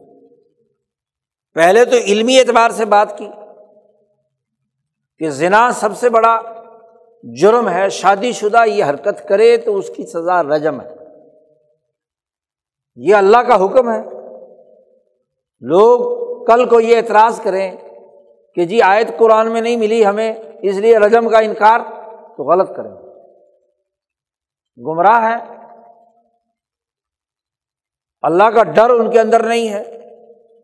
پہلے 1.54 1.84
تو 1.84 1.96
علمی 1.96 2.38
اعتبار 2.38 2.70
سے 2.70 2.84
بات 2.84 3.18
کی 3.18 3.28
کہ 5.18 5.30
زنا 5.30 5.70
سب 5.70 5.96
سے 5.96 6.08
بڑا 6.08 6.40
جرم 7.40 7.68
ہے، 7.68 7.88
شادی 7.88 8.32
شدہ 8.32 8.66
یہ 8.66 8.84
حرکت 8.84 9.28
کرے 9.28 9.56
تو 9.56 9.76
اس 9.76 9.90
کی 9.96 10.06
سزا 10.06 10.42
رجم 10.42 10.80
ہے۔ 10.80 10.94
یہ 12.96 13.14
اللہ 13.14 13.36
کا 13.36 13.54
حکم 13.54 13.90
ہے۔ 13.90 14.02
لوگ 15.60 16.20
کل 16.44 16.68
کو 16.68 16.80
یہ 16.80 16.96
اعتراض 16.96 17.40
کریں 17.40 17.76
کہ 18.54 18.64
جی 18.64 18.82
آیت 18.82 19.18
قرآن 19.18 19.52
میں 19.52 19.60
نہیں 19.60 19.76
ملی 19.76 20.06
ہمیں، 20.06 20.34
اس 20.62 20.76
لیے 20.76 20.98
رجم 20.98 21.28
کا 21.28 21.38
انکار 21.38 21.80
تو 22.36 22.50
غلط 22.50 22.76
کریں۔ 22.76 22.94
گمراہ 24.78 25.22
ہے 25.22 25.54
اللہ 28.22 28.50
کا 28.50 28.62
ڈر 28.62 28.90
ان 28.90 29.10
کے 29.10 29.20
اندر 29.20 29.42
نہیں 29.42 29.70
ہے۔ 29.70 29.99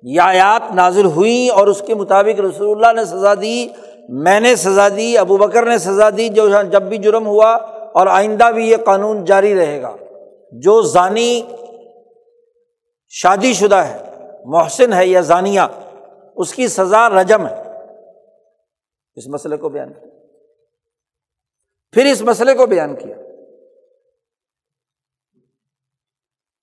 یہ 0.09 0.20
آیات 0.20 0.74
نازل 0.74 1.04
ہوئی 1.04 1.48
اور 1.48 1.66
اس 1.66 1.82
کے 1.86 1.94
مطابق 1.94 2.40
رسول 2.40 2.84
اللہ 2.84 3.00
نے 3.00 3.07
سزا 3.07 3.34
دی، 3.34 3.68
میں 4.09 4.40
نے 4.40 4.57
سزا 4.57 4.88
دی، 4.88 5.18
ابو 5.18 5.36
بکر 5.36 5.66
نے 5.66 5.78
سزا 5.78 6.11
دی، 6.16 6.28
جو 6.28 6.48
جب 6.70 6.82
بھی 6.82 6.98
جرم 6.98 7.26
ہوا 7.26 7.54
اور 7.92 8.07
آئندہ 8.07 8.52
بھی 8.54 8.70
یہ 8.70 8.76
قانون 8.76 9.24
جاری 9.24 9.54
رہے 9.54 9.82
گا۔ 9.82 9.96
جو 10.52 10.82
ضانی 10.82 11.42
شادی 13.09 13.52
شدہ 13.52 13.74
ہے، 13.74 13.98
محسن 14.44 14.92
ہے 14.92 15.07
یا 15.07 15.20
ضانیہ 15.20 15.61
اس 16.36 16.54
کی 16.54 16.68
سزا 16.68 17.09
رجم 17.09 17.46
ہے۔ 17.46 17.62
اس 19.14 19.26
مسئلے 19.26 19.57
کو 19.57 19.68
بیان 19.68 19.92
کیا۔ 19.92 20.09
پھر 21.92 22.07
اس 22.07 22.22
مسئلے 22.22 22.54
کو 22.54 22.66
بیان 22.66 22.96
کیا۔ 22.96 23.16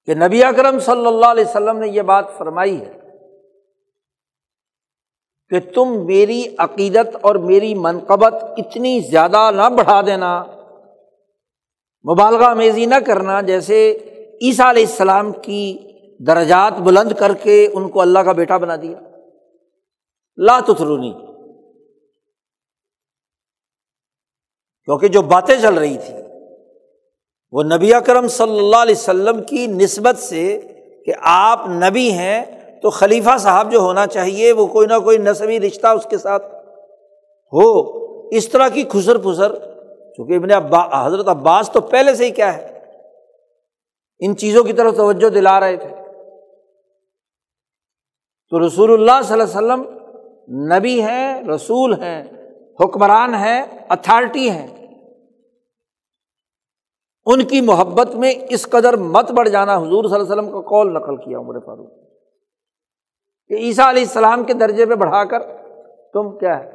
کہ 0.06 0.14
نبی 0.14 0.44
اکرم 0.44 0.80
صلی 0.80 1.08
اللہ 1.08 1.26
علیہ 1.26 1.46
وسلم 1.50 1.78
نے 1.78 1.88
یہ 1.88 2.02
بات 2.02 2.26
فرمائی 2.38 2.82
ہے۔ 2.82 3.03
کہ 5.54 5.60
تم 5.60 6.06
میری 6.06 6.56
عقیدت 6.58 7.16
اور 7.22 7.36
میری 7.36 7.76
منقبت 7.76 8.34
اتنی 8.58 9.00
زیادہ 9.00 9.52
نہ 9.52 9.70
بڑھا 9.70 10.02
دینا۔ 10.02 10.44
مبالغہ 12.06 12.54
میزی 12.54 12.86
نہ 12.86 12.96
کرنا، 13.06 13.42
جیسے 13.42 13.98
عیسیٰ 14.42 14.66
علیہ 14.66 14.86
السلام 14.86 15.32
کی 15.32 15.78
درجات 16.20 16.74
بلند 16.74 17.12
کر 17.12 17.34
کے 17.34 17.68
ان 17.74 17.90
کو 17.90 18.02
اللہ 18.02 18.20
کا 18.20 18.32
بیٹا 18.32 18.58
بنا 18.58 18.76
دیا۔ 18.76 19.00
لا 20.38 20.60
تترونی 20.60 21.12
کیونکہ 24.84 25.08
جو 25.08 25.22
باتیں 25.22 25.56
چل 25.62 25.74
رہی 25.74 25.98
تھی 25.98 26.14
وہ 27.52 27.64
نبی 27.64 27.94
اکرم 27.94 28.28
صلی 28.28 28.60
اللہ 28.60 28.76
علیہ 28.76 28.96
وسلم 28.96 29.44
کی 29.44 29.68
نسبت 29.68 30.18
سے 30.18 30.62
کہ 31.06 31.14
آپ 31.22 31.68
نبی 31.68 32.12
ہیں 32.12 32.63
تو 32.84 32.90
خلیفہ 32.90 33.38
صاحب 33.40 33.72
جو 33.72 33.80
ہونا 33.80 34.08
چاہیے، 34.08 34.52
وہ 34.52 34.68
کوئی 34.68 34.88
نہ 34.88 35.00
کوئی 35.04 35.18
نصبی 35.18 35.60
رشتہ 35.60 35.88
اس 35.88 36.08
کے 36.10 36.18
ساتھ 36.18 36.46
ہو۔ 37.54 38.04
اس 38.30 38.50
طرح 38.50 38.68
کی 38.70 38.84
خسر 38.90 39.18
پھسر، 39.18 39.56
چونکہ 40.18 40.34
ابن 40.34 40.52
ابا 40.52 41.06
حضرت 41.06 41.28
عباس 41.28 41.72
تو 41.72 41.82
پہلے 41.82 42.16
سے 42.16 42.26
ہی 42.26 42.30
کیا 42.30 42.58
ہے؟ 42.58 42.80
ان 44.20 44.38
چیزوں 44.38 44.64
کی 44.64 44.74
طرف 44.74 44.98
توجہ 44.98 45.30
دلا 45.30 45.60
رہے 45.60 45.78
تھے۔ 45.78 45.90
تو 48.50 48.68
رسول 48.68 48.94
اللہ 48.94 49.22
صلی 49.24 49.42
اللہ 49.42 49.74
علیہ 49.74 49.84
وسلم 49.84 49.84
نبی 50.78 51.02
ہیں، 51.02 51.42
رسول 51.44 51.94
ہیں، 51.94 52.24
حکمران 52.84 53.34
ہیں، 53.34 53.64
اتھارٹی 53.90 54.50
ہیں۔ 54.50 54.88
ان 57.26 57.44
کی 57.44 57.62
محبت 57.62 58.16
میں 58.16 58.34
اس 58.50 58.70
قدر 58.70 58.96
مت 58.98 59.32
بڑھ 59.32 59.50
جانا، 59.50 59.78
حضور 59.78 60.04
صلی 60.04 60.20
اللہ 60.20 60.34
علیہ 60.34 60.42
وسلم 60.42 60.52
کا 60.52 60.62
کال 60.70 60.94
نقل 60.94 61.16
کیا، 61.16 61.40
عمر 61.40 61.60
فاروق۔ 61.60 62.03
کہ 63.48 63.54
عیسیٰ 63.54 63.86
علیہ 63.86 64.04
السلام 64.04 64.44
کے 64.44 64.54
درجے 64.54 64.86
پہ 64.86 64.96
بڑھا 64.96 65.24
کر 65.26 65.40
تم 66.14 66.38
کیا 66.38 66.64
ہے 66.64 66.72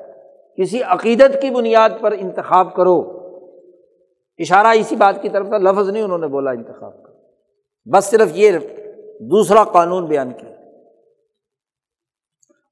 کسی 0.57 0.83
عقیدت 0.83 1.43
کی 1.43 1.51
بنیاد 1.51 1.91
پر 2.01 2.12
انتخاب 2.12 2.75
کرو۔ 2.75 3.19
اشارہ 4.39 4.66
اسی 4.66 4.97
بات 4.97 5.23
کی 5.23 5.29
طرف 5.29 5.49
تھا، 5.49 5.59
لفظ 5.59 5.89
نہیں 5.89 6.03
انہوں 6.03 6.19
نے 6.19 6.27
بولا 6.27 6.51
انتخاب 6.51 7.03
کرو 7.03 7.09
بس 7.93 8.05
صرف 8.05 8.29
یہ 8.33 8.59
دوسرا 9.21 9.64
قانون 9.64 10.07
بیان 10.07 10.31
کیا۔ 10.31 10.51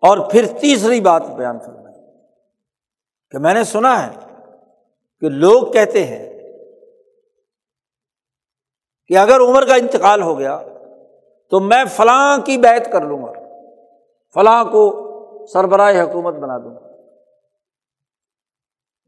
اور 0.02 0.30
پھر 0.30 0.46
تیسری 0.60 1.00
بات 1.00 1.22
بیان 1.30 1.58
فرمائی۔ 1.58 1.86
کہ 3.30 3.38
میں 3.38 3.54
نے 3.54 3.64
سنا 3.64 4.06
ہے 4.06 4.34
کہ 5.20 5.28
لوگ 5.28 5.72
کہتے 5.72 6.04
ہیں 6.04 6.42
کہ 9.06 9.18
اگر 9.18 9.40
عمر 9.40 9.66
کا 9.66 9.74
انتقال 9.74 10.22
ہو 10.22 10.38
گیا 10.38 10.60
تو 11.50 11.60
میں 11.60 11.84
فلاں 11.90 12.38
کی 12.38 12.58
بیت 12.58 12.92
کر 12.92 13.02
لوں 13.02 13.22
گا۔ 13.22 13.32
فلاں 14.34 14.64
کو 14.64 15.02
سربراہ 15.46 16.02
حکومت 16.02 16.34
بنا 16.34 16.58
دوں۔ 16.58 16.76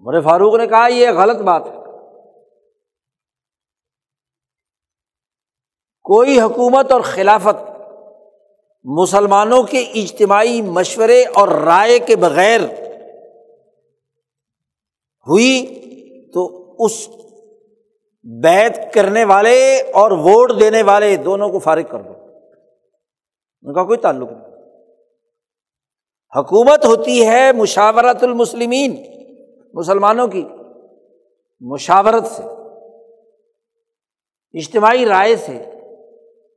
عمر 0.01 0.21
فاروق 0.21 0.55
نے 0.55 0.67
کہا، 0.67 0.89
یہ 0.89 1.11
غلط 1.11 1.37
بات 1.37 1.67
ہے۔ 1.67 1.79
کوئی 6.03 6.41
حکومت 6.41 6.93
اور 6.93 7.01
خلافت 7.01 7.71
مسلمانوں 8.85 9.63
کے 9.63 9.79
اجتماعی 9.79 10.63
مشورے 10.63 11.25
اور 11.35 11.49
رائے 11.49 11.99
کے 11.99 12.17
بغیر 12.17 12.61
ہوئی 15.29 15.67
تو 16.35 16.75
اس 16.85 17.09
بیت 18.23 18.95
کرنے 18.95 19.25
والے 19.25 19.81
اور 19.95 20.11
ووٹ 20.11 20.61
دینے 20.61 20.83
والے 20.83 21.17
دونوں 21.17 21.49
کو 21.49 21.59
فارغ 21.59 21.83
کر 21.91 22.03
دو۔ 22.03 22.13
ان 23.63 23.75
کا 23.75 23.85
کوئی 23.85 23.99
تعلق 23.99 24.31
نہیں۔ 24.33 24.48
حکومت 26.37 26.85
ہوتی 26.85 27.27
ہے 27.27 27.53
مشاورت 27.53 28.23
المسلمین، 28.23 29.05
مسلمانوں 29.75 30.29
کی، 30.29 30.49
مشاورت 31.61 32.27
سے، 32.27 32.43
اجتماعی 34.59 35.07
رائے 35.07 35.37
سے، 35.37 35.57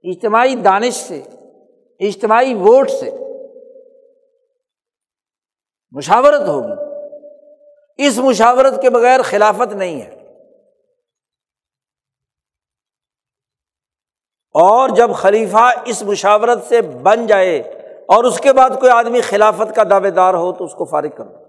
اجتماعی 0.03 0.55
دانش 0.55 0.93
سے، 0.93 1.21
اجتماعی 1.99 2.53
ووٹ 2.53 2.89
سے 2.89 3.11
مشاورت 5.91 6.41
ہوگی۔ 6.47 6.91
اس 7.97 8.17
مشاورت 8.17 8.81
کے 8.81 8.89
بغیر 8.89 9.21
خلافت 9.21 9.73
نہیں 9.73 10.01
ہے۔ 10.01 10.15
اور 14.53 14.89
جب 14.89 15.11
خلیفہ 15.15 15.71
اس 15.85 16.03
مشاورت 16.03 16.63
سے 16.63 16.81
بن 16.81 17.27
جائے 17.27 17.80
اور 18.15 18.23
اس 18.23 18.39
کے 18.39 18.53
بعد 18.53 18.69
کوئی 18.69 18.91
آدمی 18.91 19.21
خلافت 19.21 19.75
کا 19.75 19.83
دعوے 19.89 20.11
دار 20.11 20.33
ہو 20.33 20.51
تو 20.51 20.63
اس 20.63 20.73
کو 20.73 20.85
فارغ 20.85 21.09
کر 21.17 21.23
دو۔ 21.23 21.45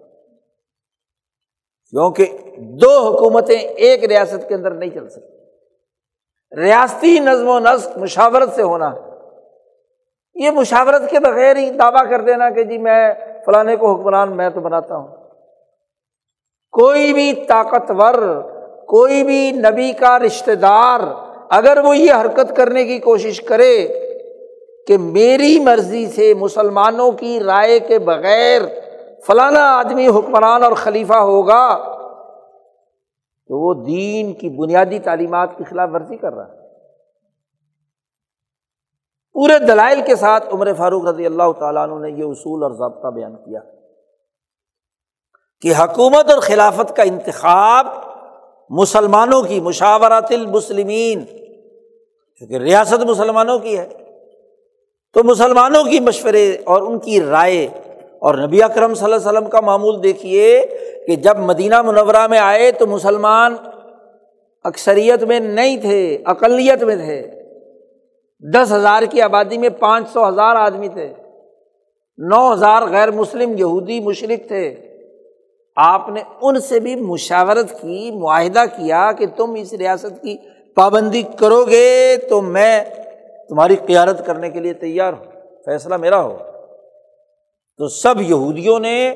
کیونکہ 1.90 2.38
دو 2.58 2.90
حکومتیں 2.90 3.58
ایک 3.58 4.04
ریاست 4.04 4.48
کے 4.48 4.54
اندر 4.54 4.70
نہیں 4.70 4.90
چل 4.90 5.08
سکتی۔ 5.08 5.32
ریاستی 6.56 7.18
نظم 7.18 7.48
و 7.48 7.58
نسق 7.58 7.98
مشاورت 7.98 8.54
سے 8.54 8.62
ہونا، 8.62 8.94
یہ 10.34 10.50
مشاورت 10.50 11.10
کے 11.10 11.20
بغیر 11.20 11.56
ہی 11.56 11.70
دعویٰ 11.70 12.10
کر 12.10 12.20
دینا 12.20 12.50
کہ 12.50 12.62
جی 12.62 12.78
میں 12.78 13.14
فلانے 13.46 13.76
کو 13.76 13.94
حکمران، 13.94 14.36
میں 14.36 14.50
تو 14.50 14.60
بناتا 14.60 14.96
ہوں۔ 14.96 15.16
کوئی 16.72 17.12
بھی 17.12 17.32
طاقتور، 17.34 18.42
کوئی 18.86 19.24
بھی 19.24 19.50
نبی 19.50 19.92
کا 19.92 20.18
رشتے 20.18 20.54
دار 20.54 21.00
اگر 21.50 21.78
وہ 21.84 21.96
یہ 21.96 22.12
حرکت 22.12 22.56
کرنے 22.56 22.84
کی 22.84 22.98
کوشش 22.98 23.40
کرے 23.40 23.88
کہ 24.86 24.98
میری 24.98 25.58
مرضی 25.58 26.06
سے 26.06 26.34
مسلمانوں 26.34 27.12
کی 27.12 27.40
رائے 27.40 27.80
کے 27.80 27.98
بغیر 27.98 28.62
فلانا 29.26 29.78
آدمی 29.78 30.08
حکمران 30.08 30.62
اور 30.62 30.72
خلیفہ 30.72 31.14
ہوگا 31.14 31.78
تو 33.48 33.58
وہ 33.58 33.84
دین 33.84 34.32
کی 34.32 34.48
بنیادی 34.48 34.98
تعلیمات 34.98 35.58
کی 35.58 35.64
خلاف 35.64 35.88
ورزی 35.92 36.16
کر 36.16 36.32
رہا 36.32 36.48
ہے۔ 36.48 36.62
پورے 39.32 39.58
دلائل 39.58 40.00
کے 40.06 40.16
ساتھ 40.16 40.54
عمر 40.54 40.72
فاروق 40.72 41.04
رضی 41.04 41.26
اللہ 41.26 41.52
تعالیٰ 41.58 41.88
عنہ 41.88 42.06
نے 42.06 42.10
یہ 42.10 42.24
اصول 42.24 42.62
اور 42.62 42.70
ضابطہ 42.70 43.08
بیان 43.08 43.36
کیا 43.36 43.60
کہ 45.60 45.72
حکومت 45.78 46.30
اور 46.30 46.40
خلافت 46.40 46.96
کا 46.96 47.02
انتخاب 47.02 47.86
مسلمانوں 48.70 49.42
کی 49.42 49.60
مشاورت 49.60 50.32
المسلمین، 50.32 51.24
کیونکہ 52.36 52.56
ریاست 52.56 53.04
مسلمانوں 53.04 53.58
کی 53.58 53.78
ہے۔ 53.78 53.88
تو 55.12 55.24
مسلمانوں 55.24 55.84
کی 55.84 56.00
مشورے 56.00 56.56
اور 56.64 56.82
ان 56.82 56.98
کی 56.98 57.20
رائے 57.20 57.68
اور 58.18 58.34
نبی 58.34 58.62
اکرم 58.62 58.94
صلی 58.94 59.04
اللہ 59.04 59.16
علیہ 59.16 59.38
وسلم 59.38 59.50
کا 59.50 59.60
معمول 59.60 60.02
دیکھیے 60.02 60.66
کہ 61.06 61.16
جب 61.16 61.38
مدینہ 61.38 61.82
منورہ 61.82 62.26
میں 62.26 62.38
آئے 62.38 62.72
تو 62.72 62.86
مسلمان 62.86 63.56
اکثریت 64.64 65.22
میں 65.22 65.40
نہیں 65.40 65.76
تھے، 65.76 66.18
اقلیت 66.24 66.82
میں 66.82 66.96
تھے۔ 66.96 67.28
دس 68.54 68.72
ہزار 68.72 69.02
کی 69.02 69.20
آبادی 69.20 69.58
میں 69.58 69.68
پانچ 69.68 70.08
سو 70.12 70.28
ہزار 70.28 70.56
آدمی 70.56 70.88
تھے۔ 70.88 71.12
نو 72.18 72.52
ہزار 72.52 72.82
غیر 72.82 73.10
مسلم 73.10 73.54
یہودی 73.58 74.00
مشرق 74.00 74.48
تھے۔ 74.48 74.74
آپ 75.76 76.08
نے 76.08 76.22
ان 76.42 76.60
سے 76.60 76.80
بھی 76.80 76.94
مشاورت 76.96 77.80
کی، 77.80 78.10
معاہدہ 78.10 78.64
کیا 78.76 79.12
کہ 79.12 79.26
تم 79.36 79.54
اس 79.54 79.72
ریاست 79.72 80.22
کی 80.22 80.36
پابندی 80.74 81.22
کرو 81.38 81.64
گے 81.64 82.16
تو 82.28 82.40
میں 82.40 82.84
تمہاری 83.52 83.76
قیادت 83.76 84.26
کرنے 84.26 84.50
کے 84.50 84.60
لیے 84.60 84.72
تیار 84.72 85.12
ہوں 85.12 85.24
فیصلہ 85.64 85.96
میرا 85.96 86.22
ہو۔ 86.22 86.38
تو 87.76 87.88
سب 87.88 88.20
یہودیوں 88.20 88.78
نے، 88.78 89.14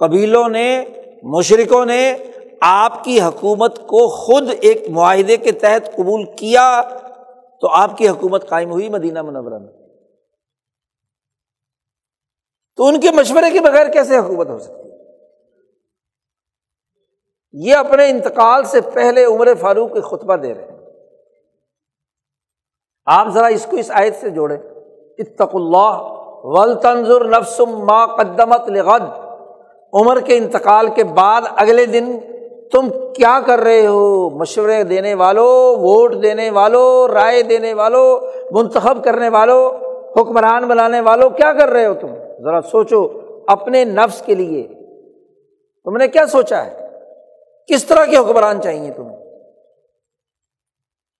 قبیلوں 0.00 0.48
نے 0.48 0.84
مشرقوں 1.22 1.86
نے 1.86 2.14
آپ 2.60 3.04
کی 3.04 3.20
حکومت 3.20 3.76
کو 3.76 4.08
خود 4.08 4.50
ایک 4.60 4.90
معاہدے 4.90 5.36
کے 5.36 5.52
تحت 5.52 5.96
قبول 5.96 6.24
کیا 6.36 6.82
تو 7.60 7.68
آپ 7.68 7.96
کی 7.96 8.08
حکومت 8.08 8.48
قائم 8.48 8.70
ہوئی 8.70 8.88
مدینہ 8.88 9.22
منورہ 9.22 9.58
میں۔ 9.58 9.72
تو 12.76 12.86
ان 12.86 13.00
کے 13.00 13.10
مشورے 13.10 13.50
کے 13.50 13.60
بغیر 13.60 13.90
کیسے 13.90 14.18
حکومت 14.18 14.48
ہو 14.48 14.58
سکتی؟ 14.58 14.88
یہ 17.52 17.74
اپنے 17.74 18.08
انتقال 18.08 18.64
سے 18.64 18.80
پہلے 18.80 19.24
عمر 19.24 19.54
فاروق 19.60 19.92
کے 19.92 20.00
خطبہ 20.00 20.36
دے 20.36 20.54
رہے 20.54 20.62
ہیں۔ 20.62 20.73
آپ 23.06 23.28
ذرا 23.28 23.46
اس 23.46 23.66
کو 23.70 23.76
اس 23.76 23.90
آیت 23.90 24.16
سے 24.16 24.30
جوڑے 24.30 24.56
اتق 25.18 25.54
اللہ 25.54 26.10
ول 26.44 26.74
تنظر 26.74 27.24
نفسم 27.24 27.84
ما 27.84 28.06
قدمت 28.06 28.68
لغد۔ 28.68 29.02
عمر 29.92 30.20
کے 30.20 30.36
انتقال 30.36 30.88
کے 30.88 31.04
بعد 31.04 31.42
اگلے 31.56 31.86
دن 31.86 32.18
تم 32.72 32.88
کیا 32.90 33.40
کر 33.46 33.58
رہے 33.58 33.86
ہو؟ 33.86 34.30
مشورے 34.30 34.84
دینے 34.84 35.14
والوں 35.14 35.76
ووٹ 35.76 36.14
دینے 36.22 36.50
والوں 36.50 37.12
رائے 37.12 37.42
دینے 37.42 37.74
والوں 37.74 38.20
منتخب 38.50 39.04
کرنے 39.04 39.28
والوں 39.28 39.70
حکمران 40.20 40.68
بنانے 40.68 41.00
والوں 41.00 41.30
کیا 41.30 41.52
کر 41.52 41.68
رہے 41.68 41.86
ہو 41.86 41.94
تم؟ 41.94 42.08
ذرا 42.42 42.60
سوچو 42.60 43.08
اپنے 43.48 43.84
نفس 43.84 44.22
کے 44.22 44.34
لیے۔ 44.34 44.68
تم 45.84 45.96
نے 45.96 46.08
کیا 46.08 46.26
سوچا 46.26 46.66
ہے؟ 46.66 46.88
کس 47.66 47.84
طرح 47.84 48.04
کے 48.04 48.16
حکمران 48.16 48.62
چاہیے 48.62 48.92
تمہیں؟ 48.92 49.16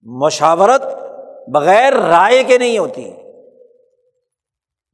مشاورت 0.03 1.03
بغیر 1.49 1.92
رائے 2.09 2.42
کے 2.45 2.59
نہیں 2.59 2.78
ہوتی۔ 2.78 3.11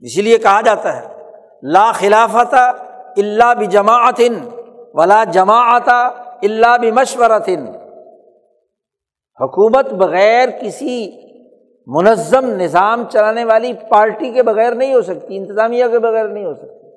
اسی 0.03 0.23
لیے 0.23 0.39
کہا 0.39 0.61
جاتا 0.61 0.97
ہے، 0.97 1.07
لا 1.73 1.91
خلافت 1.93 2.55
اللہ 2.55 3.53
بھی 3.59 3.67
جماعت 3.69 4.21
ولا 4.95 5.23
جماعت 5.33 5.89
اللہ 5.89 6.77
بھی 6.81 6.91
مشورت 6.91 7.49
حکومت 9.41 9.93
بغیر 9.95 10.49
کسی 10.61 10.97
منظم 11.87 12.47
نظام 12.57 13.05
چلانے 13.13 13.45
والی 13.45 13.73
پارٹی 13.91 14.31
کے 14.33 14.43
بغیر 14.43 14.75
نہیں 14.75 14.95
ہو 14.95 15.03
سکتی، 15.03 15.37
انتظامیہ 15.37 15.87
کے 15.91 15.99
بغیر 15.99 16.29
نہیں 16.29 16.45
ہو 16.45 16.55
سکتی۔ 16.55 16.89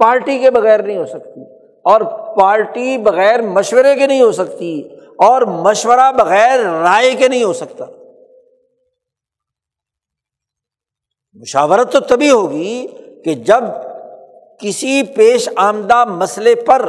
پارٹی 0.00 0.38
کے 0.38 0.50
بغیر 0.50 0.82
نہیں 0.82 0.96
ہو 0.98 1.04
سکتی، 1.06 1.40
اور 1.84 2.00
پارٹی 2.36 2.96
بغیر 2.98 3.42
مشورے 3.50 3.94
کے 3.94 4.06
نہیں 4.06 4.22
ہو 4.22 4.32
سکتی۔ 4.32 4.72
اور 5.26 5.42
مشورہ 5.42 6.12
بغیر 6.12 6.60
رائے 6.60 7.14
کے 7.14 7.28
نہیں 7.28 7.44
ہو 7.44 7.52
سکتا۔ 7.52 7.84
مشاورت 11.34 11.92
تو 11.92 12.00
تبھی 12.00 12.30
ہوگی 12.30 12.86
کہ 13.24 13.34
جب 13.34 13.64
کسی 14.60 15.02
پیش 15.02 15.48
آمدہ 15.56 16.04
مسئلے 16.04 16.54
پر 16.54 16.88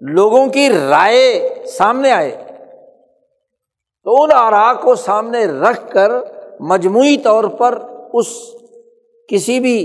لوگوں 0.00 0.46
کی 0.46 0.68
رائے 0.70 1.48
سامنے 1.66 2.10
آئے، 2.10 2.30
تو 4.04 4.22
ان 4.22 4.30
آرا 4.34 4.72
کو 4.74 4.94
سامنے 4.94 5.44
رکھ 5.44 5.92
کر 5.92 6.10
مجموعی 6.60 7.16
طور 7.16 7.44
پر 7.44 7.78
اس 8.12 8.26
کسی 9.28 9.60
بھی 9.60 9.78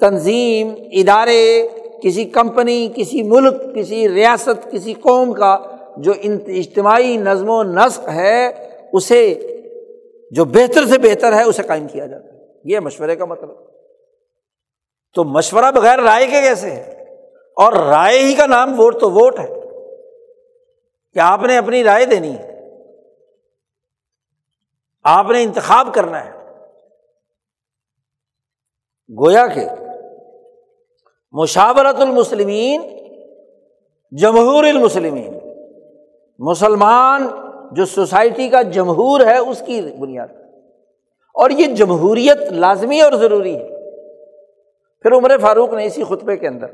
تنظیم، 0.00 0.74
ادارے، 0.92 1.68
کسی 2.02 2.24
کمپنی، 2.24 2.88
کسی 2.94 3.22
ملک، 3.22 3.54
کسی 3.74 4.08
ریاست، 4.08 4.70
کسی 4.70 4.94
قوم 4.94 5.32
کا 5.32 5.58
جو 6.00 6.12
اجتماعی 6.46 7.16
نظم 7.16 7.50
و 7.50 7.62
نسق 7.62 8.08
ہے، 8.08 8.48
اسے 8.92 9.46
جو 10.30 10.44
بہتر 10.44 10.86
سے 10.86 10.98
بہتر 10.98 11.32
ہے، 11.32 11.42
اسے 11.42 11.62
قائم 11.62 11.88
کیا 11.88 12.06
جاتا 12.06 12.24
ہے۔ 12.24 12.38
یہ 12.64 12.80
مشورے 12.80 13.16
کا 13.16 13.24
مطلب۔ 13.24 13.50
تو 15.14 15.24
مشورہ 15.24 15.70
بغیر 15.70 15.98
رائے 15.98 16.26
کے 16.26 16.42
کیسے 16.42 16.70
ہے؟ 16.70 17.02
اور 17.56 17.72
رائے 17.72 18.18
ہی 18.18 18.34
کا 18.34 18.46
نام 18.46 18.80
ووٹ 18.80 19.00
تو 19.00 19.10
ووٹ 19.10 19.38
ہے۔ 19.40 19.48
کہ 21.12 21.18
آپ 21.18 21.42
نے 21.42 21.56
اپنی 21.56 21.84
رائے 21.84 22.04
دینی 22.04 22.34
ہے؟ 22.38 22.68
آپ 25.04 25.30
نے 25.30 25.42
انتخاب 25.42 25.94
کرنا 25.94 26.24
ہے۔ 26.24 26.30
گویا 29.18 29.46
کہ 29.46 29.60
مشاورت 31.32 31.96
المسلمین، 31.96 32.82
جمہور 34.10 34.64
المسلمین۔ 34.64 35.39
مسلمان 36.40 37.28
جو 37.72 37.86
سوسائٹی 37.86 38.48
کا 38.48 38.62
جمہور 38.62 39.20
ہے، 39.20 39.38
اس 39.38 39.62
کی 39.66 39.82
بنیاد۔ 40.00 40.28
اور 41.34 41.50
یہ 41.50 41.66
جمہوریت 41.66 42.52
لازمی 42.52 43.00
اور 43.00 43.12
ضروری 43.12 43.56
ہے۔ 43.56 43.68
پھر 45.02 45.12
عمر 45.12 45.38
فاروق 45.38 45.72
نے 45.72 45.84
اسی 45.84 46.04
خطبے 46.04 46.36
کے 46.36 46.48
اندر 46.48 46.66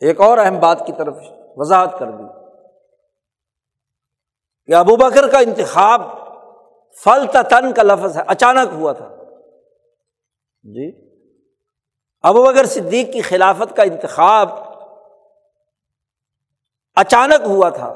ایک 0.00 0.20
اور 0.20 0.38
اہم 0.38 0.60
بات 0.60 0.86
کی 0.86 0.92
طرف 0.98 1.16
وضاحت 1.56 1.98
کر 1.98 2.10
دی 2.10 2.24
کہ 4.66 4.74
ابو 4.74 4.96
بکر 4.96 5.28
کا 5.28 5.38
انتخاب 5.38 6.02
فل 7.04 7.26
تن 7.32 7.72
کا 7.72 7.82
لفظ 7.82 8.16
ہے، 8.16 8.22
اچانک 8.26 8.68
ہوا 8.72 8.92
تھا۔ 8.92 9.08
جی 10.62 11.12
ابو 12.22 12.44
بکر 12.44 12.64
صدیق 12.64 13.12
کی 13.12 13.20
خلافت 13.20 13.76
کا 13.76 13.82
انتخاب 13.82 14.71
اچانک 16.96 17.46
ہوا 17.46 17.68
تھا 17.68 17.94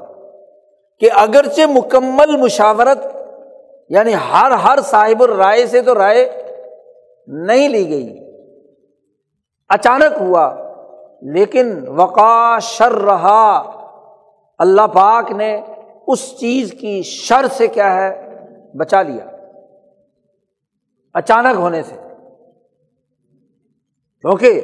کہ 1.00 1.08
اگرچہ 1.14 1.62
مکمل 1.66 2.36
مشاورت 2.36 2.98
یعنی 3.88 4.14
ہر 4.14 4.50
ہر 4.50 4.78
صاحب 4.80 5.22
الرائے 5.22 5.66
سے 5.66 5.82
تو 5.82 5.94
رائے 5.94 6.42
نہیں 7.26 7.68
لی 7.68 7.88
گئی۔ 7.88 8.18
اچانک 9.68 10.20
ہوا، 10.20 10.54
لیکن 11.22 11.88
وقا 11.88 12.58
شر 12.58 12.92
رہا 12.92 13.72
اللہ 14.58 14.86
پاک 14.86 15.32
نے 15.32 15.60
اس 16.06 16.38
چیز 16.38 16.74
کی 16.80 17.02
شر 17.02 17.46
سے 17.50 17.66
کیا 17.66 17.94
ہے، 17.94 18.38
بچا 18.74 19.02
لیا۔ 19.02 19.26
اچانک 21.14 21.56
ہونے 21.56 21.82
سے۔ 21.82 21.94
کیونکہ 24.20 24.60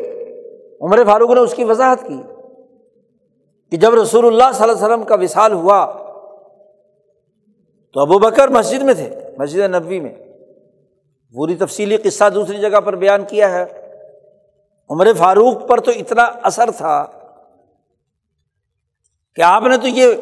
عمر 0.81 1.05
فاروق 1.05 1.31
نے 1.31 1.41
اس 1.41 1.55
کی 1.55 1.65
وضاحت 1.65 2.03
کی۔ 2.07 2.23
کہ 3.73 3.79
جب 3.79 3.95
رسول 3.95 4.27
اللہ 4.27 4.53
صلی 4.55 4.63
اللہ 4.63 4.73
علیہ 4.73 4.85
وسلم 4.85 5.03
کا 5.03 5.15
وصال 5.15 5.53
ہوا 5.53 5.87
تو 7.95 8.01
ابو 8.01 8.19
بکر 8.19 8.49
مسجد 8.49 8.83
میں 8.83 8.95
تھے، 8.95 9.21
مسجد 9.39 9.59
نبوی 9.59 10.01
میں۔ 10.01 10.15
پوری 11.35 11.55
تفصیلی 11.55 11.97
قصہ 11.97 12.31
دوسری 12.35 12.59
جگہ 12.59 12.81
پر 12.81 12.97
بیان 12.97 13.25
کیا 13.25 13.51
ہے۔ 13.51 13.65
عمر 14.91 15.09
فاروق 15.19 15.69
پر 15.69 15.81
تو 15.81 15.91
اتنا 15.91 16.23
اثر 16.23 16.71
تھا 16.71 17.07
کہ 19.35 19.43
آپ 19.43 19.63
نے 19.63 19.77
تو 19.77 19.89
یہ 19.89 20.15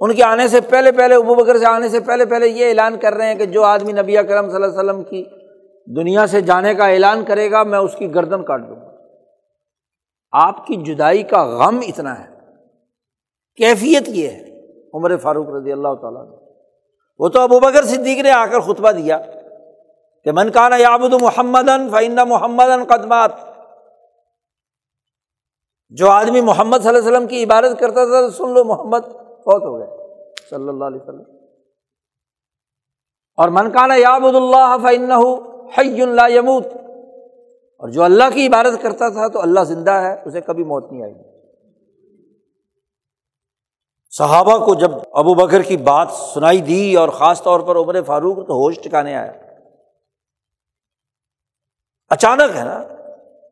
ان 0.00 0.14
کے 0.14 0.24
آنے 0.24 0.48
سے 0.48 0.60
پہلے 0.60 0.92
پہلے، 0.92 1.14
ابو 1.14 1.34
بکر 1.34 1.58
سے 1.58 1.66
آنے 1.66 1.88
سے 1.88 2.00
پہلے 2.00 2.24
پہلے 2.24 2.48
یہ 2.48 2.68
اعلان 2.68 2.98
کر 2.98 3.14
رہے 3.14 3.26
ہیں 3.26 3.34
کہ 3.34 3.46
جو 3.46 3.62
آدمی 3.62 3.92
نبی 3.92 4.14
کرم 4.16 4.46
صلی 4.46 4.54
اللہ 4.54 4.66
علیہ 4.66 4.78
وسلم 4.78 5.02
کی 5.02 5.24
دنیا 5.86 6.26
سے 6.26 6.40
جانے 6.40 6.74
کا 6.74 6.86
اعلان 6.86 7.24
کرے 7.24 7.50
گا، 7.50 7.62
میں 7.62 7.78
اس 7.78 7.94
کی 7.98 8.14
گردن 8.14 8.44
کاٹ 8.44 8.68
دوں 8.68 8.76
گا۔ 8.76 8.90
آپ 10.32 10.66
کی 10.66 10.76
جدائی 10.76 11.22
کا 11.22 11.44
غم 11.44 11.80
اتنا 11.88 12.24
ہے۔ 12.24 12.39
کیفیت 13.60 14.08
یہ 14.08 14.28
ہے 14.28 14.50
عمر 14.94 15.16
فاروق 15.16 15.48
رضی 15.48 15.72
اللہ 15.72 15.94
تعالیٰ 15.94 16.30
نے 16.30 16.36
وہ 17.18 17.28
تو 17.28 17.40
ابو 17.40 17.60
بکر 17.60 17.82
صدیق 17.82 18.18
نے 18.18 18.30
آ 18.30 18.46
کر 18.46 18.60
خطبہ 18.60 18.90
دیا 18.90 19.18
کہ 20.24 20.32
من 20.32 20.50
کانا 20.50 20.76
یابد 20.76 21.22
محمد 21.22 21.70
فعین 21.90 22.18
محمد 22.28 22.88
قدمات 22.88 23.30
جو 25.88 26.10
آدمی 26.10 26.40
محمد 26.40 26.76
صلی 26.76 26.88
اللہ 26.88 26.98
علیہ 26.98 27.08
وسلم 27.08 27.26
کی 27.26 27.44
عبادت 27.44 27.80
کرتا 27.80 28.04
تھا 28.04 28.20
تو 28.20 28.30
سن 28.30 28.54
لو 28.54 28.64
محمد 28.64 28.98
فوت 29.16 29.62
ہو 29.62 29.78
گئے، 29.78 30.18
صلی 30.50 30.68
اللہ 30.68 30.84
علیہ 30.84 31.00
وسلم۔ 31.00 31.24
اور 33.36 33.48
من 33.48 33.70
کانا 33.70 33.94
یابد 33.94 34.34
اللہ 34.34 34.76
فعن 34.82 35.10
حی 35.78 36.02
اللہ 36.02 36.30
یموت۔ 36.30 36.66
اور 37.78 37.88
جو 37.88 38.02
اللہ 38.02 38.24
کی 38.34 38.46
عبادت 38.46 38.82
کرتا 38.82 39.08
تھا 39.08 39.28
تو 39.28 39.40
اللہ 39.40 39.60
زندہ 39.60 39.90
ہے، 39.90 40.22
اسے 40.24 40.40
کبھی 40.40 40.64
موت 40.64 40.92
نہیں 40.92 41.02
آئی 41.02 41.29
صحابہ 44.10 44.56
کو 44.66 44.74
جب 44.74 44.90
ابو 45.12 45.34
بکر 45.34 45.62
کی 45.62 45.76
بات 45.76 46.12
سنائی 46.12 46.60
دی 46.60 46.96
اور 46.96 47.08
خاص 47.08 47.42
طور 47.42 47.60
پر 47.60 47.76
عمر 47.76 48.02
فاروق 48.02 48.36
تو 48.36 48.54
ہوش 48.54 48.78
ٹکانے 48.84 49.14
آیا 49.16 49.32
اچانک 52.10 52.56
ہے 52.56 52.64
نا، 52.64 52.82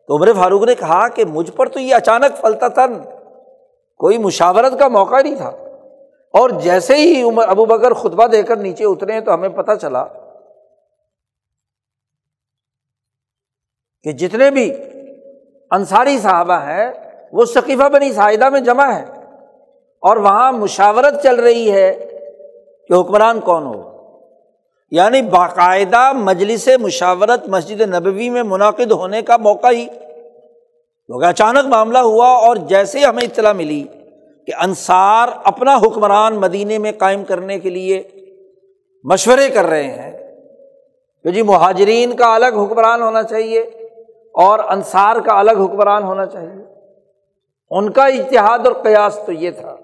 تو 0.07 0.17
عمر 0.17 0.33
فاروق 0.33 0.63
نے 0.63 0.75
کہا 0.75 1.09
کہ 1.09 1.25
مجھ 1.25 1.51
پر 1.51 1.69
تو 1.69 1.81
یہ 1.81 1.95
اچانک 1.95 2.41
پھلتا 2.41 2.69
تھا 2.69 2.87
کوئی 4.01 4.19
مشاورت 4.19 4.79
کا 4.79 4.89
موقع 4.89 5.21
نہیں 5.23 5.37
تھا۔ 5.37 5.49
اور 6.35 6.51
جیسے 6.51 6.95
ہی 6.97 7.23
عمر، 7.23 7.49
ابو 7.49 7.65
بکر 7.65 7.93
خطبہ 7.93 8.27
دے 8.27 8.43
کر 8.43 8.57
نیچے 8.57 8.85
اترے 8.85 9.21
تو 9.21 9.35
ہمیں 9.35 9.49
پتہ 9.49 9.75
چلا 9.81 10.05
کہ 14.03 14.13
جتنے 14.13 14.51
بھی 14.51 14.71
انصاری 15.71 16.19
صحابہ 16.19 16.61
ہیں، 16.63 16.91
وہ 17.33 17.45
ثقیفہ 17.45 17.89
بنی 17.89 18.13
ساحدہ 18.13 18.49
میں 18.49 18.61
جمع 18.61 18.87
ہے 18.93 19.18
اور 20.01 20.17
وہاں 20.17 20.53
مشاورت 20.53 21.23
چل 21.23 21.35
رہی 21.35 21.73
ہے 21.73 22.05
کہ 22.89 22.93
حکمران 22.93 23.41
کون 23.41 23.67
ہو۔ 23.67 23.99
یعنی 24.91 25.23
باقاعدہ 25.23 26.13
مجلس 26.13 26.69
مشاورت 26.81 27.49
مسجد 27.49 27.81
نبوی 27.81 28.31
میں 28.31 28.43
منعقد 28.43 28.93
ہونے 28.93 29.23
کا 29.23 29.37
موقع 29.37 29.67
ہی۔ 29.67 29.87
کیونکہ 31.07 31.27
اچانک 31.27 31.67
معاملہ 31.67 31.99
ہوا 31.99 32.29
اور 32.29 32.57
جیسے 32.57 33.05
ہمیں 33.05 33.23
اطلاع 33.23 33.53
ملی 33.53 33.85
کہ 34.47 34.53
انصار 34.61 35.29
اپنا 35.45 35.77
حکمران 35.77 36.35
مدینے 36.35 36.79
میں 36.79 36.93
قائم 36.99 37.25
کرنے 37.25 37.59
کے 37.59 37.71
لیے 37.71 38.03
مشورے 39.05 39.49
کر 39.49 39.65
رہے 39.65 39.83
ہیں 39.83 40.35
کہ 41.25 41.31
جی 41.31 41.43
مہاجرین 41.43 42.17
کا 42.17 42.35
الگ 42.35 42.61
حکمران 42.63 43.03
ہونا 43.03 43.23
چاہیے 43.23 43.61
اور 44.35 44.59
انصار 44.59 45.17
کا 45.17 45.39
الگ 45.39 45.63
حکمران 45.63 46.03
ہونا 46.03 46.27
چاہیے۔ 46.27 46.65
ان 47.71 47.91
کا 47.91 48.07
اتحاد 48.07 48.59
اور 48.59 48.73
قیاس 48.73 49.19
تو 49.27 49.33
یہ 49.33 49.51
تھا۔ 49.51 49.77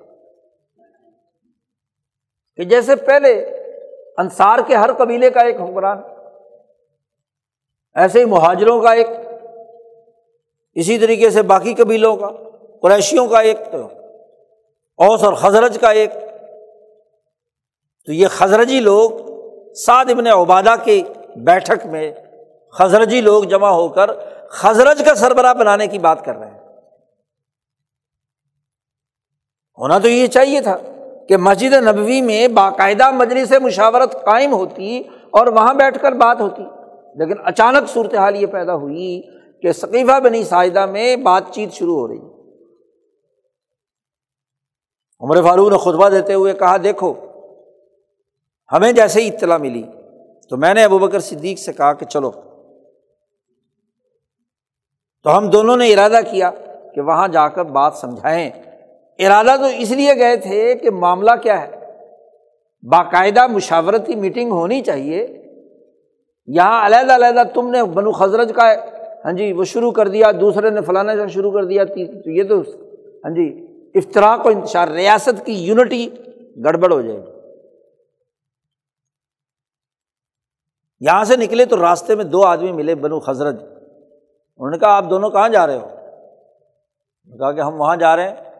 کہ 2.56 2.64
جیسے 2.64 2.96
پہلے 2.96 3.32
انصار 4.16 4.58
کے 4.66 4.74
ہر 4.74 4.92
قبیلے 4.92 5.30
کا 5.30 5.40
ایک 5.40 5.56
حکمران، 5.56 5.98
ایسے 7.94 8.20
ہی 8.20 8.24
مہاجروں 8.24 8.80
کا 8.80 8.92
ایک، 8.92 9.06
اسی 10.74 10.98
طریقے 10.98 11.30
سے 11.30 11.42
باقی 11.42 11.74
قبیلوں 11.74 12.16
کا، 12.16 12.28
قریشیوں 12.82 13.26
کا 13.26 13.40
ایک 13.40 13.58
تو 13.72 13.86
اوس 14.96 15.24
اور 15.24 15.34
خزرج 15.34 15.78
کا 15.80 15.90
ایک۔ 15.90 16.10
تو 18.06 18.12
یہ 18.12 18.28
خزرجی 18.28 18.80
لوگ 18.80 19.10
سعد 19.72 20.10
ابن 20.10 20.26
عبادہ 20.26 20.74
کی 20.84 21.02
بیٹھک 21.36 21.86
میں 21.86 22.12
خزرجی 22.70 23.20
لوگ 23.20 23.44
جمع 23.44 23.68
ہو 23.68 23.88
کر 23.88 24.10
خزرج 24.48 25.02
کا 25.04 25.14
سربراہ 25.14 25.54
بنانے 25.54 25.86
کی 25.86 25.98
بات 25.98 26.24
کر 26.24 26.36
رہے 26.36 26.50
ہیں۔ 26.50 26.60
ہونا 29.78 29.98
تو 29.98 30.08
یہ 30.08 30.26
چاہیے 30.26 30.60
تھا۔ 30.60 30.76
کہ 31.28 31.36
مسجد 31.36 31.72
نبوی 31.72 32.20
میں 32.20 32.48
باقاعدہ 32.48 33.10
مجلس 33.10 33.52
مشاورت 33.62 34.24
قائم 34.24 34.52
ہوتی 34.52 35.02
اور 35.30 35.46
وہاں 35.46 35.74
بیٹھ 35.74 35.98
کر 35.98 36.12
بات 36.12 36.40
ہوتی۔ 36.40 36.62
لیکن 37.14 37.34
اچانک 37.44 37.90
صورتحال 37.90 38.36
یہ 38.36 38.46
پیدا 38.46 38.74
ہوئی 38.74 39.22
کہ 39.62 39.72
ثقیفہ 39.72 40.20
بنی 40.20 40.44
ساحدہ 40.44 40.86
میں 40.86 41.16
بات 41.16 41.42
چیت 41.50 41.72
شروع 41.72 41.94
ہو 41.94 42.08
رہی۔ 42.08 42.18
عمر 45.20 45.42
فاروق 45.42 45.72
نے 45.72 45.78
خطبہ 45.78 46.08
دیتے 46.08 46.34
ہوئے 46.34 46.52
کہا، 46.52 46.76
دیکھو، 46.76 47.14
ہمیں 48.72 48.92
جیسے 48.92 49.20
ہی 49.20 49.28
اطلاع 49.28 49.56
ملی 49.56 49.82
تو 50.50 50.56
میں 50.56 50.74
نے 50.74 50.84
ابو 50.84 50.98
بکر 50.98 51.20
صدیق 51.20 51.58
سے 51.58 51.72
کہا 51.72 51.92
کہ 51.92 52.06
چلو۔ 52.06 52.30
تو 55.22 55.36
ہم 55.36 55.50
دونوں 55.50 55.76
نے 55.76 55.92
ارادہ 55.92 56.20
کیا 56.30 56.50
کہ 56.94 57.00
وہاں 57.00 57.28
جا 57.28 57.48
کر 57.48 57.64
بات 57.64 57.94
سمجھائیں۔ 57.94 58.50
ارادہ 59.18 59.56
تو 59.58 59.64
اس 59.64 59.90
لیے 59.90 60.14
گئے 60.18 60.36
تھے 60.36 60.74
کہ 60.74 60.90
معاملہ 60.90 61.30
کیا 61.42 61.60
ہے؟ 61.60 61.70
باقاعدہ 62.82 63.46
مشاورتی 63.46 64.14
میٹنگ 64.14 64.50
ہونی 64.50 64.80
چاہیے۔ 64.80 65.44
یہاں 66.46 66.86
علیحدہ 66.86 67.14
علیحدہ 67.14 67.42
تم 67.54 67.70
نے 67.70 67.82
بنو 67.82 68.12
خزرج 68.12 68.52
کا 68.56 68.74
ہاں 69.24 69.32
جی 69.32 69.52
وہ 69.52 69.64
شروع 69.64 69.92
کر 69.92 70.08
دیا، 70.08 70.30
دوسرے 70.40 70.70
نے 70.70 70.80
فلانا 70.80 71.16
کا 71.16 71.26
شروع 71.26 71.52
کر 71.52 71.64
دیا 71.64 71.84
تو 71.84 72.30
یہ 72.30 72.42
تو 72.42 72.60
ہاں 73.24 73.34
جی 73.34 73.66
افطراک 73.94 74.46
و 74.46 74.48
انتشار، 74.48 74.88
ریاست 74.88 75.46
کی 75.46 75.52
یونٹی 75.52 76.10
گڑبڑ 76.64 76.92
ہو 76.92 77.00
جائے 77.00 77.16
گی۔ 77.16 77.30
یہاں 81.00 81.24
سے 81.24 81.36
نکلے 81.36 81.64
تو 81.64 81.76
راستے 81.76 82.14
میں 82.14 82.24
دو 82.24 82.44
آدمی 82.44 82.72
ملے 82.72 82.94
بنو 82.94 83.20
خزرج۔ 83.20 83.56
انہوں 83.62 84.70
نے 84.70 84.78
کہا، 84.78 84.96
آپ 84.96 85.04
دونوں 85.10 85.30
کہاں 85.30 85.48
جا 85.48 85.66
رہے 85.66 85.76
ہو؟ 85.76 85.88
کہا 87.38 87.52
کہ 87.52 87.60
ہم 87.60 87.80
وہاں 87.80 87.96
جا 87.96 88.16
رہے 88.16 88.28
ہیں۔ 88.28 88.53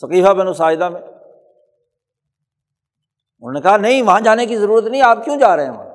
ثقیفہ 0.00 0.32
بن 0.32 0.54
ساحدہ 0.54 0.88
میں۔ 0.88 1.00
انہوں 3.40 3.52
نے 3.52 3.60
کہا، 3.60 3.76
نہیں، 3.76 4.02
وہاں 4.02 4.20
جانے 4.20 4.46
کی 4.46 4.56
ضرورت 4.56 4.84
نہیں، 4.84 5.02
آپ 5.02 5.24
کیوں 5.24 5.36
جا 5.36 5.56
رہے 5.56 5.64
ہیں 5.64 5.72
وہاں؟ 5.72 5.90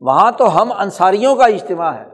وہاں 0.00 0.32
تو 0.32 0.62
ہم 0.62 0.72
انصاریوں 0.72 1.36
کا 1.36 1.44
اجتماع 1.44 1.92
ہے 1.92 2.08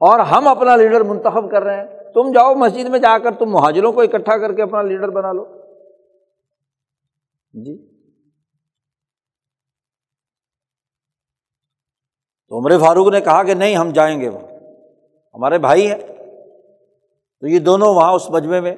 اور 0.00 0.20
ہم 0.20 0.48
اپنا 0.48 0.76
لیڈر 0.76 1.00
منتخب 1.00 1.50
کر 1.50 1.62
رہے 1.62 1.76
ہیں۔ 1.76 2.12
تم 2.14 2.32
جاؤ 2.32 2.54
مسجد 2.54 2.88
میں 2.88 2.98
جا 2.98 3.18
کر، 3.18 3.34
تم 3.34 3.46
مہاجروں 3.46 3.92
کو 3.92 4.00
اکٹھا 4.00 4.38
کر 4.38 4.52
کے 4.52 4.62
اپنا 4.62 4.82
لیڈر 4.82 5.08
بنا 5.08 5.32
لو۔ 5.32 5.44
جی۔ 7.52 7.98
تو 12.48 12.58
عمر 12.58 12.78
فاروق 12.78 13.08
نے 13.08 13.20
کہا 13.20 13.42
کہ 13.42 13.54
نہیں، 13.54 13.76
ہم 13.76 13.90
جائیں 13.90 14.20
گے 14.20 14.28
وہاں۔ 14.28 14.56
ہمارے 15.34 15.58
بھائی 15.58 15.90
ہیں۔ 15.90 15.98
تو 17.40 17.46
یہ 17.46 17.58
دونوں 17.58 17.94
وہاں 17.94 18.12
اس 18.12 18.30
مجمے 18.30 18.60
میں 18.60 18.76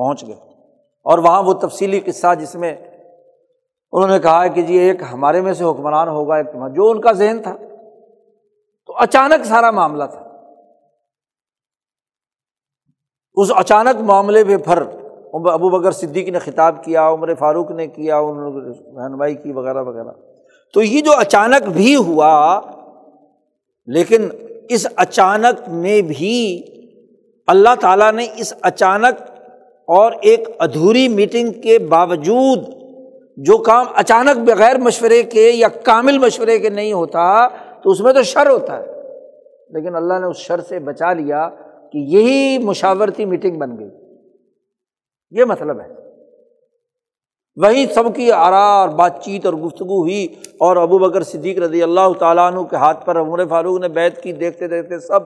پہنچ 0.00 0.26
گئے۔ 0.26 0.36
اور 1.04 1.18
وہاں 1.18 1.42
وہ 1.42 1.52
تفصیلی 1.52 2.00
قصہ 2.00 2.34
جس 2.34 2.54
میں 2.54 2.76
انہوں 3.92 4.08
نے 4.08 4.18
کہا 4.18 4.46
کہ 4.46 4.62
جی 4.62 4.74
ایک 4.74 5.02
ہمارے 5.12 5.40
میں 5.40 5.52
سے 5.52 5.64
حکمران 5.64 6.08
ہوگا، 6.08 6.36
ایک 6.36 6.46
جو 6.74 6.90
ان 6.90 7.00
کا 7.00 7.12
ذہن 7.12 7.42
تھا۔ 7.42 7.56
تو 8.86 8.96
اچانک 8.96 9.46
سارا 9.46 9.70
معاملہ 9.70 10.04
تھا۔ 10.04 10.20
اس 13.34 13.50
اچانک 13.56 14.00
معاملے 14.00 14.44
میں 14.44 14.56
پھر 14.56 14.82
ابو 15.32 15.70
بکر 15.70 15.92
صدیق 15.92 16.28
نے 16.28 16.38
خطاب 16.38 16.84
کیا، 16.84 17.10
عمر 17.10 17.34
فاروق 17.34 17.70
نے 17.70 17.86
کیا، 17.86 18.18
انہوں 18.18 18.50
نے 18.50 18.68
رہنمائی 19.02 19.34
کی 19.34 19.52
وغیرہ 19.52 19.82
وغیرہ۔ 19.82 20.12
تو 20.74 20.82
یہ 20.82 21.00
جو 21.00 21.12
اچانک 21.16 21.68
بھی 21.68 21.96
ہوا، 21.96 22.60
لیکن 23.86 24.28
اس 24.68 24.86
اچانک 24.96 25.68
میں 25.68 26.02
بھی 26.02 26.62
اللہ 27.46 27.74
تعالیٰ 27.80 28.12
نے 28.12 28.26
اس 28.36 28.54
اچانک 28.60 29.29
اور 29.96 30.12
ایک 30.20 30.48
ادھوری 30.58 31.08
میٹنگ 31.08 31.52
کے 31.52 31.78
باوجود 31.78 32.58
جو 33.36 33.58
کام 33.58 33.86
اچانک 33.94 34.38
بغیر 34.38 34.78
مشورے 34.78 35.22
کے 35.22 35.50
یا 35.54 35.68
کامل 35.68 36.18
مشورے 36.18 36.58
کے 36.58 36.68
نہیں 36.68 36.92
ہوتا، 36.92 37.48
تو 37.82 37.90
اس 37.90 38.00
میں 38.00 38.12
تو 38.12 38.22
شر 38.22 38.50
ہوتا 38.50 38.78
ہے۔ 38.78 38.86
لیکن 39.70 39.96
اللہ 39.96 40.18
نے 40.18 40.26
اس 40.26 40.36
شر 40.36 40.60
سے 40.60 40.78
بچا 40.78 41.12
لیا 41.12 41.48
کہ 41.92 41.98
یہی 41.98 42.58
مشاورتی 42.58 43.24
میٹنگ 43.24 43.58
بن 43.58 43.78
گئی۔ 43.78 43.88
یہ 45.30 45.44
مطلب 45.44 45.80
ہے۔ 45.80 45.88
وہیں 47.56 47.86
سب 47.94 48.16
کی 48.16 48.32
آرا 48.32 48.64
اور 48.64 48.88
بات 48.88 49.24
چیت 49.24 49.46
اور 49.46 49.54
گفتگو 49.54 50.00
ہوئی 50.00 50.26
اور 50.60 50.76
ابو 50.76 50.98
بکر 50.98 51.22
صدیق 51.22 51.58
رضی 51.58 51.82
اللہ 51.82 52.12
تعالیٰ 52.18 52.52
عنہ 52.52 52.62
کے 52.62 52.76
ہاتھ 52.76 53.06
پر 53.06 53.20
عمر 53.20 53.46
فاروق 53.46 53.80
نے 53.80 53.88
بیت 53.88 54.22
کی۔ 54.22 54.32
دیکھتے 54.32 54.68
دیکھتے 54.68 54.98
سب 54.98 55.20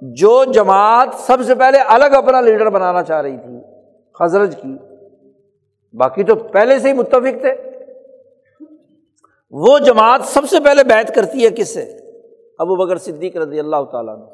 جو 0.00 0.44
جماعت 0.44 1.08
سب 1.14 1.38
سے 1.46 1.54
پہلے 1.54 1.78
الگ 1.78 2.04
اپنا 2.04 2.40
لیڈر 2.40 2.70
بنانا 2.70 3.02
چاہ 3.02 3.22
رہی 3.22 3.36
تھی۔ 3.36 3.75
خزرج 4.18 4.56
کی۔ 4.62 4.76
باقی 5.92 6.24
تو 6.24 6.34
پہلے 6.34 6.78
سے 6.78 6.88
ہی 6.88 6.92
متفق 6.92 7.40
تھے۔ 7.40 7.70
وہ 9.50 9.78
جماعت 9.78 10.20
سب 10.24 10.42
سے 10.50 10.56
پہلے 10.64 10.84
بیت 10.84 11.14
کرتی 11.14 11.44
ہے 11.44 11.50
کس 11.50 11.74
سے؟ 11.74 11.96
ابو 12.58 12.76
بکر 12.76 12.98
صدیق 12.98 13.36
رضی 13.36 13.58
اللہ 13.58 13.84
تعالیٰ 13.92 14.18
نے 14.18 14.24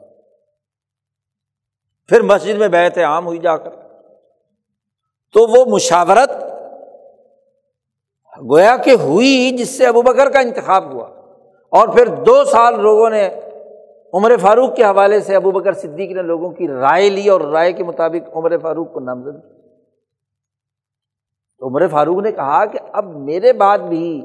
پھر 2.08 2.20
مسجد 2.20 2.58
میں 2.58 2.68
بیت 2.68 2.98
عام 2.98 3.26
ہوئی 3.26 3.38
جا 3.38 3.56
کر۔ 3.56 3.70
تو 5.32 5.46
وہ 5.48 5.64
مشاورت 5.64 6.30
گویا 8.50 8.76
کہ 8.76 8.90
ہوئی 8.90 9.50
جس 9.50 9.78
سے 9.78 9.86
ابو 9.86 10.02
بکر 10.02 10.30
کا 10.30 10.40
انتخاب 10.40 10.92
ہوا۔ 10.92 11.08
اور 11.68 11.88
پھر 11.88 12.06
دو 12.06 12.44
سال 12.44 12.80
لوگوں 12.80 13.10
نے 13.10 13.40
عمر 14.14 14.36
فاروق 14.36 14.76
کے 14.76 14.84
حوالے 14.84 15.20
سے 15.20 15.36
ابو 15.36 15.50
بکر 15.50 15.72
صدیق 15.72 16.10
نے 16.10 16.22
لوگوں 16.22 16.50
کی 16.50 16.68
رائے 16.68 17.10
لی 17.10 17.28
اور 17.28 17.40
رائے 17.40 17.72
کے 17.72 17.84
مطابق 17.84 18.36
عمر 18.36 18.58
فاروق 18.58 18.92
کو 18.92 19.00
نامزد 19.00 19.42
کیا۔ 19.42 19.51
تو 21.62 21.68
عمر 21.68 21.88
فاروق 21.88 22.22
نے 22.22 22.32
کہا 22.32 22.64
کہ 22.64 22.78
اب 22.92 23.04
میرے 23.16 23.52
بعد 23.52 23.78
بھی 23.78 24.22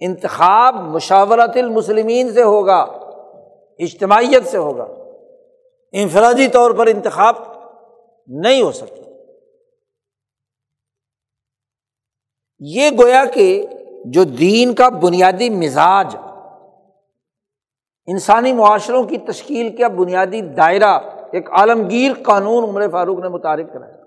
انتخاب 0.00 0.74
مشاورت 0.74 1.56
المسلمین 1.56 2.32
سے 2.32 2.42
ہوگا، 2.42 2.80
اجتماعیت 3.78 4.46
سے 4.46 4.58
ہوگا۔ 4.58 4.86
انفرادی 5.92 6.48
طور 6.48 6.70
پر 6.70 6.86
انتخاب 6.86 7.34
نہیں 8.26 8.62
ہو 8.62 8.72
سکتا۔ 8.72 9.10
یہ 12.58 12.90
گویا 12.98 13.24
کہ 13.24 13.66
جو 14.04 14.24
دین 14.24 14.74
کا 14.74 14.88
بنیادی 14.88 15.50
مزاج، 15.50 16.16
انسانی 18.06 18.52
معاشروں 18.52 19.04
کی 19.04 19.18
تشکیل 19.18 19.76
کا 19.76 19.88
بنیادی 19.88 20.40
دائرہ، 20.40 20.98
ایک 21.32 21.50
عالمگیر 21.50 22.12
قانون 22.22 22.64
عمر 22.64 22.88
فاروق 22.88 23.18
نے 23.18 23.28
متعارف 23.28 23.66
کرایا۔ 23.72 24.05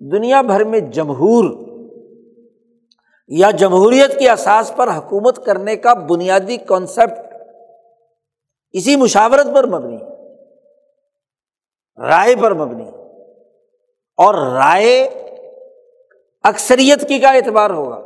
دنیا 0.00 0.42
بھر 0.42 0.64
میں 0.64 0.80
جمہور 0.80 1.66
یا 3.28 3.50
جمہوریت 3.50 4.18
کے 4.18 4.30
احساس 4.30 4.72
پر 4.76 4.88
حکومت 4.88 5.46
کرنے 5.46 5.76
کا 5.76 5.94
بنیادی 5.94 6.56
کانسیپٹ 6.56 7.34
اسی 8.72 8.96
مشاورت 8.96 9.46
پر 9.54 9.66
مبنی 9.66 9.98
رائے 12.08 12.34
پر 12.42 12.54
مبنی 12.54 12.90
اور 14.16 14.34
رائے 14.34 15.02
اکثریت 16.42 17.08
کی 17.08 17.18
کا 17.18 17.28
اعتبار 17.28 17.70
ہوگا۔ 17.70 18.00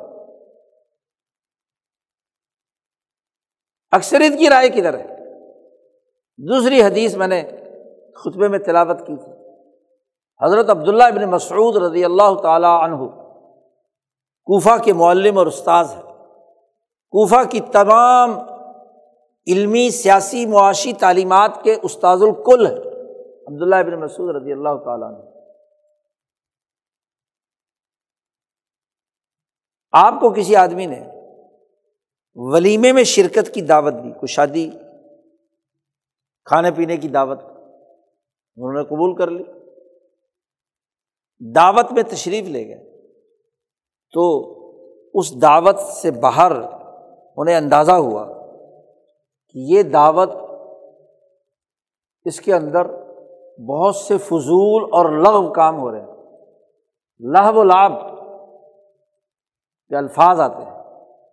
اکثریت 3.90 4.38
کی 4.38 4.48
رائے 4.48 4.68
کدھر 4.68 4.98
ہے؟ 4.98 5.06
دوسری 6.48 6.82
حدیث 6.82 7.16
میں 7.16 7.26
نے 7.26 7.42
خطبے 8.16 8.48
میں 8.48 8.58
تلاوت 8.58 8.98
کی 8.98 9.16
تھی۔ 9.16 9.33
حضرت 10.40 10.70
عبداللہ 10.70 11.04
ابن 11.04 11.24
مسعود 11.30 11.76
رضی 11.76 12.04
اللہ 12.04 12.34
تعالیٰ 12.42 12.78
عنہ 12.84 12.96
کوفہ 14.48 14.76
کے 14.84 14.92
معلم 14.92 15.38
اور 15.38 15.46
استاذ 15.46 15.94
ہے 15.94 16.02
کوفہ 17.12 17.42
کی 17.50 17.60
تمام 17.72 18.32
علمی، 19.46 19.90
سیاسی، 19.90 20.46
معاشی 20.46 20.92
تعلیمات 20.92 21.62
کے 21.62 21.76
استاذ 21.82 22.22
الکل 22.22 22.66
ہے 22.66 22.74
عبداللہ 23.46 23.76
ابن 23.76 24.00
مسعود 24.00 24.34
رضی 24.36 24.52
اللہ 24.52 24.76
تعالیٰ 24.84 25.10
نے 25.12 25.32
آپ 29.92 30.20
کو 30.20 30.30
کسی 30.30 30.56
آدمی 30.56 30.86
نے 30.86 31.02
ولیمے 32.36 32.92
میں 32.92 33.04
شرکت 33.04 33.54
کی 33.54 33.60
دعوت 33.60 33.94
دی، 33.94 34.10
کوئی 34.10 34.26
شادی، 34.26 34.70
کھانے 36.44 36.70
پینے 36.70 36.96
کی 36.96 37.08
دعوت، 37.08 37.38
انہوں 37.38 38.72
نے 38.72 38.82
قبول 38.84 39.14
کر 39.16 39.30
لی؟ 39.30 39.44
دعوت 41.40 41.92
میں 41.92 42.02
تشریف 42.02 42.48
لے 42.48 42.68
گئے۔ 42.68 43.08
تو 44.12 44.54
اس 45.14 45.42
دعوت 45.42 45.78
سے 45.78 46.10
باہر 46.10 46.52
انہیں 47.36 47.56
اندازہ 47.56 47.92
ہوا 47.92 48.24
کہ 49.48 49.58
یہ 49.58 49.82
دعوت 49.82 50.30
اس 52.24 52.40
کے 52.40 52.54
اندر 52.54 52.86
بہت 53.68 53.96
سے 53.96 54.18
فضول 54.18 54.84
اور 54.84 55.12
لغو 55.12 55.52
کام 55.52 55.80
ہو 55.80 55.90
رہے 55.90 56.00
ہیں۔ 56.00 56.06
لہب 57.20 57.56
و 57.56 57.64
لاب 57.64 57.92
کے 59.88 59.96
الفاظ 59.96 60.40
آتے 60.40 60.62
ہیں۔ 60.62 60.82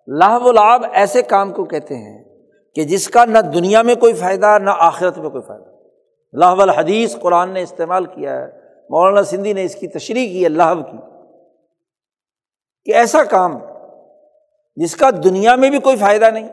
لہب 0.08 0.46
و 0.46 0.52
لاب 0.52 0.86
ایسے 0.94 1.22
کام 1.22 1.54
کو 1.54 1.64
کہتے 1.64 1.96
ہیں 1.96 2.24
کہ 2.76 2.84
جس 2.84 3.08
کا 3.08 3.26
نہ 3.26 3.40
دنیا 3.40 3.82
میں 3.82 3.96
کوئی 3.96 4.14
فائدہ، 4.14 4.60
نہ 4.60 4.70
آخرت 4.80 5.18
میں 5.18 5.30
کوئی 5.30 5.44
فائدہ۔ 5.48 5.72
لہب 6.34 6.62
الحدیث 6.62 7.20
قرآن 7.20 7.50
نے 7.50 7.62
استعمال 7.62 8.06
کیا 8.06 8.42
ہے۔ 8.42 8.61
مولانا 8.92 9.24
سندھی 9.24 9.54
نے 9.54 9.64
اس 9.64 9.76
کی 9.76 9.88
تشریح 9.88 10.28
کی 10.28 10.44
ہے 10.44 10.50
لہب 10.50 10.92
کی۔ 10.92 10.98
کہ 12.86 12.98
ایسا 12.98 13.24
کام 13.24 13.58
جس 14.76 14.96
کا 14.96 15.10
دنیا 15.10 15.56
میں 15.56 15.70
بھی 15.70 15.80
کوئی 15.80 15.98
فائدہ 15.98 16.26
نہیں 16.26 16.50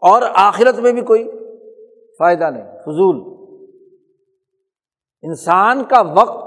اور 0.00 0.22
آخرت 0.34 0.78
میں 0.78 0.92
بھی 0.92 1.00
کوئی 1.00 1.24
فائدہ 2.18 2.50
نہیں۔ 2.50 2.78
فضول۔ 2.82 3.34
انسان 5.22 5.84
کا 5.84 6.00
وقت، 6.00 6.44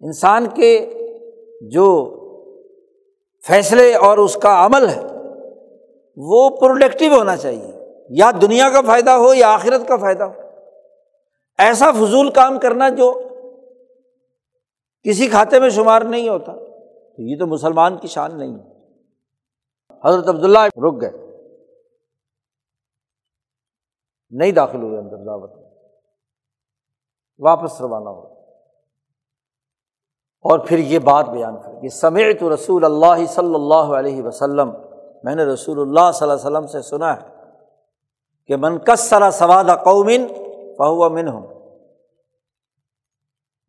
انسان 0.00 0.46
کے 0.46 0.90
جو 1.62 2.10
فیصلے 3.46 3.94
اور 3.94 4.18
اس 4.18 4.34
کا 4.34 4.66
عمل 4.66 4.88
ہے، 4.88 5.02
وہ 6.16 6.50
پروڈکٹیو 6.50 7.14
ہونا 7.14 7.36
چاہیے۔ 7.36 7.70
یا 8.10 8.30
دنیا 8.42 8.70
کا 8.70 8.80
فائدہ 8.80 9.10
ہو 9.10 9.34
یا 9.34 9.54
آخرت 9.54 9.88
کا 9.88 9.96
فائدہ 9.96 10.24
ہو۔ 10.24 10.43
ایسا 11.58 11.92
فضول 11.92 12.30
کام 12.30 12.58
کرنا 12.58 12.88
جو 12.88 13.22
کسی 15.02 15.28
کھاتے 15.28 15.60
میں 15.60 15.70
شمار 15.70 16.02
نہیں 16.02 16.28
ہوتا، 16.28 16.52
تو 17.16 17.22
یہ 17.22 17.38
تو 17.38 17.46
مسلمان 17.46 17.96
کی 17.96 18.08
شان 18.08 18.38
نہیں 18.38 18.54
ہے۔ 18.54 18.74
حضرت 20.04 20.28
عبداللہ 20.28 20.58
رک 20.58 21.00
گئے۔ 21.00 21.10
نہیں 24.30 24.52
داخل 24.52 24.82
ہوئے 24.82 24.98
اندر، 24.98 25.16
دعوت 25.16 25.50
واپس 27.38 27.80
روانہ 27.80 28.08
ہو۔ 28.08 28.34
اور 30.40 30.58
پھر 30.58 30.78
یہ 30.78 30.98
بات 30.98 31.28
بیان 31.28 31.56
کر 31.62 31.80
کہ 31.80 31.88
سمع 31.88 32.20
تو 32.40 32.54
رسول 32.54 32.84
اللہ 32.84 33.26
صلی 33.26 33.54
اللہ 33.54 33.74
علیہ 33.74 34.22
وسلم، 34.22 34.70
میں 35.24 35.34
نے 35.34 35.44
رسول 35.44 35.80
اللہ 35.80 36.12
صلی 36.12 36.30
اللہ 36.30 36.48
علیہ 36.48 36.56
وسلم 36.56 36.66
سے 36.66 36.82
سنا 36.82 37.16
ہے 37.16 37.28
کہ 38.46 38.56
من 38.56 38.78
کسرا 38.78 39.30
سواد 39.30 39.64
قومن 39.64 40.43
فہو 40.78 41.10
من 41.10 41.28
ہوں 41.28 41.54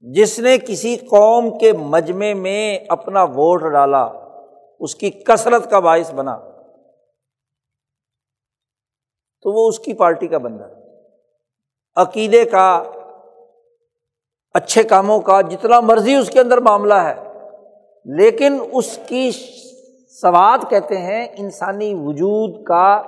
جس 0.01 0.39
نے 0.39 0.57
کسی 0.57 0.97
قوم 0.97 1.57
کے 1.57 1.71
مجمے 1.71 2.33
میں 2.33 2.79
اپنا 2.89 3.23
ووٹ 3.23 3.61
ڈالا، 3.61 4.03
اس 4.79 4.95
کی 4.95 5.11
کثرت 5.11 5.69
کا 5.69 5.79
باعث 5.79 6.13
بنا، 6.13 6.37
تو 9.41 9.51
وہ 9.51 9.67
اس 9.67 9.79
کی 9.79 9.93
پارٹی 9.93 10.27
کا 10.27 10.37
بندہ۔ 10.37 10.67
عقیدے 11.95 12.45
کا، 12.45 12.83
اچھے 14.53 14.83
کاموں 14.83 15.19
کا، 15.19 15.41
جتنا 15.41 15.79
مرضی 15.79 16.15
اس 16.15 16.29
کے 16.29 16.39
اندر 16.39 16.57
معاملہ 16.57 16.93
ہے۔ 16.93 17.15
لیکن 18.05 18.57
اس 18.71 18.99
کی 19.07 19.31
سوات 20.09 20.69
کہتے 20.69 20.97
ہیں 20.97 21.27
انسانی 21.37 21.93
وجود 21.93 22.63
کا 22.63 23.01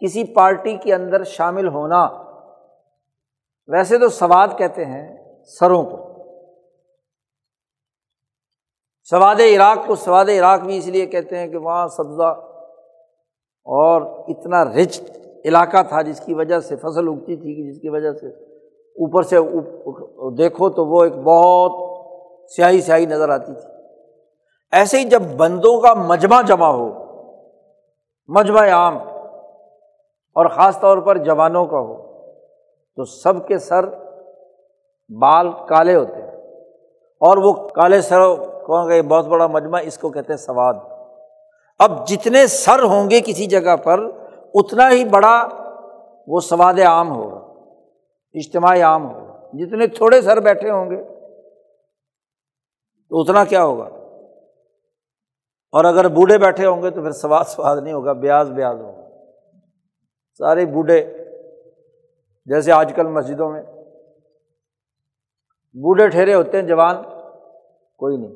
کسی 0.00 0.24
پارٹی 0.24 0.76
کے 0.76 0.94
اندر 0.94 1.24
شامل 1.24 1.68
ہونا۔ 1.68 2.27
ویسے 3.68 3.98
تو 3.98 4.08
سواد 4.08 4.48
کہتے 4.58 4.84
ہیں 4.84 5.16
سروں 5.44 5.82
کو۔ 5.82 5.96
سواد 9.10 9.40
عراق 9.40 9.86
کو 9.86 9.94
سواد 9.94 10.24
عراق 10.24 10.60
بھی 10.60 10.78
اس 10.78 10.86
لیے 10.86 11.06
کہتے 11.06 11.38
ہیں 11.38 11.48
کہ 11.48 11.56
وہاں 11.56 11.88
سبزہ 11.88 12.34
اور 13.66 14.02
اتنا 14.28 14.64
رچ 14.64 15.00
علاقہ 15.44 15.82
تھا 15.88 16.02
جس 16.02 16.20
کی 16.20 16.34
وجہ 16.34 16.60
سے 16.60 16.76
فصل 16.76 17.08
اگتی 17.08 17.36
تھی 17.36 17.54
کہ 17.54 17.72
جس 17.72 17.80
کی 17.80 17.88
وجہ 17.88 18.12
سے 18.12 18.28
اوپر 18.96 19.22
سے 19.22 19.36
دیکھو 20.36 20.70
تو 20.70 20.86
وہ 20.86 21.04
ایک 21.04 21.12
بہت 21.12 21.72
سیاہی 22.50 22.80
سیاہی 22.80 23.06
نظر 23.06 23.28
آتی 23.28 23.52
تھی۔ 23.54 23.70
ایسے 24.72 24.98
ہی 24.98 25.04
جب 25.04 25.22
بندوں 25.36 25.80
کا 25.80 25.94
مجمع 25.94 26.42
جمع 26.42 26.66
ہو، 26.66 26.88
مجمع 28.28 28.68
عام 28.68 28.96
اور 30.36 30.48
خاص 30.48 30.80
طور 30.80 30.98
پر 30.98 31.18
جوانوں 31.18 31.66
کا 31.66 31.78
ہو 31.78 32.07
تو 32.98 33.04
سب 33.04 33.46
کے 33.46 33.58
سر 33.58 33.84
بال 35.20 35.52
کالے 35.52 35.94
ہوتے 35.94 36.22
ہیں۔ 36.22 36.30
اور 37.20 37.36
وہ 37.36 37.68
کالے 37.68 38.00
سر، 38.00 38.34
کون 38.66 38.88
کہ 38.88 39.02
بہت 39.02 39.26
بڑا 39.26 39.46
مجمع، 39.46 39.80
اس 39.82 39.98
کو 39.98 40.10
کہتے 40.10 40.32
ہیں 40.32 40.38
سواد۔ 40.38 40.74
اب 41.78 42.06
جتنے 42.06 42.46
سر 42.46 42.82
ہوں 42.82 43.10
گے 43.10 43.20
کسی 43.20 43.46
جگہ 43.46 43.76
پر، 43.76 44.00
اتنا 44.54 44.90
ہی 44.90 45.04
بڑا 45.04 45.48
وہ 46.26 46.40
سواد 46.40 46.74
عام 46.86 47.16
ہوگا، 47.16 47.36
اجتماعی 48.32 48.82
عام 48.82 49.14
ہوگا۔ 49.14 49.40
جتنے 49.52 49.86
تھوڑے 49.86 50.22
سر 50.22 50.40
بیٹھے 50.40 50.70
ہوں 50.70 50.90
گے، 50.90 51.04
تو 53.08 53.20
اتنا 53.20 53.44
کیا 53.44 53.64
ہوگا؟ 53.64 53.84
اور 55.72 55.84
اگر 55.84 56.08
بوڑھے 56.08 56.38
بیٹھے 56.38 56.66
ہوں 56.66 56.82
گے، 56.82 56.90
تو 56.90 57.02
پھر 57.02 57.12
سواد 57.12 57.44
سواد 57.44 57.76
نہیں 57.76 57.94
ہوگا 57.94 58.12
بیاز 58.12 58.50
بیاز 58.50 58.80
ہوگا۔ 58.80 59.08
سارے 60.38 60.66
بوڑھے 60.66 61.17
جیسے 62.48 62.72
آج 62.72 62.92
کل 62.96 63.06
مسجدوں 63.06 63.50
میں 63.50 63.62
بوڑھے 65.74 66.08
ٹھہرے 66.08 66.34
ہوتے 66.34 66.60
ہیں، 66.60 66.68
جوان 66.68 66.96
کوئی 67.98 68.16
نہیں۔ 68.16 68.34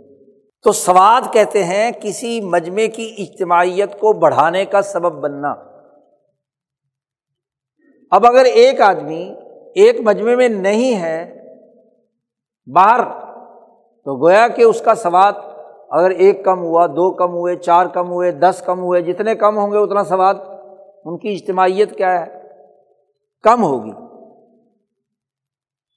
تو 0.63 0.73
سواد 0.73 1.33
کہتے 1.33 1.65
ہیں 1.65 1.93
کسی 2.01 2.41
مجمے 2.41 2.89
کی 2.89 3.15
اجتماعیت 3.19 3.93
کو 3.93 4.13
بڑھانے 4.13 4.65
کا 4.65 4.83
سبب 4.83 5.13
بننا۔ 5.13 5.55
اب 8.11 8.27
اگر 8.27 8.45
ایک 8.45 8.81
آدمی 8.81 9.35
ایک 9.75 10.01
مجمے 10.01 10.37
میں 10.37 10.49
نہیں 10.49 11.01
ہے 11.01 11.49
باہر، 12.75 13.01
تو 14.05 14.27
گویا 14.27 14.49
کہ 14.49 14.63
اس 14.63 14.81
کا 14.81 14.95
سواد 14.95 15.33
اگر 15.91 16.11
ایک 16.11 16.45
کم 16.45 16.59
ہوا، 16.59 16.87
دو 16.87 17.11
کم 17.11 17.31
ہوئے، 17.31 17.57
چار 17.57 17.87
کم 17.87 18.11
ہوئے، 18.11 18.31
دس 18.31 18.63
کم 18.67 18.81
ہوئے، 18.81 19.03
جتنے 19.03 19.35
کم 19.35 19.59
ہوں 19.59 19.73
گے 19.73 19.77
اتنا 19.77 20.05
سواد۔ 20.05 20.35
ان 21.05 21.19
کی 21.19 21.33
اجتماعیت 21.33 21.97
کیا 21.97 22.27
ہے؟ 22.27 22.42
کم 23.43 23.63
ہوگی۔ 23.63 23.91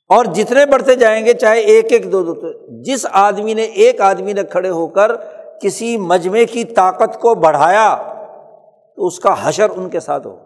اور 0.09 0.25
جتنے 0.25 0.65
بڑھتے 0.65 0.95
جائیں 0.95 1.25
گے، 1.25 1.33
چاہے 1.33 1.59
ایک 1.59 1.91
ایک 1.91 2.11
دو 2.11 2.23
دو 2.23 2.33
تو 2.33 2.67
جس 2.83 3.05
آدمی 3.11 3.53
نے 3.53 3.61
ایک 3.61 4.01
آدمی 4.01 4.33
نے 4.33 4.43
کھڑے 4.43 4.69
ہو 4.69 4.87
کر 4.87 5.11
کسی 5.61 5.97
مجمے 5.97 6.45
کی 6.45 6.63
طاقت 6.63 7.21
کو 7.21 7.35
بڑھایا، 7.35 7.95
تو 8.95 9.07
اس 9.07 9.19
کا 9.19 9.49
حشر 9.49 9.69
ان 9.69 9.89
کے 9.89 9.99
ساتھ 9.99 10.27
ہو 10.27 10.39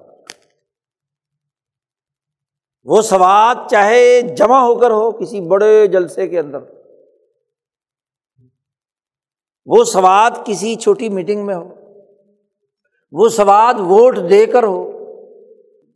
وہ 2.84 3.02
سواد 3.02 3.56
چاہے 3.70 4.22
جمع 4.22 4.60
ہو 4.60 4.76
کر 4.76 4.92
ہو، 4.92 5.12
کسی 5.12 5.42
بڑے 5.42 5.88
جلسے 5.88 6.28
کے 6.28 6.40
اندر۔ 6.40 6.60
وہ 9.66 9.84
سواد 9.84 10.32
کسی 10.46 10.76
چھوٹی 10.76 11.10
میٹنگ 11.10 11.46
میں 11.46 11.56
ہو، 11.56 11.70
وہ 13.12 13.30
سواد 13.30 13.74
ووٹ 13.74 14.18
دے 14.30 14.46
کر 14.46 14.64
ہو 14.64 14.99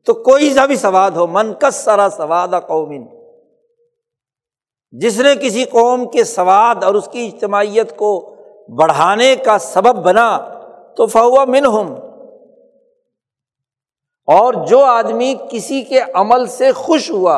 تو 0.05 0.13
کوئی 0.13 0.53
سا 0.53 0.65
بھی 0.65 0.75
سواد 0.75 1.11
ہو، 1.11 1.27
من 1.27 1.53
کس 1.53 1.75
سارا 1.75 2.07
سواد 2.09 2.47
قومن۔ 2.67 3.03
جس 4.91 5.19
نے 5.19 5.35
کسی 5.35 5.63
قوم 5.65 6.09
کے 6.09 6.23
سواد 6.23 6.83
اور 6.83 6.95
اس 6.95 7.07
کی 7.11 7.31
اجتماعیت 7.33 7.97
کو 7.97 8.35
بڑھانے 8.77 9.35
کا 9.35 9.57
سبب 9.57 10.03
بنا، 10.03 10.29
تو 10.97 11.05
فوا 11.07 11.45
من 11.45 11.65
ہوں 11.65 11.95
اور 14.27 14.53
جو 14.67 14.79
آدمی 14.79 15.33
کسی 15.51 15.81
کے 15.81 15.99
عمل 16.13 16.45
سے 16.47 16.71
خوش 16.71 17.11
ہوا، 17.11 17.37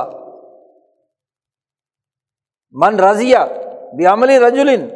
من 2.72 3.00
رضیا 3.00 3.46
بیاملی 3.98 4.40
رجولن 4.40 4.88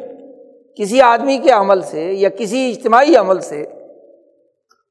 کسی 0.76 1.00
آدمی 1.00 1.38
کے 1.38 1.50
عمل 1.50 1.82
سے 1.82 2.02
یا 2.12 2.28
کسی 2.28 2.70
اجتماعی 2.70 3.16
عمل 3.16 3.40
سے 3.40 3.62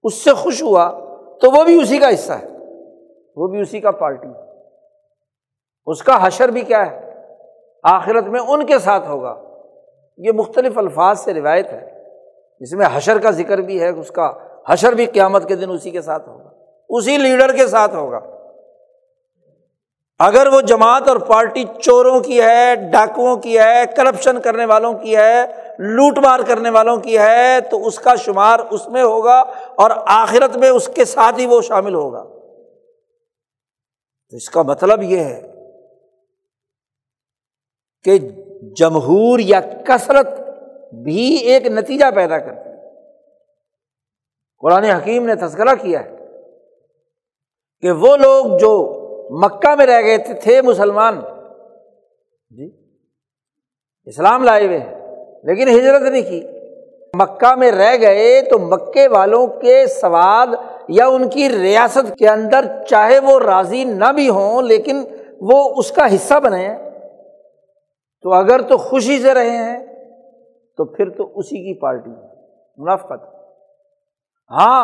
اس 0.04 0.14
سے 0.14 0.34
خوش 0.34 0.62
ہوا، 0.64 0.90
تو 1.42 1.52
وہ 1.52 1.64
بھی 1.64 1.82
اسی 1.82 1.98
کا 1.98 2.14
حصہ 2.14 2.34
ہے۔ 2.34 2.49
وہ 3.36 3.48
بھی 3.48 3.62
اسی 3.62 3.80
کا 3.80 3.92
پارٹی 3.92 4.28
اس 5.86 6.04
کا 6.04 6.28
حشر 6.28 6.50
بھی 6.50 6.62
کیا 6.62 6.92
ہے؟ 6.92 7.26
آخرت 7.84 8.24
میں 8.24 8.40
ان 8.40 8.66
کے 8.66 8.80
ساتھ 8.80 9.08
ہوگا۔ 9.08 9.36
یہ 10.18 10.32
مختلف 10.32 10.78
الفاظ 10.78 11.20
سے 11.20 11.34
روایت 11.34 11.72
ہے۔ 11.72 12.04
اس 12.60 12.74
میں 12.74 12.86
حشر 12.94 13.20
کا 13.20 13.32
ذکر 13.32 13.58
بھی 13.58 13.82
ہے، 13.82 13.90
اس 13.90 14.12
کا 14.12 14.32
حشر 14.68 14.94
بھی 14.94 15.06
قیامت 15.06 15.48
کے 15.48 15.56
دن 15.56 15.70
اسی 15.70 15.92
کے 15.92 16.02
ساتھ 16.02 16.30
ہوگا۔ 16.30 16.50
اسی 16.90 17.18
لیڈر 17.18 17.56
کے 17.56 17.68
ساتھ 17.68 17.96
ہوگا۔ 17.96 18.20
اگر 20.20 20.48
وہ 20.48 20.62
جماعت 20.62 21.08
اور 21.08 21.18
پارٹی 21.18 21.64
چوروں 21.82 22.20
کی 22.20 22.42
ہے، 22.42 22.76
ڈاکوؤں 22.76 23.36
کی 23.36 23.60
ہے، 23.60 23.84
کرپشن 23.96 24.42
کرنے 24.42 24.66
والوں 24.66 24.94
کی 24.94 25.16
ہے، 25.16 25.46
لوٹ 25.80 26.18
مار 26.18 26.40
کرنے 26.48 26.70
والوں 26.70 26.98
کی 26.98 27.18
ہے، 27.18 27.62
تو 27.72 27.88
اس 27.88 28.00
کا 28.00 28.16
شمار 28.16 28.60
اس 28.70 28.88
میں 28.88 29.04
ہوگا 29.04 29.44
اور 29.76 29.92
آخرت 30.06 30.58
میں 30.58 30.70
اس 30.70 30.88
کے 30.88 31.06
ساتھ 31.06 31.40
ہی 31.40 31.46
وہ 31.46 31.62
شامل 31.62 31.94
ہوگا۔ 31.94 32.24
تو 34.30 34.38
اس 34.38 34.50
کا 34.50 34.62
مطلب 34.62 35.04
یہ 35.04 35.20
ہے 35.20 35.42
کہ 38.04 38.18
جمہور 38.76 39.40
یا 39.40 39.60
کثرت 39.88 40.28
بھی 40.94 41.36
ایک 41.36 41.68
نتیجہ 41.68 42.06
پیدا 42.16 42.38
کرتی 42.38 42.70
ہے۔ 42.70 42.76
قرآن 44.58 44.84
حکیم 44.84 45.26
نے 45.26 45.36
تذکرہ 45.36 45.76
کیا 45.76 46.06
ہے 46.06 46.16
کہ 47.82 47.92
وہ 47.92 48.16
لوگ 48.18 48.58
جو 48.58 48.72
مکہ 49.40 49.76
میں 49.76 49.86
رہ 49.86 50.02
گئے 50.02 50.18
تھے 50.18 50.34
تھے 50.34 50.62
مسلمان۔ 50.62 51.20
جی 52.50 52.70
اسلام 54.06 54.44
لائے 54.44 54.68
ہوئے 54.68 54.80
ہیں، 54.80 54.96
لیکن 55.44 55.68
ہجرت 55.68 56.02
نہیں 56.02 56.22
کی۔ 56.22 56.42
مکہ 57.14 57.56
میں 57.56 57.72
رہ 57.72 57.98
گئے 58.02 58.42
تو 58.42 58.60
مکے 58.60 59.08
والوں 59.08 59.48
کے 59.48 59.88
سواد 59.88 60.48
یا 60.90 61.08
ان 61.08 61.30
کی 61.30 61.50
ریاست 61.50 62.14
کے 62.18 62.28
اندر 62.30 62.66
چاہے 62.90 63.20
وہ 63.20 63.40
راضی 63.40 63.84
نہ 63.84 64.12
بھی 64.12 64.30
ہوں 64.30 64.62
لیکن 64.62 65.04
وہ 65.42 65.58
اس 65.78 65.92
کا 65.92 66.06
حصہ 66.16 66.40
بنے 66.40 66.58
ہیں، 66.60 66.78
تو 68.26 68.34
اگر 68.34 68.62
تو 68.62 68.78
خوشی 68.78 69.18
سے 69.22 69.34
رہے 69.34 69.58
ہیں، 69.58 69.78
تو 70.78 70.86
پھر 70.86 71.10
تو 71.10 71.32
اسی 71.36 71.58
کی 71.58 71.80
پارٹی 71.80 72.10
ہے، 72.10 72.28
منافقت۔ 72.78 73.24
ہاں 74.52 74.84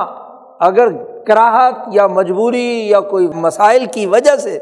اگر 0.62 0.92
کراہت 1.24 1.76
یا 1.92 2.08
مجبوری 2.08 2.68
یا 2.90 3.00
کوئی 3.10 3.28
مسائل 3.36 3.86
کی 3.86 4.06
وجہ 4.06 4.36
سے 4.36 4.58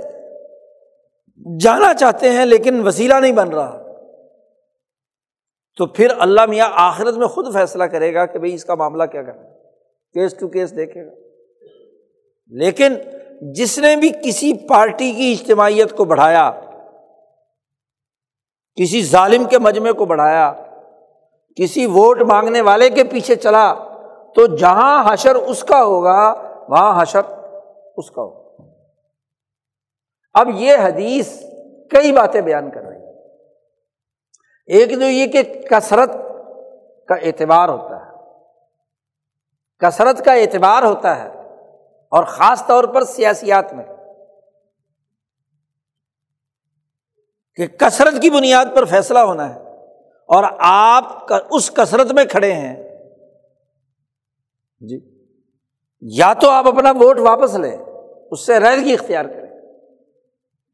جانا 1.59 1.93
چاہتے 1.93 2.29
ہیں 2.29 2.45
لیکن 2.45 2.81
وسیلہ 2.87 3.13
نہیں 3.13 3.31
بن 3.31 3.49
رہا، 3.49 3.81
تو 5.77 5.85
پھر 5.87 6.11
اللہ 6.19 6.45
میاں 6.45 6.69
آخرت 6.81 7.17
میں 7.17 7.27
خود 7.27 7.53
فیصلہ 7.53 7.83
کرے 7.83 8.13
گا 8.13 8.25
کہ 8.25 8.39
بھائی 8.39 8.53
اس 8.53 8.65
کا 8.65 8.75
معاملہ 8.75 9.03
کیا 9.03 9.21
کرنا 9.21 9.51
کیس 10.15 10.33
ٹو 10.39 10.47
کیس 10.47 10.75
دیکھے 10.75 11.05
گا۔ 11.05 11.11
لیکن 12.53 12.95
جس 13.41 13.77
نے 13.77 13.95
بھی 13.95 14.11
کسی 14.23 14.67
پارٹی 14.67 15.11
کی 15.11 15.35
اجتماعیت 15.39 15.97
کو 15.97 16.05
بڑھایا، 16.05 16.51
کسی 18.75 19.03
ظالم 19.03 19.43
کے 19.43 19.59
مجمے 19.59 19.91
کو 19.91 20.05
بڑھایا، 20.05 20.53
کسی 21.55 21.85
ووٹ 21.85 22.21
مانگنے 22.21 22.61
والے 22.61 22.89
کے 22.89 23.03
پیچھے 23.03 23.35
چلا، 23.35 23.73
تو 24.35 24.55
جہاں 24.55 25.13
حشر 25.13 25.35
اس 25.35 25.63
کا 25.63 25.83
ہوگا، 25.83 26.33
وہاں 26.69 27.01
حشر 27.01 27.21
اس 27.97 28.11
کا 28.11 28.21
ہوگا۔ 28.21 28.43
اب 30.33 30.49
یہ 30.53 30.73
حدیث 30.83 31.43
کئی 31.91 32.11
باتیں 32.11 32.41
بیان 32.41 32.71
کر 32.71 32.81
رہی 32.81 32.97
ہے 32.97 33.33
ایک 34.67 34.89
تو 34.89 35.09
یہ 35.09 35.27
کہ 35.27 35.43
کثرت 35.69 36.11
کا 37.07 37.15
اعتبار 37.15 37.69
ہوتا 37.69 38.05
ہے۔ 38.05 38.11
کثرت 39.79 40.25
کا 40.25 40.33
اعتبار 40.33 40.83
ہوتا 40.83 41.23
ہے۔ 41.23 41.32
اور 42.13 42.23
خاص 42.23 42.67
طور 42.67 42.83
پر 42.83 43.03
سیاسیات 43.03 43.73
میں 43.73 43.83
کہ 47.55 47.67
کثرت 47.67 48.21
کی 48.21 48.29
بنیاد 48.29 48.65
پر 48.75 48.85
فیصلہ 48.85 49.19
ہونا 49.19 49.55
ہے 49.55 49.59
اور 50.27 50.43
آپ 50.59 51.03
اس 51.51 51.71
کثرت 51.71 52.11
میں 52.11 52.25
کھڑے 52.25 52.53
ہیں۔ 52.53 52.75
جی۔ 54.79 55.25
یا 56.01 56.33
تو 56.33 56.49
آپ 56.49 56.67
اپنا 56.67 56.91
ووٹ 56.91 57.19
واپس 57.19 57.55
لیں، 57.55 57.77
اس 58.31 58.45
سے 58.45 58.59
ریلگی 58.59 58.93
اختیار 58.93 59.25
کریں۔ 59.25 59.59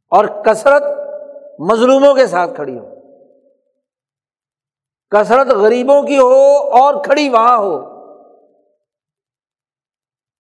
اور 0.08 0.26
کثرت 0.26 0.84
مظلوموں 1.60 2.14
کے 2.14 2.28
ساتھ 2.28 2.56
کھڑی 2.56 2.80
ہو۔ 2.80 2.96
کثرت 5.10 5.48
غریبوں 5.48 6.04
کی 6.04 6.18
ہو 6.18 6.58
اور 6.58 7.04
کھڑی 7.04 7.30
وہاں 7.30 7.58
ہو۔ 7.58 7.89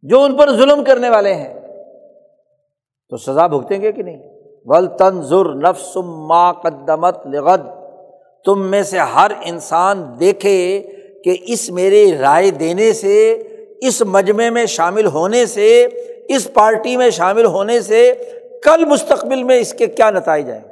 جو 0.03 0.23
ان 0.23 0.37
پر 0.37 0.51
ظلم 0.51 0.83
کرنے 0.83 1.09
والے 1.09 1.33
ہیں، 1.33 1.59
تو 3.09 3.17
سزا 3.17 3.47
بھگتیں 3.47 3.81
گے 3.81 3.91
کہ 3.91 4.03
نہیں؟ 4.03 4.29
ول 4.65 4.87
تنظر 4.97 5.55
نفس 5.55 5.97
ما 6.27 6.51
قدمت 6.51 7.27
لغد۔ 7.27 7.61
تم 8.45 8.67
میں 8.67 8.83
سے 8.83 8.97
ہر 8.97 9.31
انسان 9.41 10.19
دیکھے 10.19 10.87
کہ 11.23 11.37
اس 11.41 11.69
میرے 11.69 12.17
رائے 12.17 12.51
دینے 12.51 12.93
سے، 12.93 13.43
اس 13.81 14.01
مجمے 14.01 14.49
میں 14.49 14.65
شامل 14.65 15.05
ہونے 15.05 15.45
سے، 15.45 15.87
اس 16.29 16.53
پارٹی 16.53 16.97
میں 16.97 17.09
شامل 17.09 17.45
ہونے 17.45 17.81
سے 17.81 18.13
کل 18.63 18.85
مستقبل 18.85 19.43
میں 19.43 19.59
اس 19.59 19.73
کے 19.73 19.87
کیا 19.87 20.09
نتائج 20.09 20.47
جائیں 20.47 20.63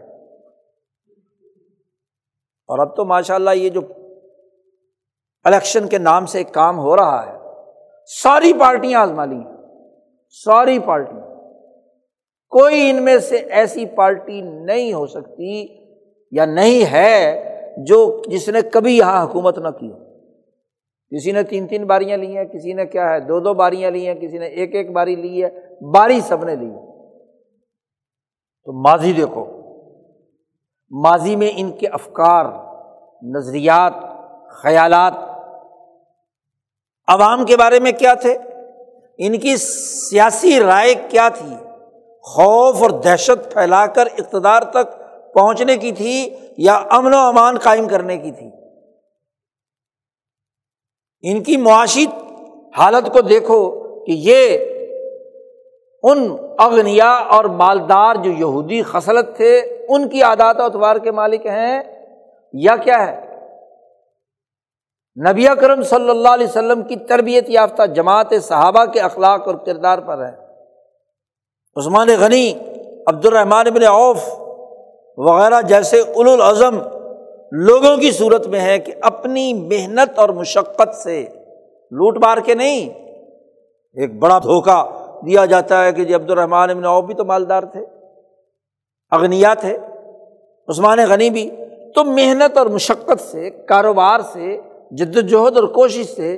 اور 2.67 2.80
اب 2.80 2.95
تو 2.95 3.05
ماشاء 3.05 3.36
اللہ 3.36 3.49
یہ 3.49 3.69
جو 3.69 3.82
الیکشن 5.43 5.88
کے 5.88 5.97
نام 5.97 6.25
سے 6.25 6.38
ایک 6.38 6.53
کام 6.53 6.80
ہو 6.80 6.95
رہا 6.95 7.25
ہے 7.25 7.36
ساری 8.08 8.53
پارٹیاں 8.53 9.01
آزما 9.01 9.26
لی 9.26 9.36
ہیں۔ 9.36 9.55
ساری 10.30 10.80
پارٹیاں۔ 10.80 11.28
کوئی 12.49 12.89
ان 12.89 13.03
میں 13.03 13.18
سے 13.18 13.36
ایسی 13.36 13.86
پارٹی 13.86 14.41
نہیں 14.41 14.93
ہو 14.93 15.08
سکتی 15.08 15.68
یا 16.32 16.45
نہیں 16.45 16.91
ہے 16.91 17.43
جو 17.78 18.22
جس 18.28 18.49
نے 18.49 18.62
کبھی 18.62 18.97
یہاں 18.97 19.26
حکومت 19.26 19.58
نہ 19.58 19.68
کی 19.68 19.91
کسی 21.16 21.32
نے 21.32 21.43
تین 21.43 21.68
تین 21.68 21.86
باریاں 21.86 22.18
لی 22.18 22.38
ہیں، 22.38 22.45
کسی 22.45 22.74
نے 22.74 22.86
کیا 22.86 23.10
ہے، 23.10 23.20
دو 23.20 23.39
دو 23.39 23.53
باریاں 23.53 23.91
لی 23.91 24.08
ہیں، 24.08 24.16
کسی 24.16 24.38
نے 24.38 24.45
ایک 24.45 24.76
ایک 24.76 24.91
باری 24.91 25.16
لی 25.16 25.43
ہے، 25.43 25.49
باری 25.91 26.22
سب 26.22 26.43
نے 26.43 26.55
لی۔ 26.55 26.72
تو 28.66 28.74
ماضی 28.74 29.14
دیکھو۔ 29.14 29.45
ماضی 30.91 31.36
میں 31.36 31.49
ان 31.55 31.72
کے 31.72 31.88
افکار، 31.88 32.45
نظریات، 33.36 33.93
خیالات 34.49 35.26
عوام 37.08 37.45
کے 37.45 37.58
بارے 37.58 37.80
میں 37.80 37.91
کیا 37.91 38.14
تھے؟ 38.14 38.38
ان 39.18 39.39
کی 39.39 39.55
سیاسی 39.58 40.60
رائے 40.60 40.93
کیا 40.93 41.30
تھی؟ 41.30 41.55
خوف 42.22 42.82
اور 42.82 42.89
دہشت 42.89 43.53
پھیلا 43.53 43.88
کر 43.88 44.08
اقتدار 44.18 44.62
تک 44.62 44.93
پہنچنے 45.34 45.77
کی 45.77 45.91
تھی 45.91 46.36
یا 46.57 46.84
امن 46.90 47.14
و 47.14 47.18
امان 47.18 47.57
قائم 47.57 47.88
کرنے 47.88 48.18
کی 48.18 48.31
تھی؟ 48.31 48.49
ان 51.22 51.44
کی 51.44 51.57
معاشی 51.57 52.06
حالت 52.77 53.14
کو 53.14 53.22
دیکھو 53.22 53.69
کہ 54.03 54.11
یہ 54.11 54.57
ان 56.03 56.36
اغنیا 56.60 57.11
اور 57.11 57.45
مالدار 57.45 58.15
جو 58.15 58.31
یہودی 58.31 58.81
خصلت 58.81 59.36
تھے، 59.36 59.60
ان 59.90 60.10
کی 60.10 60.22
عادات 60.22 60.60
و 60.60 60.64
اتوار 60.64 60.95
کے 60.95 61.11
مالک 61.11 61.45
ہیں 61.45 61.81
یا 62.53 62.76
کیا 62.76 63.07
ہے؟ 63.07 63.27
نبی 65.18 65.45
کرم 65.61 65.81
صلی 65.81 66.10
اللہ 66.10 66.30
علیہ 66.30 66.48
وسلم 66.48 66.81
کی 66.81 66.95
تربیت 66.95 67.49
یافتہ 67.49 67.85
جماعت 67.85 68.34
صحابہ 68.44 68.85
کے 68.85 68.99
اخلاق 68.99 69.48
اور 69.48 69.56
کردار 69.56 69.99
پر 69.99 70.26
ہے۔ 70.26 70.31
عثمان 71.76 72.07
غنی 72.19 72.53
عبد 73.07 73.26
الرحمٰن 73.26 73.68
ابن 73.68 73.84
اوف 73.84 74.18
وغیرہ 75.18 75.61
جیسے 75.61 75.99
اول 75.99 76.30
العظم 76.30 76.77
لوگوں 77.52 77.98
کی 77.98 78.11
صورت 78.11 78.48
میں 78.48 78.60
ہے 78.60 78.77
کہ 78.80 78.94
اپنی 79.02 79.53
محنت 79.53 80.19
اور 80.19 80.30
مشقت 80.30 80.95
سے 80.95 81.26
لوٹ 81.91 82.18
مار 82.18 82.38
کے 82.38 82.53
نہیں، 82.53 82.89
ایک 83.94 84.19
بڑا 84.19 84.38
دھوکا 84.38 84.84
دیا 85.26 85.45
جاتا 85.45 85.84
ہے 85.85 85.91
کہ 85.91 86.06
جی 86.06 86.14
عبد 86.14 86.31
الرحمٰن 86.31 86.69
ابن 86.69 86.85
عوف 86.85 87.03
بھی 87.06 87.14
تو 87.14 87.26
مالدار 87.26 87.64
تھے 87.64 87.85
اغنیا 89.11 89.53
تھے، 89.53 89.77
عثمان 90.68 90.99
غنی 91.10 91.30
بھی۔ 91.30 91.49
تو 91.95 92.03
محنت 92.03 92.57
اور 92.57 92.65
مشقت 92.65 93.22
سے، 93.22 93.49
کاروبار 93.49 94.19
سے 94.19 94.61
جد 94.91 95.18
وجہد 95.18 95.57
اور 95.57 95.68
کوشش 95.68 96.05
سے 96.05 96.35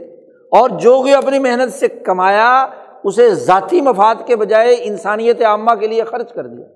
اور 0.51 0.69
جو 0.69 1.01
بھی 1.01 1.13
اپنی 1.13 1.39
محنت 1.39 1.73
سے 1.73 1.87
کمایا، 1.87 2.67
اسے 3.03 3.35
ذاتی 3.35 3.81
مفاد 3.81 4.15
کے 4.27 4.35
بجائے 4.35 4.75
انسانیت 4.79 5.41
عامہ 5.41 5.75
کے 5.75 5.87
لیے 5.87 6.03
خرچ 6.03 6.33
کر 6.33 6.47
دیا۔ 6.47 6.67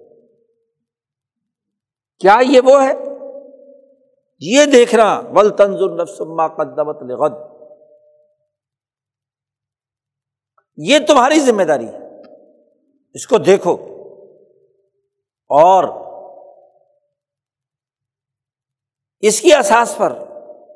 کیا 2.19 2.37
یہ 2.41 2.61
وہ 2.65 2.83
ہے؟ 2.83 2.93
یہ 4.39 4.65
دیکھنا 4.65 5.19
ول 5.19 5.49
تنظر 5.49 5.95
نفسما 5.95 6.47
قدمت 6.47 7.03
لغد۔ 7.03 7.33
یہ 10.77 10.99
تمہاری 11.07 11.39
ذمہ 11.39 11.63
داری 11.63 11.87
ہے۔ 11.87 12.21
اس 13.13 13.27
کو 13.27 13.37
دیکھو۔ 13.37 13.73
اور 15.49 16.03
اس 19.19 19.41
کی 19.41 19.53
احساس 19.53 19.97
پر 19.97 20.13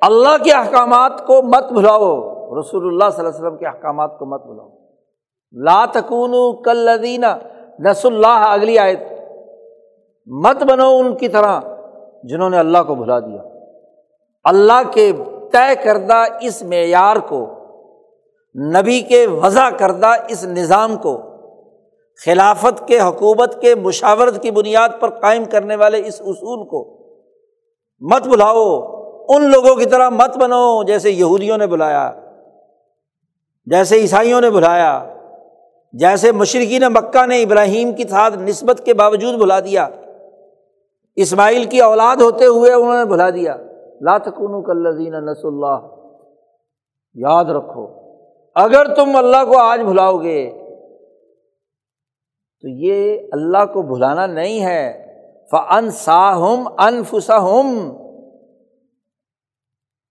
اللہ 0.02 0.44
کے 0.44 0.52
احکامات 0.52 1.28
کو 1.28 1.42
مت 1.42 1.72
بھلاؤ۔ 1.72 2.30
رسول 2.60 2.88
اللہ 2.88 3.10
صلی 3.10 3.26
اللہ 3.26 3.30
علیہ 3.30 3.46
وسلم 3.46 3.58
کے 3.58 3.68
احکامات 3.68 4.20
کو 4.20 4.26
مت 4.26 4.44
بھلاؤ۔ 4.44 4.70
لا 5.52 5.86
تکون 5.86 6.64
کل 6.64 6.90
نس 7.80 8.06
اللہ۔ 8.06 8.28
اگلی 8.28 8.80
آئے 8.80 8.96
مت 10.26 10.64
بنو 10.64 10.98
ان 10.98 11.16
کی 11.16 11.28
طرح 11.28 11.60
جنہوں 12.24 12.50
نے 12.50 12.58
اللہ 12.58 12.78
کو 12.88 12.96
بھلا 12.96 13.20
دیا۔ 13.20 13.42
اللہ 14.44 14.92
کے 14.92 15.12
طے 15.52 15.76
کردہ 15.84 16.24
اس 16.42 16.64
معیار 16.64 17.16
کو، 17.16 17.48
نبی 18.56 19.02
کے 19.02 19.28
وضع 19.28 19.70
کردہ 19.70 20.12
اس 20.30 20.46
نظام 20.46 20.98
کو، 20.98 21.22
خلافت 22.26 22.88
کے، 22.88 23.00
حکومت 23.00 23.62
کے، 23.62 23.76
مشاورت 23.76 24.42
کی 24.42 24.52
بنیاد 24.52 24.90
پر 25.00 25.10
قائم 25.10 25.46
کرنے 25.46 25.76
والے 25.76 26.08
اس 26.08 26.22
اصول 26.22 26.68
کو 26.68 26.98
مت 28.00 28.28
بلاؤ 28.28 28.97
ان 29.28 29.44
لوگوں 29.44 29.76
کی 29.76 29.86
طرح 29.86 30.10
مت 30.10 30.38
بنو 30.38 30.84
جیسے 30.84 31.12
یہودیوں 31.12 31.58
نے 31.58 31.68
بلایا، 31.68 32.12
جیسے 33.66 33.96
عیسائیوں 33.96 34.42
نے 34.42 34.50
بلایا، 34.50 35.14
جیسے 35.94 36.32
مشرقین 36.32 36.82
مکہ 36.82 37.26
نے 37.26 37.42
ابراہیم 37.42 37.94
کی 37.94 38.04
ساتھ 38.08 38.38
نسبت 38.38 38.82
کے 38.86 38.94
باوجود 38.94 39.36
بلا 39.36 39.60
دیا۔ 39.60 39.88
اسماعیل 41.16 41.64
کی 41.64 41.82
اولاد 41.82 42.16
ہوتے 42.16 42.46
ہوئے 42.46 42.74
انہوں 42.74 42.98
نے 42.98 43.06
بلا 43.06 43.30
دیا۔ 43.30 43.56
لاتکن 44.02 44.64
کلزین 44.64 45.14
نس 45.26 45.46
اللہ۔ 45.46 45.78
یاد 47.14 47.46
رکھو، 47.46 47.88
اگر 48.56 48.96
تم 48.96 49.16
اللہ 49.16 49.46
کو 49.50 49.58
آج 49.58 49.82
بھلاؤ 49.82 50.18
گے، 50.18 50.52
تو 52.62 52.68
یہ 52.68 53.18
اللہ 53.32 53.66
کو 53.74 53.82
بھلانا 53.82 54.26
نہیں 54.26 54.66
ہے۔ 54.66 55.08
فن 55.52 55.92
ساہم 55.92 56.68
انفسا 56.78 57.38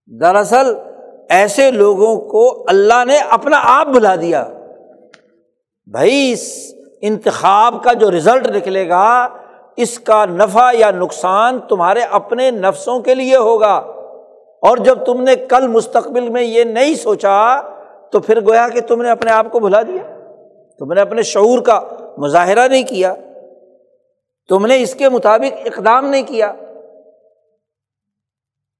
دراصل 0.07 0.73
ایسے 1.29 1.71
لوگوں 1.71 2.21
کو 2.21 2.65
اللہ 2.67 3.05
نے 3.05 3.17
اپنا 3.17 3.59
آپ 3.63 3.87
بلا 3.87 4.15
دیا۔ 4.15 4.47
بھائی، 5.91 6.31
اس 6.31 6.73
انتخاب 7.01 7.83
کا 7.83 7.93
جو 7.93 8.11
رزلٹ 8.11 8.47
نکلے 8.47 8.89
گا، 8.89 9.27
اس 9.77 9.99
کا 9.99 10.25
نفع 10.25 10.71
یا 10.73 10.91
نقصان 10.91 11.59
تمہارے 11.69 11.99
اپنے 11.99 12.51
نفسوں 12.51 12.99
کے 12.99 13.15
لیے 13.15 13.35
ہوگا۔ 13.35 13.73
اور 14.61 14.77
جب 14.77 15.05
تم 15.05 15.21
نے 15.21 15.35
کل 15.35 15.67
مستقبل 15.67 16.29
میں 16.29 16.43
یہ 16.43 16.63
نہیں 16.63 16.95
سوچا، 16.95 17.61
تو 18.11 18.19
پھر 18.19 18.41
گویا 18.41 18.69
کہ 18.69 18.81
تم 18.81 19.01
نے 19.01 19.09
اپنے 19.09 19.31
آپ 19.31 19.51
کو 19.51 19.59
بھلا 19.59 19.81
دیا۔ 19.81 20.19
تم 20.79 20.93
نے 20.93 21.01
اپنے 21.01 21.21
شعور 21.21 21.59
کا 21.59 21.81
مظاہرہ 22.17 22.67
نہیں 22.67 22.83
کیا۔ 22.83 23.15
تم 24.49 24.65
نے 24.65 24.81
اس 24.81 24.95
کے 24.95 25.09
مطابق 25.09 25.59
اقدام 25.65 26.05
نہیں 26.05 26.23
کیا۔ 26.23 26.53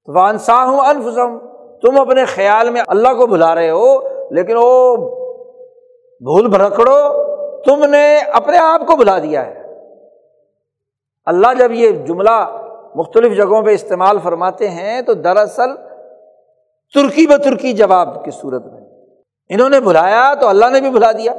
وانسا 0.08 0.64
ہوں 0.66 0.80
الفظم 0.80 1.38
تم 1.82 2.00
اپنے 2.00 2.26
خیال 2.26 2.70
میں 2.70 2.82
اللہ 2.88 3.08
کو 3.08 3.28
بلا 3.28 3.56
رہے 3.56 3.70
ہو، 3.70 4.00
لیکن 4.32 4.54
وہ 4.58 4.96
بھول 6.20 6.48
بھڑکڑو، 6.48 7.24
تم 7.62 7.86
نے 7.86 8.18
اپنے 8.18 8.58
آپ 8.58 8.82
کو 8.88 8.96
بلا 8.96 9.20
دیا 9.20 9.46
ہے۔ 9.46 9.64
اللہ 11.26 11.48
جب 11.60 11.72
یہ 11.72 11.92
جملہ 11.92 12.64
مختلف 12.96 13.38
جگہوں 13.38 13.62
پہ 13.62 13.70
استعمال 13.70 14.18
فرماتے 14.24 14.70
ہیں 14.70 15.02
تو 15.02 15.14
دراصل 15.14 15.76
ترکی 16.94 17.28
ب 17.28 17.38
ترکی 17.44 17.74
جواب 17.74 18.26
کی 18.26 18.32
صورت 18.32 18.66
میں۔ 18.66 18.82
انہوں 19.50 19.70
نے 19.70 19.80
بلایا 19.80 20.34
تو 20.34 20.48
اللہ 20.48 20.66
نے 20.66 20.82
بھی 20.82 20.90
بلا 20.90 21.12
دیا۔ 21.12 21.34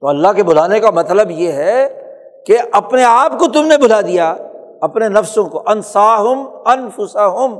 تو 0.00 0.06
اللہ 0.06 0.28
کے 0.36 0.42
بلانے 0.42 0.80
کا 0.80 0.90
مطلب 0.90 1.30
یہ 1.30 1.52
ہے 1.52 2.02
کہ 2.46 2.58
اپنے 2.72 3.04
آپ 3.04 3.38
کو 3.38 3.52
تم 3.52 3.66
نے 3.66 3.76
بلا 3.76 4.00
دیا۔ 4.00 4.34
اپنے 4.82 5.08
نفسوں 5.08 5.46
کو، 5.46 5.62
انساہم 5.66 6.48
انفساہم 6.66 7.58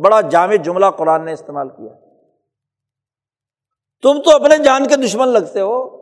بڑا 0.00 0.20
جامع 0.20 0.54
جملہ 0.54 0.86
قرآن 0.96 1.24
نے 1.24 1.32
استعمال 1.32 1.68
کیا۔ 1.68 1.94
تم 4.02 4.20
تو 4.24 4.30
اپنے 4.34 4.58
جان 4.58 4.86
کے 4.86 4.96
دشمن 4.96 5.28
لگتے 5.28 5.60
ہو۔ 5.60 5.98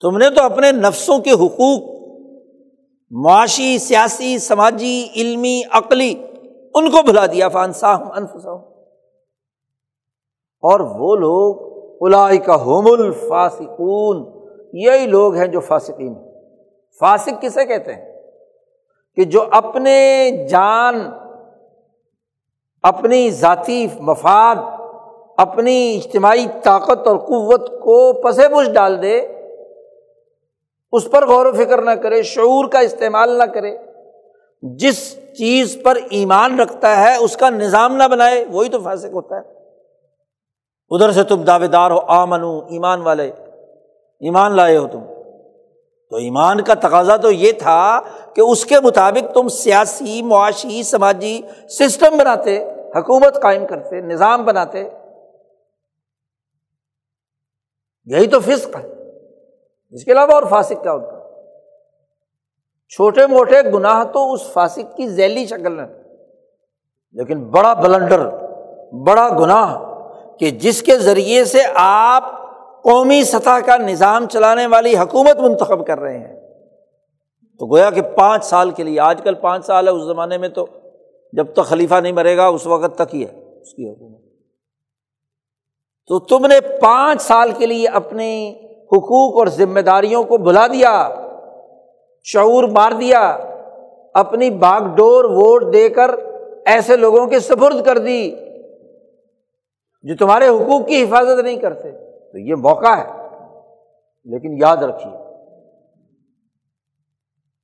تم 0.00 0.16
نے 0.16 0.30
تو 0.30 0.42
اپنے 0.42 0.72
نفسوں 0.72 1.18
کے 1.18 1.30
حقوق، 1.30 2.00
معاشی، 3.10 3.78
سیاسی، 3.78 4.38
سماجی، 4.38 5.08
علمی، 5.16 5.62
عقلی، 5.70 6.14
ان 6.74 6.90
کو 6.90 7.02
بھلا 7.02 7.26
دیا۔ 7.26 7.48
فانسا 7.48 7.94
ہوں 7.94 8.10
انفسا 8.10 8.52
ہوں 8.52 8.70
اور 10.62 10.80
وہ 10.80 11.16
لوگ 11.16 11.70
الائی 12.00 12.38
ہوم 12.38 12.86
الفاسکون 12.86 14.40
یہی 14.72 15.06
لوگ 15.06 15.34
ہیں 15.34 15.46
جو 15.46 15.60
فاسقین 15.60 16.14
فاسق 17.00 17.42
کسے 17.42 17.64
کہتے 17.64 17.94
ہیں؟ 17.94 18.09
کہ 19.16 19.24
جو 19.24 19.44
اپنے 19.50 20.30
جان، 20.50 21.10
اپنی 22.82 23.30
ذاتی 23.30 23.86
مفاد، 24.00 24.56
اپنی 25.36 26.00
اجتماعی 26.04 26.46
طاقت 26.62 27.06
اور 27.06 27.16
قوت 27.16 27.66
کو 27.66 28.12
پس 28.12 28.36
پش 28.36 28.72
ڈال 28.72 29.02
دے، 29.02 29.18
اس 30.92 31.10
پر 31.10 31.26
غور 31.26 31.46
و 31.46 31.52
فکر 31.52 31.82
نہ 31.82 31.90
کرے، 31.90 32.22
شعور 32.22 32.68
کا 32.68 32.78
استعمال 32.78 33.38
نہ 33.38 33.42
کرے، 33.42 33.76
جس 34.62 35.16
چیز 35.38 35.78
پر 35.84 35.98
ایمان 36.10 36.60
رکھتا 36.60 37.00
ہے، 37.00 37.16
اس 37.16 37.36
کا 37.36 37.50
نظام 37.50 37.96
نہ 37.96 38.04
بنائے، 38.04 38.44
وہی 38.52 38.68
تو 38.68 38.80
فاسق 38.80 39.14
ہوتا 39.14 39.36
ہے۔ 39.36 39.60
ادھر 40.90 41.12
سے 41.12 41.22
تم 41.22 41.42
دعوے 41.42 41.66
دار 41.66 41.90
ہو 41.90 41.98
آمن 42.08 42.44
ایمان 42.44 43.00
والے، 43.00 43.32
ایمان 44.20 44.52
لائے 44.52 44.76
ہو 44.76 44.86
تم۔ 44.86 45.00
تو 46.10 46.16
ایمان 46.16 46.64
کا 46.64 46.74
تقاضا 46.74 47.16
تو 47.16 47.30
یہ 47.30 47.52
تھا 47.52 48.00
کہ 48.34 48.40
اس 48.40 48.64
کے 48.64 48.80
مطابق 48.80 49.34
تم 49.34 49.48
سیاسی، 49.48 50.22
معاشی، 50.22 50.82
سماجی 50.82 51.40
سسٹم 51.68 52.16
بناتے، 52.18 52.64
حکومت 52.96 53.42
قائم 53.42 53.66
کرتے، 53.66 54.00
نظام 54.00 54.44
بناتے۔ 54.44 54.88
یہی 58.04 58.26
تو 58.26 58.40
فسق 58.40 58.76
ہے۔ 58.76 58.90
اس 59.90 60.04
کے 60.04 60.12
علاوہ 60.12 60.32
اور 60.32 60.42
فاسق 60.42 60.82
کیا 60.82 60.92
ہوتا 60.92 61.12
ہے 61.12 61.20
چھوٹے 62.88 63.26
موٹے 63.26 63.62
گناہ 63.62 64.04
تو 64.04 64.32
اس 64.32 64.52
فاسق 64.52 64.96
کی 64.96 65.08
ذیلی 65.08 65.46
شکل 65.46 65.72
میں 65.72 65.86
لیکن 67.12 67.44
بڑا 67.44 67.74
بلنڈر 67.74 68.30
بڑا 68.92 69.28
گناہ 69.28 69.78
کہ 70.36 70.50
جس 70.50 70.82
کے 70.82 70.98
ذریعے 70.98 71.44
سے 71.44 71.62
آپ 71.74 72.39
قومی 72.82 73.24
سطح 73.24 73.60
کا 73.66 73.76
نظام 73.76 74.28
چلانے 74.28 74.66
والی 74.66 74.96
حکومت 74.96 75.40
منتخب 75.40 75.86
کر 75.86 76.00
رہے 76.00 76.18
ہیں۔ 76.18 76.40
تو 77.58 77.66
گویا 77.66 77.90
کہ 77.90 78.02
پانچ 78.02 78.44
سال 78.44 78.70
کے 78.70 78.82
لیے، 78.82 79.00
آج 79.00 79.20
کل 79.24 79.34
پانچ 79.34 79.66
سال 79.66 79.88
ہے، 79.88 79.92
اس 79.92 80.02
زمانے 80.02 80.38
میں 80.38 80.48
تو 80.48 80.66
جب 81.32 81.52
تک 81.52 81.64
خلیفہ 81.64 81.94
نہیں 81.94 82.12
مرے 82.12 82.36
گا، 82.36 82.46
اس 82.46 82.66
وقت 82.66 82.98
تک 82.98 83.14
ہی 83.14 83.24
ہے 83.24 83.60
اس 83.60 83.74
کی 83.74 83.88
حکومت۔ 83.88 84.20
تو 86.08 86.18
تم 86.18 86.46
نے 86.46 86.60
پانچ 86.60 87.22
سال 87.22 87.50
کے 87.58 87.66
لیے 87.66 87.88
اپنی 87.88 88.54
حقوق 88.86 89.38
اور 89.38 89.46
ذمہ 89.46 89.80
داریوں 89.80 90.24
کو 90.24 90.38
بلا 90.38 90.66
دیا، 90.66 91.08
شعور 92.22 92.64
مار 92.64 92.92
دیا، 92.92 93.38
اپنی 94.14 94.50
باغ 94.50 94.82
ڈور 94.94 95.24
ووٹ 95.24 95.72
دے 95.72 95.88
کر 95.88 96.10
ایسے 96.66 96.96
لوگوں 96.96 97.26
کے 97.26 97.40
سفرد 97.40 97.84
کر 97.84 97.98
دی 97.98 98.30
جو 100.02 100.16
تمہارے 100.16 100.48
حقوق 100.48 100.88
کی 100.88 101.02
حفاظت 101.02 101.44
نہیں 101.44 101.56
کرتے۔ 101.56 102.09
تو 102.32 102.38
یہ 102.38 102.54
موقع 102.54 102.96
ہے، 102.96 103.06
لیکن 104.24 104.56
یاد 104.62 104.76
رکھیے، 104.76 105.12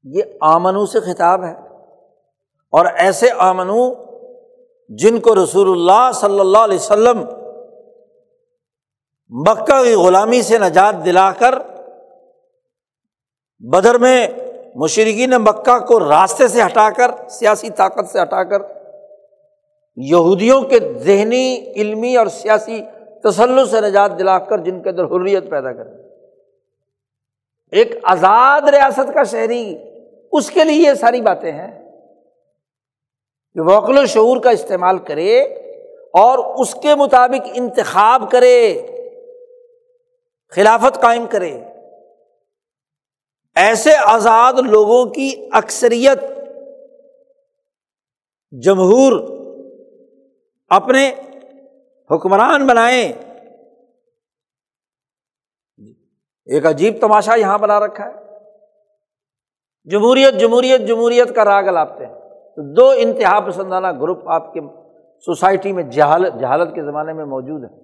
یہ 0.05 0.23
آمنو 0.41 0.87
سے 0.87 1.01
خطاب 1.01 1.45
ہے۔ 1.45 1.53
اور 2.73 2.87
ایسے 2.87 3.27
آمنو 3.39 3.95
جن 4.89 5.21
کو 5.21 5.35
رسول 5.45 5.71
اللہ 5.71 6.11
صلی 6.13 6.41
اللہ 6.41 6.59
علیہ 6.59 6.77
وسلم 6.77 7.25
مکہ 9.31 9.83
کی 9.85 9.95
غلامی 9.95 10.43
سے 10.43 10.59
نجات 10.59 11.05
دلا 11.05 11.33
کر 11.33 11.55
بدر 13.59 13.99
میں 13.99 14.27
مشرقین 14.75 15.31
مکہ 15.31 15.79
کو 15.79 15.99
راستے 16.01 16.49
سے 16.49 16.63
ہٹا 16.63 16.89
کر، 16.91 17.11
سیاسی 17.29 17.71
طاقت 17.71 18.11
سے 18.11 18.23
ہٹا 18.23 18.45
کر، 18.45 18.61
یہودیوں 19.97 20.61
کے 20.63 20.81
ذہنی، 20.99 21.73
علمی 21.77 22.17
اور 22.17 22.27
سیاسی 22.27 22.83
تسل 23.27 23.66
سے 23.66 23.81
نجات 23.81 24.19
دلا 24.19 24.39
کر 24.39 24.59
جن 24.59 24.82
کے 24.82 24.89
اندر 24.89 25.05
حریت 25.05 25.51
پیدا 25.51 25.73
کر 25.73 25.86
ایک 27.73 27.97
آزاد 28.03 28.69
ریاست 28.69 29.15
کا 29.15 29.23
شہری، 29.23 29.77
اس 30.32 30.51
کے 30.51 30.65
لیے 30.65 30.89
یہ 30.89 30.94
ساری 30.94 31.20
باتیں 31.20 31.53
ہیں 31.53 31.70
کہ 33.55 33.61
وکل 33.61 33.98
و 33.98 34.05
شعور 34.07 34.36
کا 34.40 34.51
استعمال 34.51 34.98
کرے 34.98 35.40
اور 36.20 36.39
اس 36.61 36.74
کے 36.74 36.94
مطابق 36.94 37.48
انتخاب 37.55 38.31
کرے، 38.31 38.86
خلافت 40.53 41.01
قائم 41.01 41.27
کرے۔ 41.31 41.51
ایسے 43.57 43.97
آزاد 43.97 44.53
لوگوں 44.66 45.05
کی 45.07 45.48
اکثریت 45.53 46.19
جمہور 48.51 49.12
اپنے 50.70 51.11
حکمران 52.11 52.66
بنائیں 52.66 53.12
ایک 56.45 56.66
عجیب 56.66 56.95
تماشا 57.01 57.35
یہاں 57.35 57.59
بنا 57.59 57.81
رکھا 57.81 58.07
ہے۔ 58.07 58.12
جمہوریت 59.85 60.35
جمہوریت 60.35 60.81
جمہوریت 60.81 61.35
کا 61.35 61.45
راگ 61.45 61.65
لاپتے 61.65 62.07
ہیں۔ 62.07 62.15
تو 62.57 62.74
دو 62.74 62.91
انتہا 62.97 63.41
پسندانہ 63.41 63.87
گروپ 64.01 64.28
آپ 64.28 64.53
کے 64.55 64.61
سوسائٹی 65.20 65.73
میں 65.73 65.83
جہالت 65.83 66.41
جہالت 66.41 66.74
کے 66.74 66.85
زمانے 66.85 67.12
میں 67.12 67.24
موجود 67.24 67.65
ہیں۔ 67.65 67.78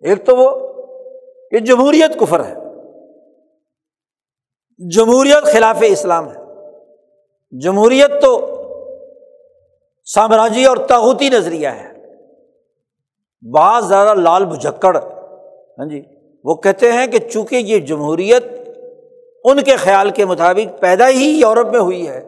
ایک 0.00 0.26
تو 0.26 0.36
وہ 0.36 0.72
کہ 1.50 1.58
جمہوریت 1.58 2.20
کفر 2.20 2.44
ہے۔ 2.44 2.54
جمہوریت 4.90 5.44
خلاف 5.52 5.76
اسلام 5.80 6.30
ہے۔ 6.30 6.36
جمہوریت 7.60 8.10
تو 8.22 8.49
سامراجی 10.14 10.64
اور 10.64 10.76
تاغوتی 10.76 11.28
نظریہ 11.28 11.68
ہے۔ 11.68 11.90
بہت 13.42 13.84
زیادہ 13.84 14.14
لال 14.14 14.44
بھجکڑ 14.44 14.96
ہاں 14.96 15.88
جی 15.88 16.02
وہ 16.44 16.54
کہتے 16.54 16.92
ہیں 16.92 17.06
کہ 17.06 17.18
چونکہ 17.18 17.56
یہ 17.56 17.78
جمہوریت 17.78 18.44
ان 19.44 19.62
کے 19.62 19.76
خیال 19.76 20.10
کے 20.10 20.24
مطابق 20.24 20.80
پیدا 20.80 21.08
ہی 21.08 21.40
یورپ 21.40 21.66
میں 21.70 21.80
ہوئی 21.80 22.08
ہے، 22.08 22.20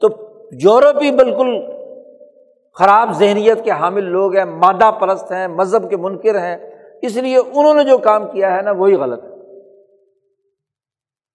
تو 0.00 0.08
یورپ 0.52 1.02
ہی 1.02 1.10
بالکل 1.10 1.66
خراب 2.74 3.12
ذہنیت 3.12 3.64
کے 3.64 3.70
حامل 3.70 4.04
لوگ 4.04 4.36
ہیں، 4.36 4.44
مادہ 4.44 4.90
پرست 4.90 5.32
ہیں، 5.32 5.48
مذہب 5.48 5.90
کے 5.90 5.96
منکر 5.96 6.38
ہیں، 6.38 6.56
اس 7.02 7.16
لیے 7.16 7.36
انہوں 7.36 7.74
نے 7.74 7.84
جو 7.84 7.98
کام 7.98 8.30
کیا 8.30 8.56
ہے 8.56 8.62
نا، 8.62 8.70
وہی 8.70 8.94
غلط 8.94 9.24
ہے۔ 9.24 9.30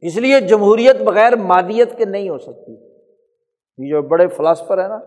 اس 0.01 0.17
لیے 0.17 0.39
جمہوریت 0.39 1.01
بغیر 1.01 1.35
مادیت 1.35 1.97
کے 1.97 2.05
نہیں 2.05 2.29
ہو 2.29 2.37
سکتی۔ 2.37 2.71
یہ 3.77 3.89
جو 3.89 4.01
بڑے 4.01 4.27
فلاسفر 4.27 4.81
ہیں 4.81 4.87
نا 4.87 4.99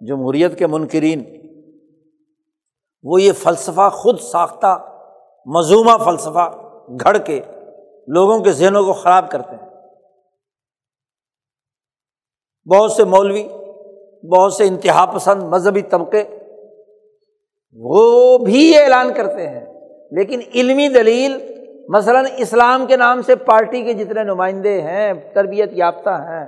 جمہوریت 0.00 0.58
کے 0.58 0.66
منکرین، 0.66 1.24
وہ 3.02 3.22
یہ 3.22 3.32
فلسفہ 3.32 3.88
خود 3.88 4.20
ساختہ 4.20 5.02
مضمہ 5.46 6.04
فلسفہ 6.04 6.50
گھڑ 7.04 7.18
کے 7.18 7.40
لوگوں 8.08 8.38
کے 8.38 8.52
ذہنوں 8.52 8.84
کو 8.84 8.92
خراب 8.92 9.30
کرتے 9.30 9.56
ہیں۔ 9.56 9.68
بہت 12.66 12.92
سے 12.92 13.04
مولوی، 13.04 13.48
بہت 14.28 14.52
سے 14.52 14.64
انتہا 14.64 15.06
پسند 15.14 15.42
مذہبی 15.42 15.82
طبقے 15.82 16.24
وہ 17.72 18.38
بھی 18.38 18.70
یہ 18.70 18.78
اعلان 18.78 19.12
کرتے 19.14 19.48
ہیں۔ 19.48 19.66
لیکن 20.10 20.40
علمی 20.54 20.88
دلیل، 20.88 21.58
مثلاً 21.88 22.26
اسلام 22.36 22.86
کے 22.86 22.96
نام 22.96 23.22
سے 23.22 23.36
پارٹی 23.36 23.82
کے 23.82 23.92
جتنے 23.92 24.22
نمائندے 24.22 24.82
ہیں، 24.82 25.12
تربیت 25.34 25.68
یافتہ 25.72 26.10
ہیں، 26.10 26.44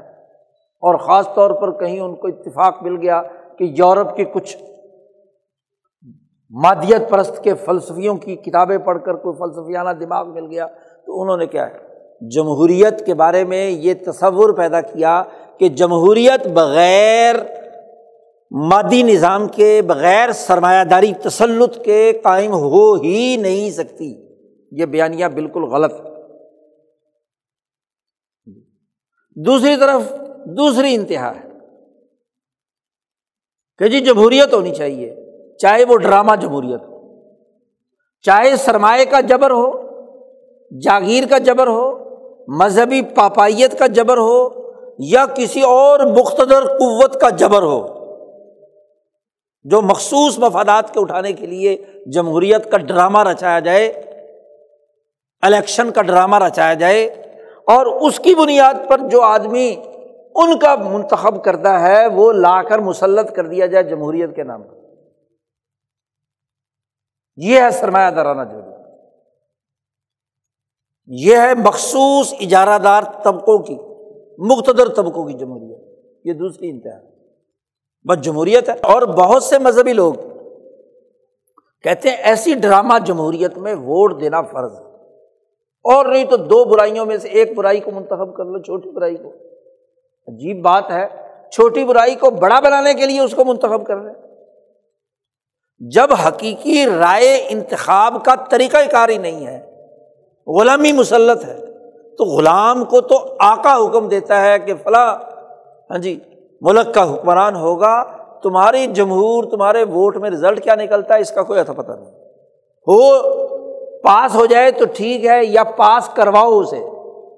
اور 0.82 0.94
خاص 0.94 1.28
طور 1.34 1.50
پر 1.50 1.78
کہیں 1.78 2.00
ان 2.00 2.14
کو 2.16 2.26
اتفاق 2.26 2.82
مل 2.82 2.96
گیا 2.96 3.22
کہ 3.60 3.64
یورپ 3.64 4.16
کے 4.16 4.24
کچھ 4.24 4.56
مادیت 6.50 7.10
پرست 7.10 7.44
کے 7.44 7.54
فلسفیوں 7.54 8.16
کی 8.16 8.36
کتابیں 8.36 8.78
پڑھ 8.78 8.98
کر 9.04 9.14
کوئی 9.14 9.36
فلسفیانہ 9.36 9.90
دماغ 9.90 10.32
مل 10.32 10.46
گیا 10.46 10.66
تو 11.06 11.22
انہوں 11.22 11.36
نے 11.36 11.46
کیا 11.46 11.70
ہے؟ 11.70 11.76
جمہوریت 12.28 13.06
کے 13.06 13.14
بارے 13.14 13.44
میں 13.44 13.70
یہ 13.70 13.94
تصور 14.06 14.54
پیدا 14.54 14.80
کیا 14.80 15.22
کہ 15.58 15.68
جمہوریت 15.68 16.46
بغیر 16.46 17.34
مادی 18.50 19.02
نظام 19.02 19.48
کے، 19.48 19.82
بغیر 19.82 20.32
سرمایہ 20.32 20.84
داری 20.84 21.12
تسلط 21.14 21.84
کے 21.84 22.12
قائم 22.22 22.52
ہو 22.52 22.94
ہی 22.94 23.36
نہیں 23.36 23.70
سکتی۔ 23.70 24.26
یہ 24.72 24.86
بیانیہ 24.86 25.26
بالکل 25.26 25.64
غلط۔ 25.64 25.92
دوسری 29.36 29.76
طرف 29.76 30.12
دوسری 30.44 30.94
انتہا 30.94 31.32
ہے۔ 31.36 31.49
کہ 33.80 33.88
جی 33.88 34.00
جمہوریت 34.00 34.54
ہونی 34.54 34.74
چاہیے، 34.74 35.14
چاہے 35.60 35.84
وہ 35.84 35.96
ڈرامہ 35.98 36.34
جمہوریت 36.40 36.80
ہو، 36.82 36.98
چاہے 38.24 38.56
سرمایہ 38.56 39.04
کا 39.10 39.20
جبر 39.20 39.50
ہو، 39.50 39.70
جاگیر 40.70 41.26
کا 41.26 41.38
جبر 41.38 41.66
ہو، 41.66 41.86
مذہبی 42.58 43.00
پاپائیت 43.14 43.78
کا 43.78 43.86
جبر 43.86 44.18
ہو، 44.18 44.48
یا 45.06 45.24
کسی 45.26 45.62
اور 45.62 46.00
مختدر 46.08 46.66
قوت 46.78 47.20
کا 47.20 47.30
جبر 47.36 47.62
ہو، 47.62 47.80
جو 49.64 49.80
مخصوص 49.82 50.38
مفادات 50.38 50.92
کے 50.94 51.00
اٹھانے 51.00 51.32
کے 51.32 51.46
لیے 51.46 51.76
جمہوریت 52.06 52.70
کا 52.70 52.78
ڈرامہ 52.78 53.22
رچایا 53.24 53.58
جائے، 53.60 53.86
الیکشن 55.42 55.90
کا 55.90 56.02
ڈرامہ 56.02 56.38
رچایا 56.38 56.74
جائے، 56.74 57.04
اور 57.68 57.86
اس 57.86 58.18
کی 58.18 58.34
بنیاد 58.34 58.88
پر 58.88 59.08
جو 59.10 59.22
آدمی 59.22 59.74
ان 60.34 60.58
کا 60.58 60.74
منتخب 60.76 61.44
کرتا 61.44 61.80
ہے، 61.80 62.06
وہ 62.06 62.32
لا 62.32 62.62
کر 62.62 62.78
مسلط 62.78 63.32
کر 63.32 63.46
دیا 63.46 63.66
جائے 63.66 63.84
جمہوریت 63.84 64.36
کے 64.36 64.42
نام 64.42 64.62
پر۔ 64.62 64.76
یہ 67.36 67.60
ہے 67.60 67.70
سرمایہ 67.70 68.10
دارانہ 68.10 68.52
جو 68.52 68.58
یہ 71.06 71.36
ہے 71.36 71.54
مخصوص 71.54 72.34
اجارہ 72.40 72.78
دار 72.78 73.02
طبقوں 73.24 73.58
کی، 73.58 73.76
مقتدر 74.38 74.88
طبقوں 74.88 75.24
کی 75.24 75.32
جمہوریت۔ 75.32 76.06
یہ 76.24 76.32
دوسری 76.32 76.70
انتہا۔ 76.70 77.00
بس 78.08 78.20
جمہوریت 78.20 78.68
ہے۔ 78.68 78.74
اور 78.74 79.02
بہت 79.02 79.42
سے 79.42 79.58
مذہبی 79.58 79.92
لوگ 79.92 80.14
کہتے 81.82 82.10
ہیں 82.10 82.16
ایسی 82.16 82.54
ڈرامہ 82.54 82.94
جمہوریت 83.04 83.58
میں 83.58 83.74
ووٹ 83.74 84.20
دینا 84.20 84.42
فرض 84.42 84.76
ہے۔ 84.80 84.84
اور 85.84 86.06
نہیں 86.06 86.24
تو 86.24 86.36
دو 86.36 86.64
برائیوں 86.64 87.06
میں 87.06 87.16
سے 87.16 87.28
ایک 87.28 87.54
برائی 87.54 87.80
کو 87.80 87.90
منتخب 87.90 88.36
کر 88.36 88.44
لو، 88.44 88.58
چھوٹی 88.58 88.90
برائی 88.90 89.16
کو۔ 89.16 89.49
عجیب 90.30 90.62
بات 90.64 90.90
ہے، 90.90 91.06
چھوٹی 91.52 91.84
برائی 91.84 92.14
کو 92.14 92.30
بڑا 92.30 92.60
بنانے 92.60 92.94
کے 92.94 93.06
لیے 93.06 93.20
اس 93.20 93.34
کو 93.34 93.44
منتخب 93.44 93.86
کر 93.86 93.96
رہے 93.96 94.12
جب 95.80 96.12
حقیقی 96.26 96.86
رائے 96.86 97.46
انتخاب 97.48 98.24
کا 98.24 98.34
طریقہ 98.50 98.76
کار 98.90 99.08
ہی 99.08 99.18
نہیں 99.18 99.46
ہے، 99.46 99.60
غلامی 100.46 100.92
مسلط 100.92 101.44
ہے، 101.44 101.56
تو 102.16 102.24
غلام 102.24 102.84
کو 102.84 103.00
تو 103.00 103.36
آکا 103.38 103.76
حکم 103.76 104.08
دیتا 104.08 104.40
ہے 104.40 104.58
کہ 104.58 104.74
فلاں 104.74 105.16
ہاں 105.90 105.98
جی 105.98 106.18
ملک 106.60 106.94
کا 106.94 107.14
حکمران 107.14 107.56
ہوگا، 107.56 108.02
تمہاری 108.42 108.86
جمہور، 108.86 109.44
تمہارے 109.44 109.84
ووٹ 109.84 110.16
میں 110.16 110.30
رزلٹ 110.30 110.62
کیا 110.64 110.74
نکلتا 110.74 111.14
ہے، 111.14 111.20
اس 111.20 111.30
کا 111.30 111.42
کوئی 111.42 111.60
اتھا 111.60 111.72
پتہ 111.72 111.92
نہیں۔ 111.92 112.10
ہو، 112.86 113.00
پاس 114.00 114.34
ہو 114.34 114.46
جائے 114.46 114.70
تو 114.70 114.84
ٹھیک 114.84 115.26
ہے، 115.26 115.44
یا 115.44 115.64
پاس 115.64 116.08
کرواؤ 116.08 116.58
اسے، 116.58 116.80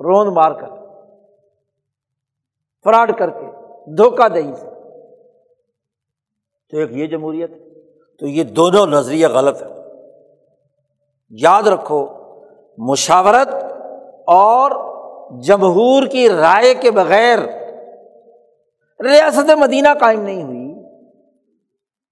روند 0.01 0.33
مار 0.33 0.53
کر۔ 0.53 0.82
فراڈ 2.85 3.19
کر 3.19 3.31
کے، 3.31 3.47
دھوکہ 3.97 4.29
دہی 4.29 4.55
سے۔ 4.55 4.67
تو 6.71 6.79
ایک 6.79 6.93
یہ 6.93 7.07
جمہوریت 7.07 7.51
تو 8.19 8.27
یہ 8.27 8.45
دونوں 8.45 8.87
نظریہ 8.87 9.29
غلط 9.29 9.63
ہے 9.63 9.67
یاد 11.31 11.63
رکھو، 11.63 12.07
مشاورت 12.79 13.55
اور 14.27 14.71
جمہور 15.41 16.07
کی 16.07 16.29
رائے 16.29 16.75
کے 16.75 16.91
بغیر 16.91 17.39
ریاست 19.05 19.51
مدینہ 19.59 19.89
قائم 20.01 20.21
نہیں 20.21 20.43
ہوئی۔ 20.43 20.75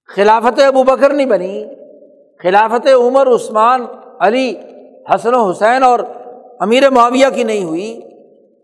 خلافت 0.07 0.61
ابو 0.63 0.83
بکر 0.83 1.11
نہیں 1.11 1.27
بنی۔ 1.27 1.65
خلافت 2.43 2.89
عمر، 2.95 3.27
عثمان، 3.27 3.87
علی، 4.21 4.55
حسن 5.15 5.35
و 5.35 5.51
حسین 5.51 5.83
اور 5.83 5.99
امیر 6.61 6.91
معاویہ 6.91 7.27
کی 7.35 7.43
نہیں 7.45 7.65
ہوئی۔ 7.65 8.10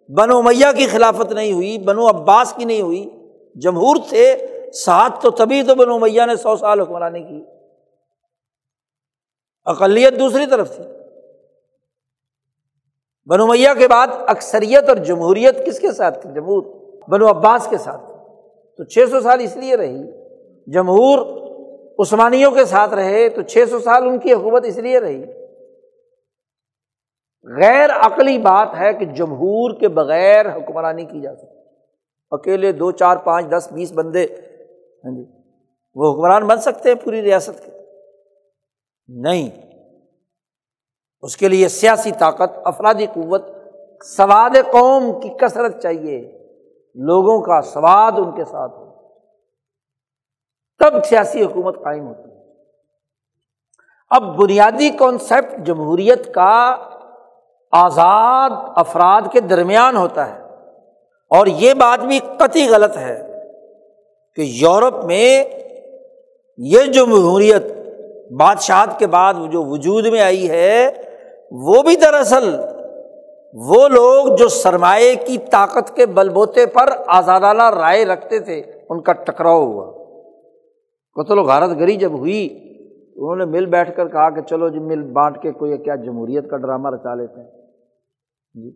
بنو 0.09 0.43
میاں 0.43 0.73
کی 0.73 0.87
خلافت 0.87 1.33
نہیں 1.33 1.53
ہوئی، 1.53 1.79
بنو 1.79 2.09
عباس 2.09 2.53
کی 2.53 2.65
نہیں 2.65 2.81
ہوئی۔ 2.81 3.11
جمہور 3.55 3.97
تھے 4.09 4.47
ساتھ 4.73 5.23
تو 5.23 5.31
تبھی 5.31 5.63
تو 5.63 5.75
بنو 5.75 5.99
میاں 5.99 6.27
نے 6.27 6.37
سو 6.37 6.57
سال 6.57 6.81
حکمرانی 6.81 7.23
کی۔ 7.23 7.45
اقلیت 9.65 10.19
دوسری 10.19 10.47
طرف 10.47 10.77
تھی۔ 10.77 10.85
بنو 13.27 13.47
میاں 13.47 13.75
کے 13.75 13.89
بعد 13.89 14.07
اکثریت 14.27 14.89
اور 14.89 14.97
جمہوریت 14.97 15.67
کس 15.67 15.81
کے 15.81 15.93
ساتھ 15.93 16.23
تھی؟ 16.23 16.31
جمہور۔ 16.35 16.63
بنو 17.11 17.31
عباس 17.31 17.67
کے 17.71 17.79
ساتھ 17.79 18.13
تو 18.77 18.85
چھ 18.85 18.99
سو 19.11 19.21
سال 19.21 19.41
اس 19.41 19.57
لیے 19.57 19.77
رہی۔ 19.77 19.99
جمہور 20.67 21.19
عثمانیوں 21.99 22.51
کے 22.51 22.65
ساتھ 22.65 22.95
رہے 22.95 23.29
تو 23.29 23.43
چھ 23.43 23.65
سو 23.71 23.79
سال 23.79 24.09
ان 24.09 24.19
کی 24.19 24.33
حکومت 24.33 24.65
اس 24.65 24.79
لیے 24.79 25.01
رہی۔ 25.01 25.46
غیر 27.47 27.91
عقلی 27.91 28.39
بات 28.39 28.69
ہے 28.79 28.95
کہ 28.95 29.05
جمہور 29.05 29.81
کے 29.81 29.89
بغیر 29.89 30.57
حکمرانی 30.57 31.05
کی 31.05 31.21
جا 31.21 31.37
سکتی 31.37 31.57
اکیلے 32.31 32.73
دو، 32.73 32.91
چار، 32.91 33.17
پانچ، 33.17 33.47
دس، 33.49 33.69
بیس 33.73 33.93
بندے 33.93 34.27
ہاں 35.05 35.17
جی 35.17 35.25
وہ 35.95 36.13
حکمران 36.13 36.47
بن 36.47 36.61
سکتے 36.61 36.89
ہیں 36.89 37.05
پوری 37.05 37.23
ریاست 37.23 37.65
کے۔ 37.65 37.71
نہیں۔ 39.09 39.51
اس 41.21 41.37
کے 41.37 41.49
لیے 41.49 41.69
سیاسی 41.69 42.11
طاقت، 42.19 42.59
افرادی 42.65 43.07
قوت، 43.07 43.43
سواد 44.05 44.57
قوم 44.73 45.21
کی 45.21 45.29
کثرت 45.29 45.83
چاہیے۔ 45.83 46.33
لوگوں 46.95 47.43
کا 47.43 47.61
سواد 47.61 48.13
ان 48.17 48.35
کے 48.35 48.45
ساتھ 48.45 48.73
ہو۔ 48.73 49.09
تب 50.79 51.05
سیاسی 51.05 51.43
حکومت 51.43 51.77
قائم 51.77 52.07
ہوتی 52.07 52.31
ہے۔ 52.31 52.37
اب 54.11 54.37
بنیادی 54.37 54.91
کانسیپٹ 54.91 55.67
جمہوریت 55.67 56.35
کا 56.35 56.77
آزاد 57.73 58.51
افراد 58.77 59.21
کے 59.33 59.41
درمیان 59.41 59.97
ہوتا 59.97 60.35
ہے۔ 60.35 60.41
اور 61.31 61.47
یہ 61.47 61.75
بات 61.75 62.05
بھی 62.05 62.19
قطعی 62.19 62.69
غلط 62.69 62.97
ہے 62.97 63.43
کہ 64.35 64.41
یورپ 64.41 65.05
میں 65.05 65.45
یہ 66.59 66.83
جو 66.83 66.93
جمہوریت 66.93 67.63
بادشاہت 68.31 68.99
کے 68.99 69.07
بعد 69.07 69.35
جو 69.51 69.63
وجود 69.63 70.07
میں 70.07 70.21
آئی 70.21 70.51
ہے، 70.51 70.91
وہ 71.51 71.83
بھی 71.83 71.97
دراصل 71.97 72.61
وہ 73.53 73.89
لوگ 73.89 74.37
جو 74.37 74.49
سرمایہ 74.49 75.15
کی 75.27 75.39
طاقت 75.39 75.97
کے 75.97 76.07
بل 76.07 76.29
بوتے 76.29 76.67
پر 76.67 76.89
آزادانہ 77.07 77.71
رائے 77.71 78.05
رکھتے 78.05 78.39
تھے، 78.39 78.63
ان 78.89 79.01
کا 79.01 79.13
ٹکراؤ 79.13 79.65
ہوا۔ 79.65 79.93
قتل 81.15 81.39
و 81.39 81.43
غارت 81.43 81.71
گری 81.71 81.97
جب 81.97 82.13
ہوئی، 82.13 82.49
انہوں 83.17 83.37
نے 83.37 83.45
مل 83.45 83.67
بیٹھ 83.67 83.97
کر 83.97 84.09
کہا 84.09 84.31
کہ 84.31 84.41
چلو 84.41 84.69
جی 84.69 84.79
مل 84.79 85.03
بانٹ 85.03 85.43
کے 85.43 85.53
کوئی 85.53 85.77
کیا 85.77 85.95
جمہوریت 85.95 86.51
کا 86.51 86.57
ڈرامہ 86.57 86.89
رچا 86.91 87.15
لیتے 87.15 87.41
ہیں۔ 87.41 87.56
جی۔ 88.57 88.71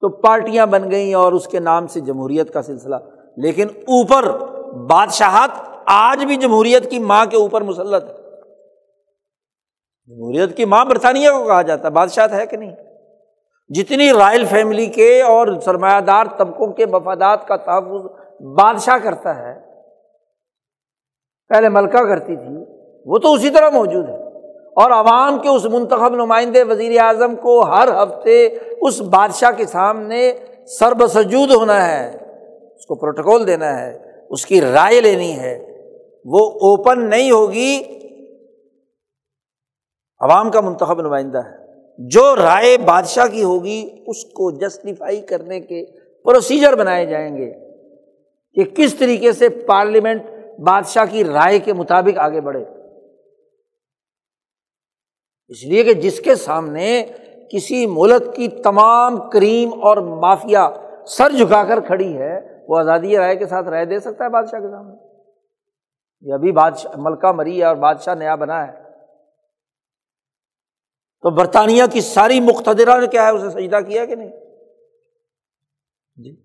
تو 0.00 0.08
پارٹیاں 0.08 0.66
بن 0.66 0.90
گئیں 0.90 1.14
اور 1.14 1.32
اس 1.32 1.48
کے 1.48 1.60
نام 1.60 1.86
سے 1.86 2.00
جمہوریت 2.00 2.54
کا 2.54 2.62
سلسلہ۔ 2.62 2.96
لیکن 3.36 3.66
اوپر 3.68 4.46
بادشاہت 4.72 5.50
آج 5.86 6.24
بھی 6.24 6.36
جمہوریت 6.36 6.90
کی 6.90 6.98
ماں 6.98 7.26
کے 7.26 7.36
اوپر 7.36 7.60
مسلط 7.60 8.04
ہے۔ 8.04 8.14
جمہوریت 10.06 10.56
کی 10.56 10.64
ماں 10.64 10.84
برطانیہ 10.84 11.30
کو 11.30 11.46
کہا 11.46 11.62
جاتا 11.62 11.88
ہے۔ 11.88 11.92
بادشاہ 11.92 12.26
ہے 12.32 12.46
کہ 12.46 12.56
نہیں؟ 12.56 12.76
جتنی 13.68 14.10
رائل 14.10 14.44
فیملی 14.44 14.86
کے 14.86 15.22
اور 15.22 15.60
سرمایہ 15.60 16.00
دار 16.00 16.24
طبقوں 16.38 16.72
کے 16.72 16.86
مفادات 16.86 17.48
کا 17.48 17.56
تحفظ 17.56 18.06
بادشاہ 18.40 18.98
کرتا 18.98 19.36
ہے، 19.36 19.60
پہلے 21.48 21.68
ملکہ 21.68 21.98
کرتی 21.98 22.36
تھی، 22.36 22.64
وہ 23.04 23.18
تو 23.18 23.32
اسی 23.32 23.50
طرح 23.50 23.68
موجود 23.68 24.08
ہے۔ 24.08 24.27
اور 24.80 24.90
عوام 24.90 25.38
کے 25.38 25.48
اس 25.48 25.64
منتخب 25.64 26.14
نمائندے 26.14 26.62
وزیر 26.62 27.00
اعظم 27.00 27.36
کو 27.36 27.60
ہر 27.60 28.02
ہفتے 28.02 28.46
اس 28.80 29.00
بادشاہ 29.00 29.50
کے 29.50 29.66
سامنے 29.66 30.32
سر 30.66 30.94
بسجود 30.94 31.50
ہونا 31.50 31.88
ہے، 31.88 32.08
اس 32.76 32.86
کو 32.86 32.94
پروٹوکول 32.94 33.46
دینا 33.46 33.80
ہے، 33.80 33.98
اس 34.30 34.46
کی 34.46 34.60
رائے 34.60 35.00
لینی 35.00 35.38
ہے، 35.38 35.82
وہ 36.24 36.46
اوپن 36.50 37.10
نہیں 37.10 37.30
ہوگی، 37.30 37.82
عوام 40.20 40.50
کا 40.50 40.60
منتخب 40.60 41.00
نمائندہ 41.00 41.38
ہے۔ 41.38 41.58
جو 41.98 42.36
رائے 42.36 42.78
بادشاہ 42.78 43.26
کی 43.26 43.42
ہوگی، 43.42 43.88
اس 44.06 44.24
کو 44.24 44.50
جسٹیفائی 44.50 45.20
کرنے 45.20 45.60
کے 45.60 45.84
پروسیجر 46.24 46.74
بنائے 46.74 47.06
جائیں 47.06 47.36
گے 47.36 47.52
کہ 48.54 48.64
کس 48.76 48.94
طریقے 48.94 49.32
سے 49.32 49.48
پارلیمنٹ 49.48 50.22
بادشاہ 50.58 51.04
کی 51.10 51.24
رائے 51.24 51.58
کے 51.58 51.72
مطابق 51.72 52.18
آگے 52.18 52.40
بڑھے۔ 52.40 52.64
اس 55.48 55.64
لیے 55.64 55.84
کہ 55.84 55.94
جس 55.94 56.20
کے 56.20 56.34
سامنے 56.34 57.06
کسی 57.50 57.86
ملک 57.86 58.34
کی 58.34 58.48
تمام 58.48 59.30
کریم 59.30 59.82
اور 59.82 59.96
مافیا 59.96 60.70
سر 61.06 61.30
جھکا 61.30 61.64
کر 61.64 61.80
کھڑی 61.80 62.18
ہے، 62.18 62.64
وہ 62.68 62.78
آزادی 62.78 63.16
رائے 63.16 63.36
کے 63.36 63.46
ساتھ 63.46 63.68
رائے 63.68 63.84
دے 63.84 64.00
سکتا 64.00 64.24
ہے 64.24 64.28
بادشاہ 64.28 64.60
کے 64.60 64.70
سامنے۔ 64.70 64.96
یہ 66.20 66.34
ابھی 66.34 66.52
بادشاہ 66.52 66.92
ملکہ 66.96 67.32
مری 67.32 67.60
ہے 67.60 67.64
اور 67.64 67.76
بادشاہ 67.76 68.14
نیا 68.14 68.34
بنا 68.34 68.68
ہے۔ 68.68 68.82
تو 71.22 71.30
برطانیہ 71.30 71.82
کی 71.92 72.00
ساری 72.00 72.40
مقتدرہ 72.40 73.00
نے 73.00 73.06
کیا 73.06 73.26
ہے، 73.26 73.30
اسے 73.30 73.50
سجدہ 73.50 73.80
کیا 73.88 74.04
کہ 74.04 74.14
نہیں؟ 74.14 74.30
جی۔ 76.16 76.42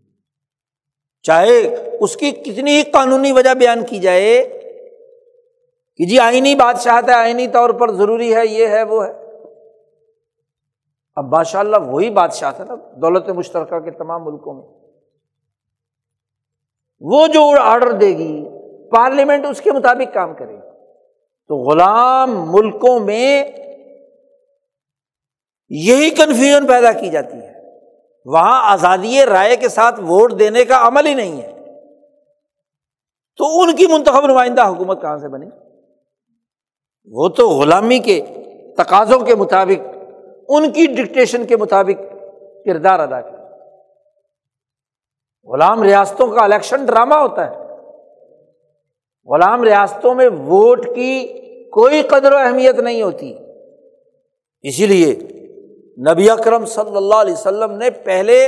چاہے 1.21 1.75
اس 1.99 2.17
کی 2.17 2.31
کتنی 2.31 2.83
قانونی 2.83 3.31
وجہ 3.31 3.53
بیان 3.53 3.85
کی 3.85 3.99
جائے 3.99 4.59
کہ 5.97 6.05
جی 6.05 6.19
آئینی 6.19 6.55
بادشاہت 6.55 7.09
ہے، 7.09 7.13
آئینی 7.13 7.47
طور 7.47 7.69
پر 7.69 7.91
ضروری 7.91 8.35
ہے، 8.35 8.45
یہ 8.45 8.67
ہے، 8.67 8.83
وہ 8.83 9.05
ہے۔ 9.05 9.11
اب 11.15 11.25
بادشاہ 11.25 11.59
اللہ 11.61 11.77
وہی 11.77 12.09
بادشاہ 12.09 12.51
تھا 12.51 12.63
نا 12.63 12.75
دولت 12.75 13.29
مشترکہ 13.29 13.79
کے 13.79 13.91
تمام 13.91 14.25
ملکوں 14.25 14.53
میں۔ 14.53 14.67
وہ 16.99 17.27
جو 17.27 17.51
آرڈر 17.61 17.91
دے 17.91 18.07
گی، 18.07 18.45
پارلیمنٹ 18.89 19.45
اس 19.45 19.61
کے 19.61 19.71
مطابق 19.71 20.13
کام 20.13 20.33
کرے۔ 20.33 20.55
گی 20.55 20.61
تو 21.47 21.55
غلام 21.55 22.51
ملکوں 22.51 22.99
میں 22.99 23.43
یہی 25.69 26.09
کنفیوژن 26.09 26.67
پیدا 26.67 26.91
کی 26.91 27.09
جاتی 27.09 27.37
ہے۔ 27.37 27.53
وہاں 28.25 28.71
آزادی 28.73 29.25
رائے 29.25 29.55
کے 29.55 29.69
ساتھ 29.69 29.99
ووٹ 29.99 30.39
دینے 30.39 30.65
کا 30.65 30.87
عمل 30.87 31.07
ہی 31.07 31.13
نہیں 31.13 31.41
ہے۔ 31.41 31.51
تو 33.37 33.61
ان 33.61 33.75
کی 33.75 33.87
منتخب 33.87 34.25
نمائندہ 34.25 34.67
حکومت 34.67 35.01
کہاں 35.01 35.17
سے 35.17 35.27
بنی؟ 35.27 35.45
وہ 37.05 37.29
تو 37.29 37.49
غلامی 37.49 37.99
کے 37.99 38.21
تقاضوں 38.77 39.19
کے 39.19 39.35
مطابق، 39.35 39.97
ان 40.49 40.71
کی 40.71 40.85
ڈکٹیشن 40.85 41.45
کے 41.45 41.57
مطابق 41.57 42.01
کردار 42.65 42.99
ادا 42.99 43.21
کیا۔ 43.21 43.43
غلام 45.43 45.83
ریاستوں 45.83 46.27
کا 46.27 46.43
الیکشن 46.43 46.85
ڈرامہ 46.85 47.15
ہوتا 47.15 47.51
ہے۔ 47.51 47.55
غلام 49.25 49.63
ریاستوں 49.63 50.15
میں 50.15 50.27
ووٹ 50.27 50.85
کی 50.95 51.27
کوئی 51.69 52.01
قدر 52.01 52.31
و 52.31 52.35
اہمیت 52.35 52.79
نہیں 52.79 53.01
ہوتی۔ 53.01 53.37
اسی 54.61 54.87
لیے 54.87 55.15
نبی 56.11 56.29
اکرم 56.29 56.65
صلی 56.65 56.97
اللہ 56.97 57.15
علیہ 57.15 57.33
وسلم 57.33 57.71
نے 57.71 57.89
پہلے 57.89 58.45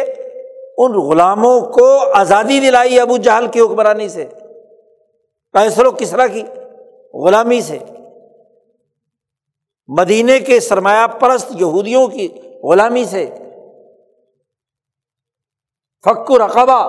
ان 0.78 0.92
غلاموں 0.92 1.62
کو 1.62 1.98
آزادی 2.14 2.60
دلائی 2.60 3.00
ابو 3.00 3.18
جہل 3.18 3.48
کی 3.48 3.60
حکمرانی 3.60 4.10
سے 4.10 4.26
و 5.78 5.92
کسرا 5.92 6.28
کی 6.28 6.44
غلامی 7.14 7.62
سے۔ 7.62 7.78
مدینے 9.88 10.40
کے 10.40 10.60
سرمایہ 10.60 11.08
پرست 11.08 11.52
یہودیوں 11.60 12.08
کی 12.08 12.28
غلامی 12.64 13.06
سے 13.06 13.26
فک 16.06 16.32
رقبہ 16.32 16.80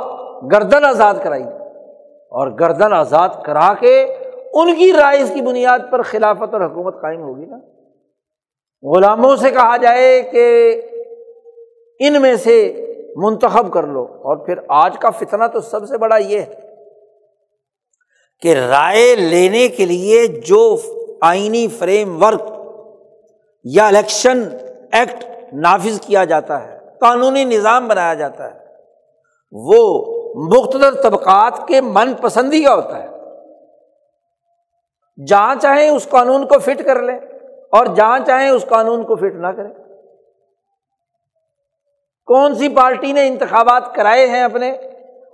گردن 0.53 0.85
آزاد 0.85 1.15
کرائی 1.25 1.43
اور 2.33 2.49
گردن 2.61 2.93
آزاد 2.93 3.29
کرا 3.45 3.75
کے 3.75 4.03
ان 4.53 4.75
کی 4.75 4.93
رائے 4.93 5.25
کی 5.35 5.41
بنیاد 5.41 5.79
پر 5.91 6.03
خلافت 6.03 6.55
اور 6.55 6.61
حکومت 6.61 7.01
قائم 7.01 7.21
ہوگی 7.23 7.45
نا؟ 7.45 7.57
غلاموں 8.83 9.37
سے 9.37 9.51
کہا 9.51 9.77
جائے 9.77 10.23
کہ 10.23 10.47
ان 11.99 12.23
میں 12.23 12.37
سے 12.37 12.83
منتخب 13.17 13.73
کر 13.73 13.87
لو 13.87 14.03
اور 14.03 14.37
پھر 14.37 14.55
آج 14.69 14.97
کا 14.99 15.11
فتنا 15.11 15.47
تو 15.47 15.61
سب 15.61 15.89
سے 15.89 15.99
بڑا 15.99 16.17
یہ 16.17 16.41
ہے 16.41 16.55
کہ 18.41 18.55
رائے 18.55 19.17
لینے 19.17 19.69
کے 19.69 19.87
لیے 19.87 20.27
جو 20.27 20.77
آئینی 21.23 21.69
فریم 21.69 22.23
ورک 22.23 22.43
یا 23.75 23.87
الیکشن 23.87 24.49
ایکٹ 24.93 25.25
نافذ 25.53 26.01
کیا 26.01 26.25
جاتا 26.25 26.67
ہے، 26.67 26.79
قانونی 27.01 27.45
نظام 27.45 27.89
بنایا 27.89 28.15
جاتا 28.15 28.55
ہے۔ 28.55 28.59
وہ 29.53 30.05
مختلف 30.35 31.03
طبقات 31.03 31.69
کے 31.69 31.81
من 31.81 32.15
پسندی 32.15 32.63
کا 32.63 32.75
ہوتا 32.75 33.03
ہے۔ 33.03 33.09
جہاں 35.27 35.55
چاہیں 35.63 35.89
اس 35.89 36.09
قانون 36.09 36.47
کو 36.47 36.59
فٹ 36.59 36.85
کر 36.85 37.03
لیں 37.03 37.19
اور 37.73 37.87
جہاں 37.87 38.19
چاہیں 38.27 38.49
اس 38.49 38.65
قانون 38.69 39.05
کو 39.05 39.17
فٹ 39.17 39.35
نہ 39.35 39.47
کریں 39.47 39.75
کون 42.27 42.55
سی 42.55 42.69
پارٹی 42.69 43.13
نے 43.13 43.27
انتخابات 43.27 43.95
کرائے 43.95 44.27
ہیں 44.27 44.43
اپنے 44.43 44.71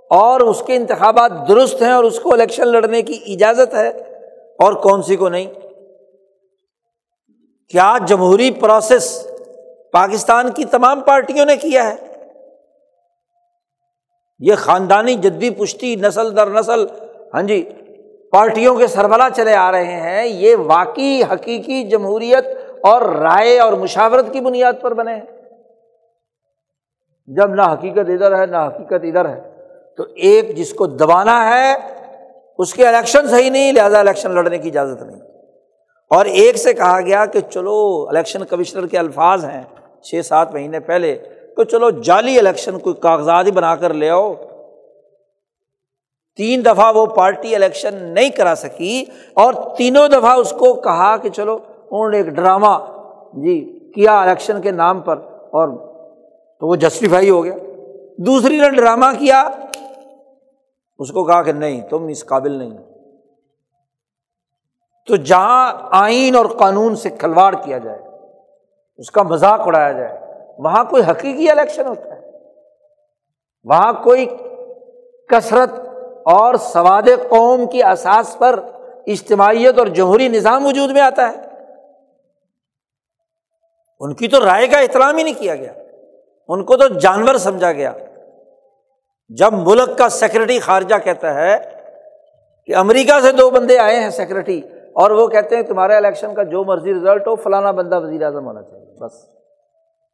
اور 0.09 0.41
اس 0.41 0.63
کے 0.65 0.75
انتخابات 0.75 1.31
درست 1.47 1.81
ہیں 1.81 1.91
اور 1.91 2.03
اس 2.03 2.19
کو 2.19 2.33
الیکشن 2.33 2.67
لڑنے 2.67 3.01
کی 3.01 3.33
اجازت 3.33 3.73
ہے 3.73 3.87
اور 4.59 4.73
کون 4.73 5.01
سی 5.01 5.15
کو 5.15 5.29
نہیں؟ 5.29 5.47
کیا 7.73 7.97
جمہوری 8.07 8.51
پروسیس 8.51 9.27
پاکستان 9.91 10.51
کی 10.51 10.65
تمام 10.65 11.01
پارٹیوں 11.01 11.45
نے 11.45 11.57
کیا 11.57 11.93
ہے؟ 11.93 11.95
یہ 14.39 14.55
خاندانی 14.55 15.15
جدی 15.15 15.49
پشتی 15.49 15.95
نسل 15.95 16.35
در 16.35 16.47
نسل 16.47 16.85
ہاں 17.33 17.41
جی 17.41 17.69
پارٹیوں 18.31 18.75
کے 18.75 18.87
سربراہ 18.87 19.29
چلے 19.29 19.55
آ 19.55 19.71
رہے 19.71 19.99
ہیں، 19.99 20.25
یہ 20.25 20.55
واقعی 20.55 21.21
حقیقی 21.23 21.83
جمہوریت 21.83 22.45
اور 22.81 23.01
رائے 23.01 23.59
اور 23.59 23.73
مشاورت 23.73 24.33
کی 24.33 24.41
بنیاد 24.41 24.73
پر 24.81 24.93
بنے 24.93 25.13
ہیں۔ 25.13 25.21
جب 27.27 27.49
نہ 27.49 27.61
حقیقت 27.61 28.09
ادھر 28.09 28.39
ہے، 28.39 28.45
نہ 28.45 28.57
حقیقت 28.57 29.03
ادھر 29.03 29.29
ہے۔ 29.29 29.41
تو 29.97 30.03
ایک 30.15 30.57
جس 30.57 30.73
کو 30.73 30.85
دبانا 30.85 31.49
ہے، 31.49 31.73
اس 32.57 32.73
کے 32.73 32.87
الیکشن 32.87 33.27
صحیح 33.27 33.49
نہیں، 33.49 33.71
لہٰذا 33.71 33.99
الیکشن 33.99 34.31
لڑنے 34.31 34.57
کی 34.57 34.69
اجازت 34.69 35.01
نہیں۔ 35.01 35.32
اور 36.13 36.25
ایک 36.25 36.57
سے 36.57 36.73
کہا 36.73 37.01
گیا 37.01 37.25
کہ 37.25 37.39
چلو 37.39 38.05
الیکشن 38.09 38.45
کمشنر 38.45 38.87
کے 38.87 38.97
الفاظ 38.97 39.45
ہیں، 39.45 39.61
چھ 40.01 40.25
سات 40.25 40.53
مہینے 40.53 40.79
پہلے، 40.79 41.15
تو 41.55 41.63
چلو 41.63 41.89
جعلی 41.89 42.37
الیکشن 42.39 42.79
کوئی 42.79 42.95
کاغذات 43.01 43.45
ہی 43.45 43.51
بنا 43.51 43.75
کر 43.75 43.93
لے 43.93 44.09
آؤ۔ 44.09 44.33
تین 46.39 46.65
دفعہ 46.65 46.91
وہ 46.95 47.05
پارٹی 47.05 47.55
الیکشن 47.55 47.95
نہیں 48.03 48.29
کرا 48.29 48.55
سکی 48.55 49.03
اور 49.33 49.53
تینوں 49.77 50.07
دفعہ 50.07 50.31
اس 50.39 50.53
کو 50.59 50.73
کہا 50.73 51.15
کہ 51.17 51.29
چلو 51.29 51.53
انہوں 51.55 52.09
نے 52.09 52.17
ایک 52.17 52.27
ڈرامہ 52.27 52.77
جی 53.33 53.59
کیا 53.95 54.21
الیکشن 54.21 54.61
کے 54.61 54.71
نام 54.71 55.01
پر 55.01 55.17
اور 55.51 55.67
تو 56.61 56.67
وہ 56.67 56.75
جسٹیفائی 56.75 57.29
ہو 57.29 57.43
گیا۔ 57.43 57.55
دوسری 58.17 58.59
نے 58.59 58.69
ڈرامہ 58.69 59.05
کیا، 59.19 59.41
اس 60.99 61.11
کو 61.11 61.23
کہا 61.23 61.41
کہ 61.41 61.51
نہیں، 61.51 61.81
تم 61.81 62.07
اس 62.07 62.25
قابل 62.25 62.51
نہیں 62.51 62.77
تو 65.05 65.15
جہاں 65.15 65.77
آئین 65.91 66.35
اور 66.35 66.45
قانون 66.45 66.95
سے 66.95 67.09
کھلواڑ 67.09 67.55
کیا 67.63 67.77
جائے، 67.77 67.99
اس 68.97 69.11
کا 69.11 69.23
مذاق 69.23 69.61
اڑایا 69.65 69.91
جائے، 69.91 70.19
وہاں 70.57 70.83
کوئی 70.83 71.03
حقیقی 71.11 71.49
الیکشن 71.49 71.85
ہوتا 71.85 72.15
ہے۔ 72.15 72.31
وہاں 73.63 73.93
کوئی 73.93 74.25
کثرت 75.29 75.79
اور 76.25 76.55
سواد 76.55 77.29
قوم 77.29 77.67
کی 77.67 77.83
اساس 77.83 78.37
پر 78.37 78.59
اجتماعیت 79.07 79.79
اور 79.79 79.87
جمہوری 79.87 80.27
نظام 80.27 80.65
وجود 80.65 80.91
میں 80.91 81.01
آتا 81.01 81.27
ہے۔ 81.27 81.33
ان 83.99 84.13
کی 84.13 84.27
تو 84.27 84.45
رائے 84.45 84.67
کا 84.67 84.79
احترام 84.79 85.17
ہی 85.17 85.23
نہیں 85.23 85.39
کیا 85.39 85.55
گیا۔ 85.55 85.73
ان 86.47 86.63
کو 86.63 86.77
تو 86.77 86.87
جانور 86.87 87.35
سمجھا 87.35 87.71
گیا۔ 87.71 87.91
جب 89.29 89.53
ملک 89.53 89.97
کا 89.97 90.09
سیکرٹری 90.09 90.59
خارجہ 90.59 90.95
کہتا 91.03 91.33
ہے 91.33 91.57
کہ 92.65 92.75
امریکہ 92.75 93.19
سے 93.21 93.31
دو 93.31 93.49
بندے 93.49 93.79
آئے 93.79 93.99
ہیں 93.99 94.09
سیکرٹری 94.09 94.61
اور 94.95 95.11
وہ 95.11 95.27
کہتے 95.27 95.55
ہیں 95.55 95.63
تمہارے 95.63 95.95
الیکشن 95.95 96.35
کا 96.35 96.43
جو 96.43 96.63
مرضی 96.63 96.93
رزلٹ 96.93 97.27
ہو، 97.27 97.35
فلانا 97.35 97.71
بندہ 97.71 97.99
وزیر 97.99 98.23
اعظم 98.23 98.45
ہونا 98.45 98.61
چاہیے، 98.61 99.05
بس۔ 99.05 99.29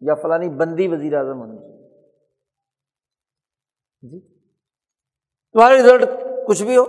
یا 0.02 0.16
فلانی 0.16 0.50
بندی 0.50 0.88
وزیر 0.88 1.18
اعظم 1.18 1.40
ہونی 1.40 1.58
چاہیے۔ 1.58 1.80
جی۔ 4.02 4.20
تمہارا 5.54 5.76
رزلٹ 5.76 6.02
کچھ 6.48 6.64
بھی 6.64 6.78
ہو، 6.78 6.84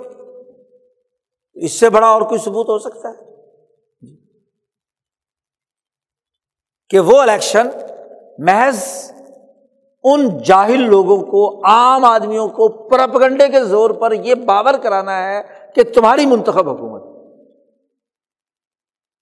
اس 1.54 1.72
سے 1.72 1.90
بڑا 1.90 2.06
اور 2.06 2.22
کوئی 2.22 2.38
ثبوت 2.38 2.68
ہو 2.68 2.78
سکتا 2.78 3.08
ہے؟ 3.08 3.24
جی۔ 4.00 4.40
کہ 6.88 6.98
وہ 6.98 7.18
الیکشن 7.18 7.66
محض 8.38 9.12
ان 10.04 10.38
جاہل 10.38 10.80
لوگوں 10.80 11.20
کو، 11.20 11.66
عام 11.66 12.04
آدمیوں 12.04 12.48
کو 12.48 12.88
پرپگنڈے 12.88 13.48
کے 13.48 13.64
زور 13.64 13.90
پر 13.90 14.12
یہ 14.12 14.34
باور 14.34 14.74
کرانا 14.82 15.28
ہے 15.28 15.42
کہ 15.74 15.82
تمہاری 15.94 16.26
منتخب 16.26 16.68
حکومت 16.68 16.99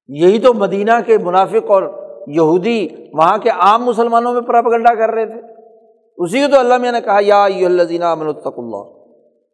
یہی 0.08 0.38
تو 0.38 0.54
مدینہ 0.54 0.92
کے 1.06 1.18
منافق 1.18 1.70
اور 1.70 1.82
یہودی 2.26 2.88
وہاں 3.12 3.38
کے 3.38 3.50
عام 3.50 3.84
مسلمانوں 3.84 4.32
میں 4.32 4.40
پراپگنڈا 4.40 4.94
کر 4.94 5.10
رہے 5.10 5.26
تھے۔ 5.26 5.40
اسی 6.16 6.40
کو 6.40 6.50
تو 6.50 6.58
اللہ 6.58 6.76
میں 6.76 6.92
نے 6.92 7.00
کہا، 7.00 7.18
یا 7.20 7.44
الزین 7.44 8.02
امن 8.02 8.26
الطق 8.26 8.54
اللہ۔ 8.56 8.82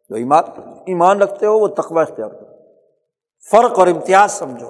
جو 0.09 0.15
ایمان 0.15 0.43
ایمان 0.85 1.21
رکھتے 1.21 1.45
ہو، 1.45 1.59
وہ 1.59 1.67
تقوی 1.67 2.01
اختیار 2.01 2.29
کرو۔ 2.29 2.55
فرق 3.51 3.79
اور 3.79 3.87
امتیاز 3.87 4.31
سمجھو۔ 4.31 4.69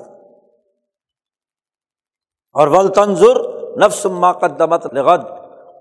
اور 2.53 2.67
ول 2.67 2.87
تنظر 2.87 3.35
نفس 3.77 4.05
ما 4.05 4.31
قدمت 4.31 4.93
لغد۔ 4.93 5.19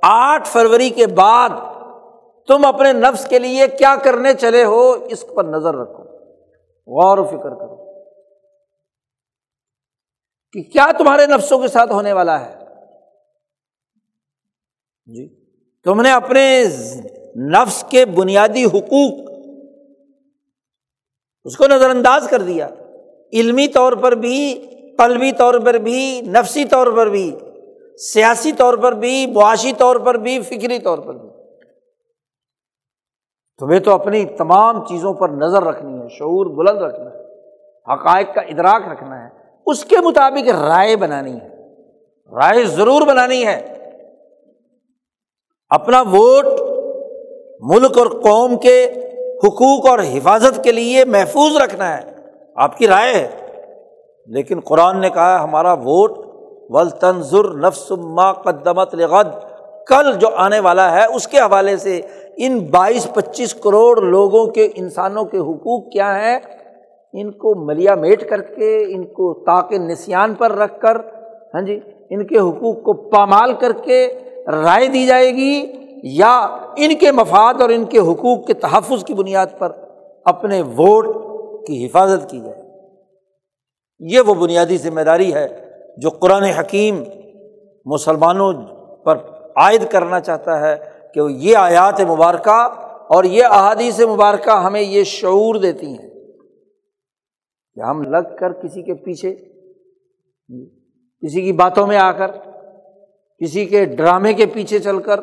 آٹھ 0.02 0.48
فروری 0.48 0.90
کے 0.90 1.06
بعد 1.06 1.48
تم 2.46 2.64
اپنے 2.64 2.92
نفس 2.92 3.28
کے 3.28 3.38
لیے 3.38 3.68
کیا 3.68 3.94
کرنے 4.02 4.34
چلے 4.34 4.64
ہو، 4.64 4.90
اس 4.90 5.24
پر 5.34 5.44
نظر 5.44 5.74
رکھو۔ 5.74 6.02
غور 7.00 7.18
و 7.18 7.24
فکر 7.24 7.54
کرو۔ 7.54 7.83
کہ 10.54 10.62
کیا 10.62 10.86
تمہارے 10.98 11.26
نفسوں 11.26 11.58
کے 11.58 11.68
ساتھ 11.68 11.92
ہونے 11.92 12.12
والا 12.12 12.46
ہے؟ 12.46 12.64
جی 15.06 15.44
تم 15.84 16.00
نے 16.00 16.12
اپنے 16.12 16.64
نفس 17.36 17.84
کے 17.90 18.04
بنیادی 18.04 18.64
حقوق 18.64 19.30
اس 21.44 21.56
کو 21.56 21.66
نظر 21.66 21.90
انداز 21.90 22.28
کر 22.30 22.42
دیا۔ 22.42 22.68
علمی 23.32 23.68
طور 23.68 23.92
پر 23.92 24.12
بھی، 24.12 24.66
قلبی 24.98 25.32
طور 25.32 25.58
پر 25.58 25.74
بھی، 25.74 26.20
نفسی 26.20 26.64
طور 26.64 26.86
پر 26.96 27.06
بھی، 27.06 27.36
سیاسی 27.98 28.52
طور 28.52 28.74
پر 28.74 28.92
بھی، 28.92 29.26
معاشی 29.26 29.72
طور 29.72 29.96
پر 29.96 30.14
بھی، 30.14 30.40
فکری 30.40 30.78
طور 30.78 30.98
پر 30.98 31.14
بھی۔ 31.14 31.28
تمہیں 33.58 33.80
تو 33.80 33.94
اپنی 33.94 34.24
تمام 34.24 34.86
چیزوں 34.86 35.14
پر 35.14 35.28
نظر 35.28 35.62
رکھنی 35.62 36.02
ہے، 36.02 36.08
شعور 36.08 36.46
بلند 36.46 36.82
رکھنا 36.82 37.10
ہے، 37.10 37.50
حقائق 37.94 38.34
کا 38.34 38.40
ادراک 38.40 38.82
رکھنا 38.88 39.24
ہے۔ 39.24 39.43
اس 39.66 39.84
کے 39.84 39.96
مطابق 40.00 40.48
رائے 40.48 40.96
بنانی 40.96 41.40
ہے۔ 41.40 41.48
رائے 42.34 42.64
ضرور 42.64 43.02
بنانی 43.02 43.46
ہے۔ 43.46 43.66
اپنا 45.68 46.00
ووٹ 46.00 46.44
ملک 47.60 47.98
اور 47.98 48.06
قوم 48.06 48.56
کے 48.56 48.92
حقوق 49.44 49.86
اور 49.88 49.98
حفاظت 49.98 50.64
کے 50.64 50.72
لیے 50.72 51.04
محفوظ 51.04 51.56
رکھنا 51.56 51.98
ہے۔ 51.98 52.12
آپ 52.56 52.78
کی 52.78 52.86
رائے 52.86 53.14
ہے۔ 53.14 53.28
لیکن 54.26 54.60
قرآن 54.60 55.00
نے 55.00 55.10
کہا 55.10 55.44
ہمارا 55.44 55.72
ووٹ 55.72 56.10
ول 56.68 56.90
تنظر 56.90 57.44
نفس 57.44 57.90
ما 57.90 58.32
قدمت 58.32 58.94
لغد۔ 58.94 59.28
کل 59.86 60.14
جو 60.14 60.28
آنے 60.36 60.60
والا 60.60 60.92
ہے، 60.92 61.06
اس 61.14 61.28
کے 61.28 61.38
حوالے 61.38 61.76
سے 61.76 62.00
ان 62.36 62.58
بائیس 62.58 63.06
پچیس 63.14 63.54
کروڑ 63.54 64.02
لوگوں 64.02 64.46
کے 64.46 64.68
انسانوں 64.74 65.24
کے 65.24 65.38
حقوق 65.38 65.92
کیا 65.92 66.22
ہیں؟ 66.22 66.38
ان 67.20 67.30
کو 67.30 67.54
ملیا 67.54 67.94
میٹ 67.94 68.28
کر 68.28 68.40
کے، 68.40 68.94
ان 68.94 69.04
کو 69.06 69.34
تاکہ 69.34 69.78
نسان 69.78 70.34
پر 70.34 70.52
رکھ 70.52 70.80
کر 70.80 70.96
ہاں 71.54 71.62
جی 71.62 71.80
ان 72.10 72.26
کے 72.26 72.38
حقوق 72.38 72.82
کو 72.82 72.92
پامال 72.92 73.52
کر 73.52 73.72
کے 73.72 74.14
رائے 74.46 74.86
دی 74.86 75.06
جائے 75.06 75.30
گی 75.30 75.72
یا 76.02 76.38
ان 76.76 76.94
کے 76.94 77.12
مفاد 77.12 77.60
اور 77.60 77.68
ان 77.68 77.84
کے 77.84 77.98
حقوق 77.98 78.46
کے 78.46 78.54
تحفظ 78.54 79.04
کی 79.04 79.14
بنیاد 79.14 79.46
پر 79.58 79.72
اپنے 80.24 80.62
ووٹ 80.62 81.06
کی 81.66 81.86
حفاظت 81.86 82.30
کی 82.30 82.40
جائے۔ 82.40 82.62
یہ 84.00 84.20
وہ 84.20 84.34
بنیادی 84.34 84.76
ذمہ 84.76 85.00
داری 85.00 85.34
ہے 85.34 85.48
جو 85.96 86.10
قرآن 86.10 86.42
حکیم 86.42 87.02
مسلمانوں 87.84 88.52
پر 89.04 89.18
عائد 89.56 89.84
کرنا 89.90 90.20
چاہتا 90.20 90.60
ہے 90.60 90.76
کہ 91.14 91.20
یہ 91.28 91.56
آیات 91.56 92.00
مبارکہ 92.00 92.68
اور 93.08 93.24
یہ 93.24 93.44
احادیث 93.44 94.00
مبارکہ 94.00 94.50
ہمیں 94.50 94.80
یہ 94.80 95.04
شعور 95.04 95.54
دیتی 95.54 95.86
ہیں۔ 95.86 96.13
کہ 97.76 97.80
ہم 97.80 98.02
لگ 98.12 98.34
کر 98.40 98.52
کسی 98.52 98.82
کے 98.82 98.94
پیچھے، 99.04 99.34
کسی 101.22 101.42
کی 101.42 101.52
باتوں 101.60 101.86
میں 101.86 101.96
آ 101.98 102.10
کر، 102.12 102.30
کسی 103.40 103.64
کے 103.66 103.84
ڈرامے 103.96 104.32
کے 104.34 104.46
پیچھے 104.46 104.78
چل 104.78 105.00
کر 105.02 105.20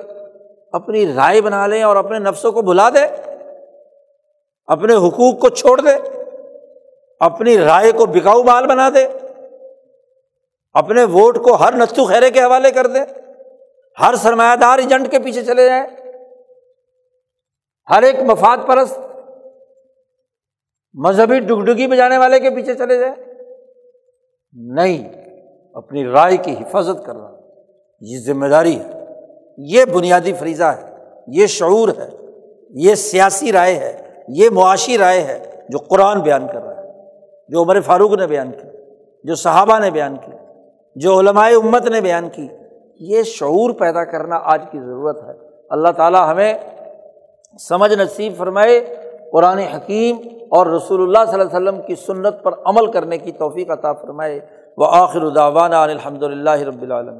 اپنی 0.73 1.05
رائے 1.13 1.41
بنا 1.41 1.65
لیں 1.67 1.81
اور 1.83 1.95
اپنے 1.95 2.19
نفسوں 2.19 2.51
کو 2.51 2.61
بلا 2.61 2.89
دے 2.89 3.05
اپنے 4.69 4.95
حقوق 5.07 5.39
کو 5.41 5.49
چھوڑ 5.49 5.79
دے 5.81 5.95
اپنی 7.21 7.57
رائے 7.57 7.91
کو 7.91 8.05
بکاؤ 8.05 8.43
مال 8.43 8.67
بنا 8.67 8.89
دے 8.95 9.05
اپنے 10.75 11.03
ووٹ 11.13 11.37
کو 11.43 11.55
ہر 11.55 11.75
نتو 11.75 12.05
خیرے 12.05 12.29
کے 12.29 12.43
حوالے 12.43 12.71
کر 12.71 12.87
دے 12.87 12.99
ہر 13.97 14.15
سرمایہ 14.15 14.55
دار 14.55 14.79
ایجنٹ 14.79 15.11
کے 15.11 15.19
پیچھے 15.19 15.43
چلے 15.43 15.65
جائیں، 15.65 15.85
ہر 17.87 18.03
ایک 18.03 18.21
مفاد 18.27 18.57
پرست 18.67 18.99
مذہبی 20.93 21.39
ڈگڈگی 21.39 21.87
بجانے 21.87 22.17
والے 22.17 22.39
کے 22.39 22.49
پیچھے 22.49 22.73
چلے 22.73 22.99
جائیں 22.99 23.15
نہیں، 24.53 25.09
اپنی 25.73 26.05
رائے 26.05 26.37
کی 26.37 26.53
حفاظت 26.53 27.05
کرنا۔ 27.05 27.31
یہ 28.01 28.17
ذمہ 28.19 28.47
داری 28.47 28.79
ہے۔ 28.79 29.05
یہ 29.57 29.85
بنیادی 29.85 30.33
فریضہ 30.33 30.63
ہے۔ 30.63 30.95
یہ 31.27 31.45
شعور 31.45 31.89
ہے۔ 31.89 32.09
یہ 32.69 32.95
سیاسی 32.95 33.51
رائے 33.51 33.75
ہے۔ 33.75 33.97
یہ 34.27 34.49
معاشی 34.49 34.97
رائے 34.97 35.21
ہے 35.21 35.43
جو 35.69 35.77
قرآن 35.77 36.21
بیان 36.21 36.47
کر 36.47 36.61
رہا 36.61 36.83
ہے۔ 36.83 36.91
جو 37.47 37.63
عمر 37.63 37.81
فاروق 37.81 38.13
نے 38.13 38.27
بیان 38.27 38.51
کی، 38.51 38.67
جو 39.23 39.35
صحابہ 39.35 39.79
نے 39.79 39.91
بیان 39.91 40.15
کی، 40.15 40.31
جو 40.95 41.19
علمائے 41.19 41.55
امت 41.55 41.87
نے 41.87 42.01
بیان 42.01 42.29
کی۔ 42.29 42.47
یہ 42.99 43.23
شعور 43.23 43.69
پیدا 43.69 44.03
کرنا 44.03 44.39
آج 44.43 44.61
کی 44.71 44.79
ضرورت 44.79 45.23
ہے۔ 45.23 45.47
اللہ 45.69 45.89
تعالیٰ 45.89 46.31
ہمیں 46.31 46.53
سمجھ 47.59 47.93
نصیب 47.93 48.33
فرمائے۔ 48.37 48.95
قرآن 49.31 49.57
حکیم 49.57 50.17
اور 50.49 50.65
رسول 50.67 51.01
اللہ 51.01 51.31
صلی 51.31 51.39
اللہ 51.39 51.57
علیہ 51.57 51.69
وسلم 51.69 51.81
کی 51.87 51.95
سنت 51.95 52.43
پر 52.43 52.51
عمل 52.65 52.91
کرنے 52.91 53.17
کی 53.17 53.31
توفیق 53.31 53.71
عطا 53.71 53.93
فرمائے۔ 53.93 54.39
وہ 54.77 54.87
آخر 54.89 55.21
الداوانہ 55.21 55.75
الحمد 55.75 56.23
للہ 56.23 56.49
رب 56.49 56.81
العالم 56.81 57.19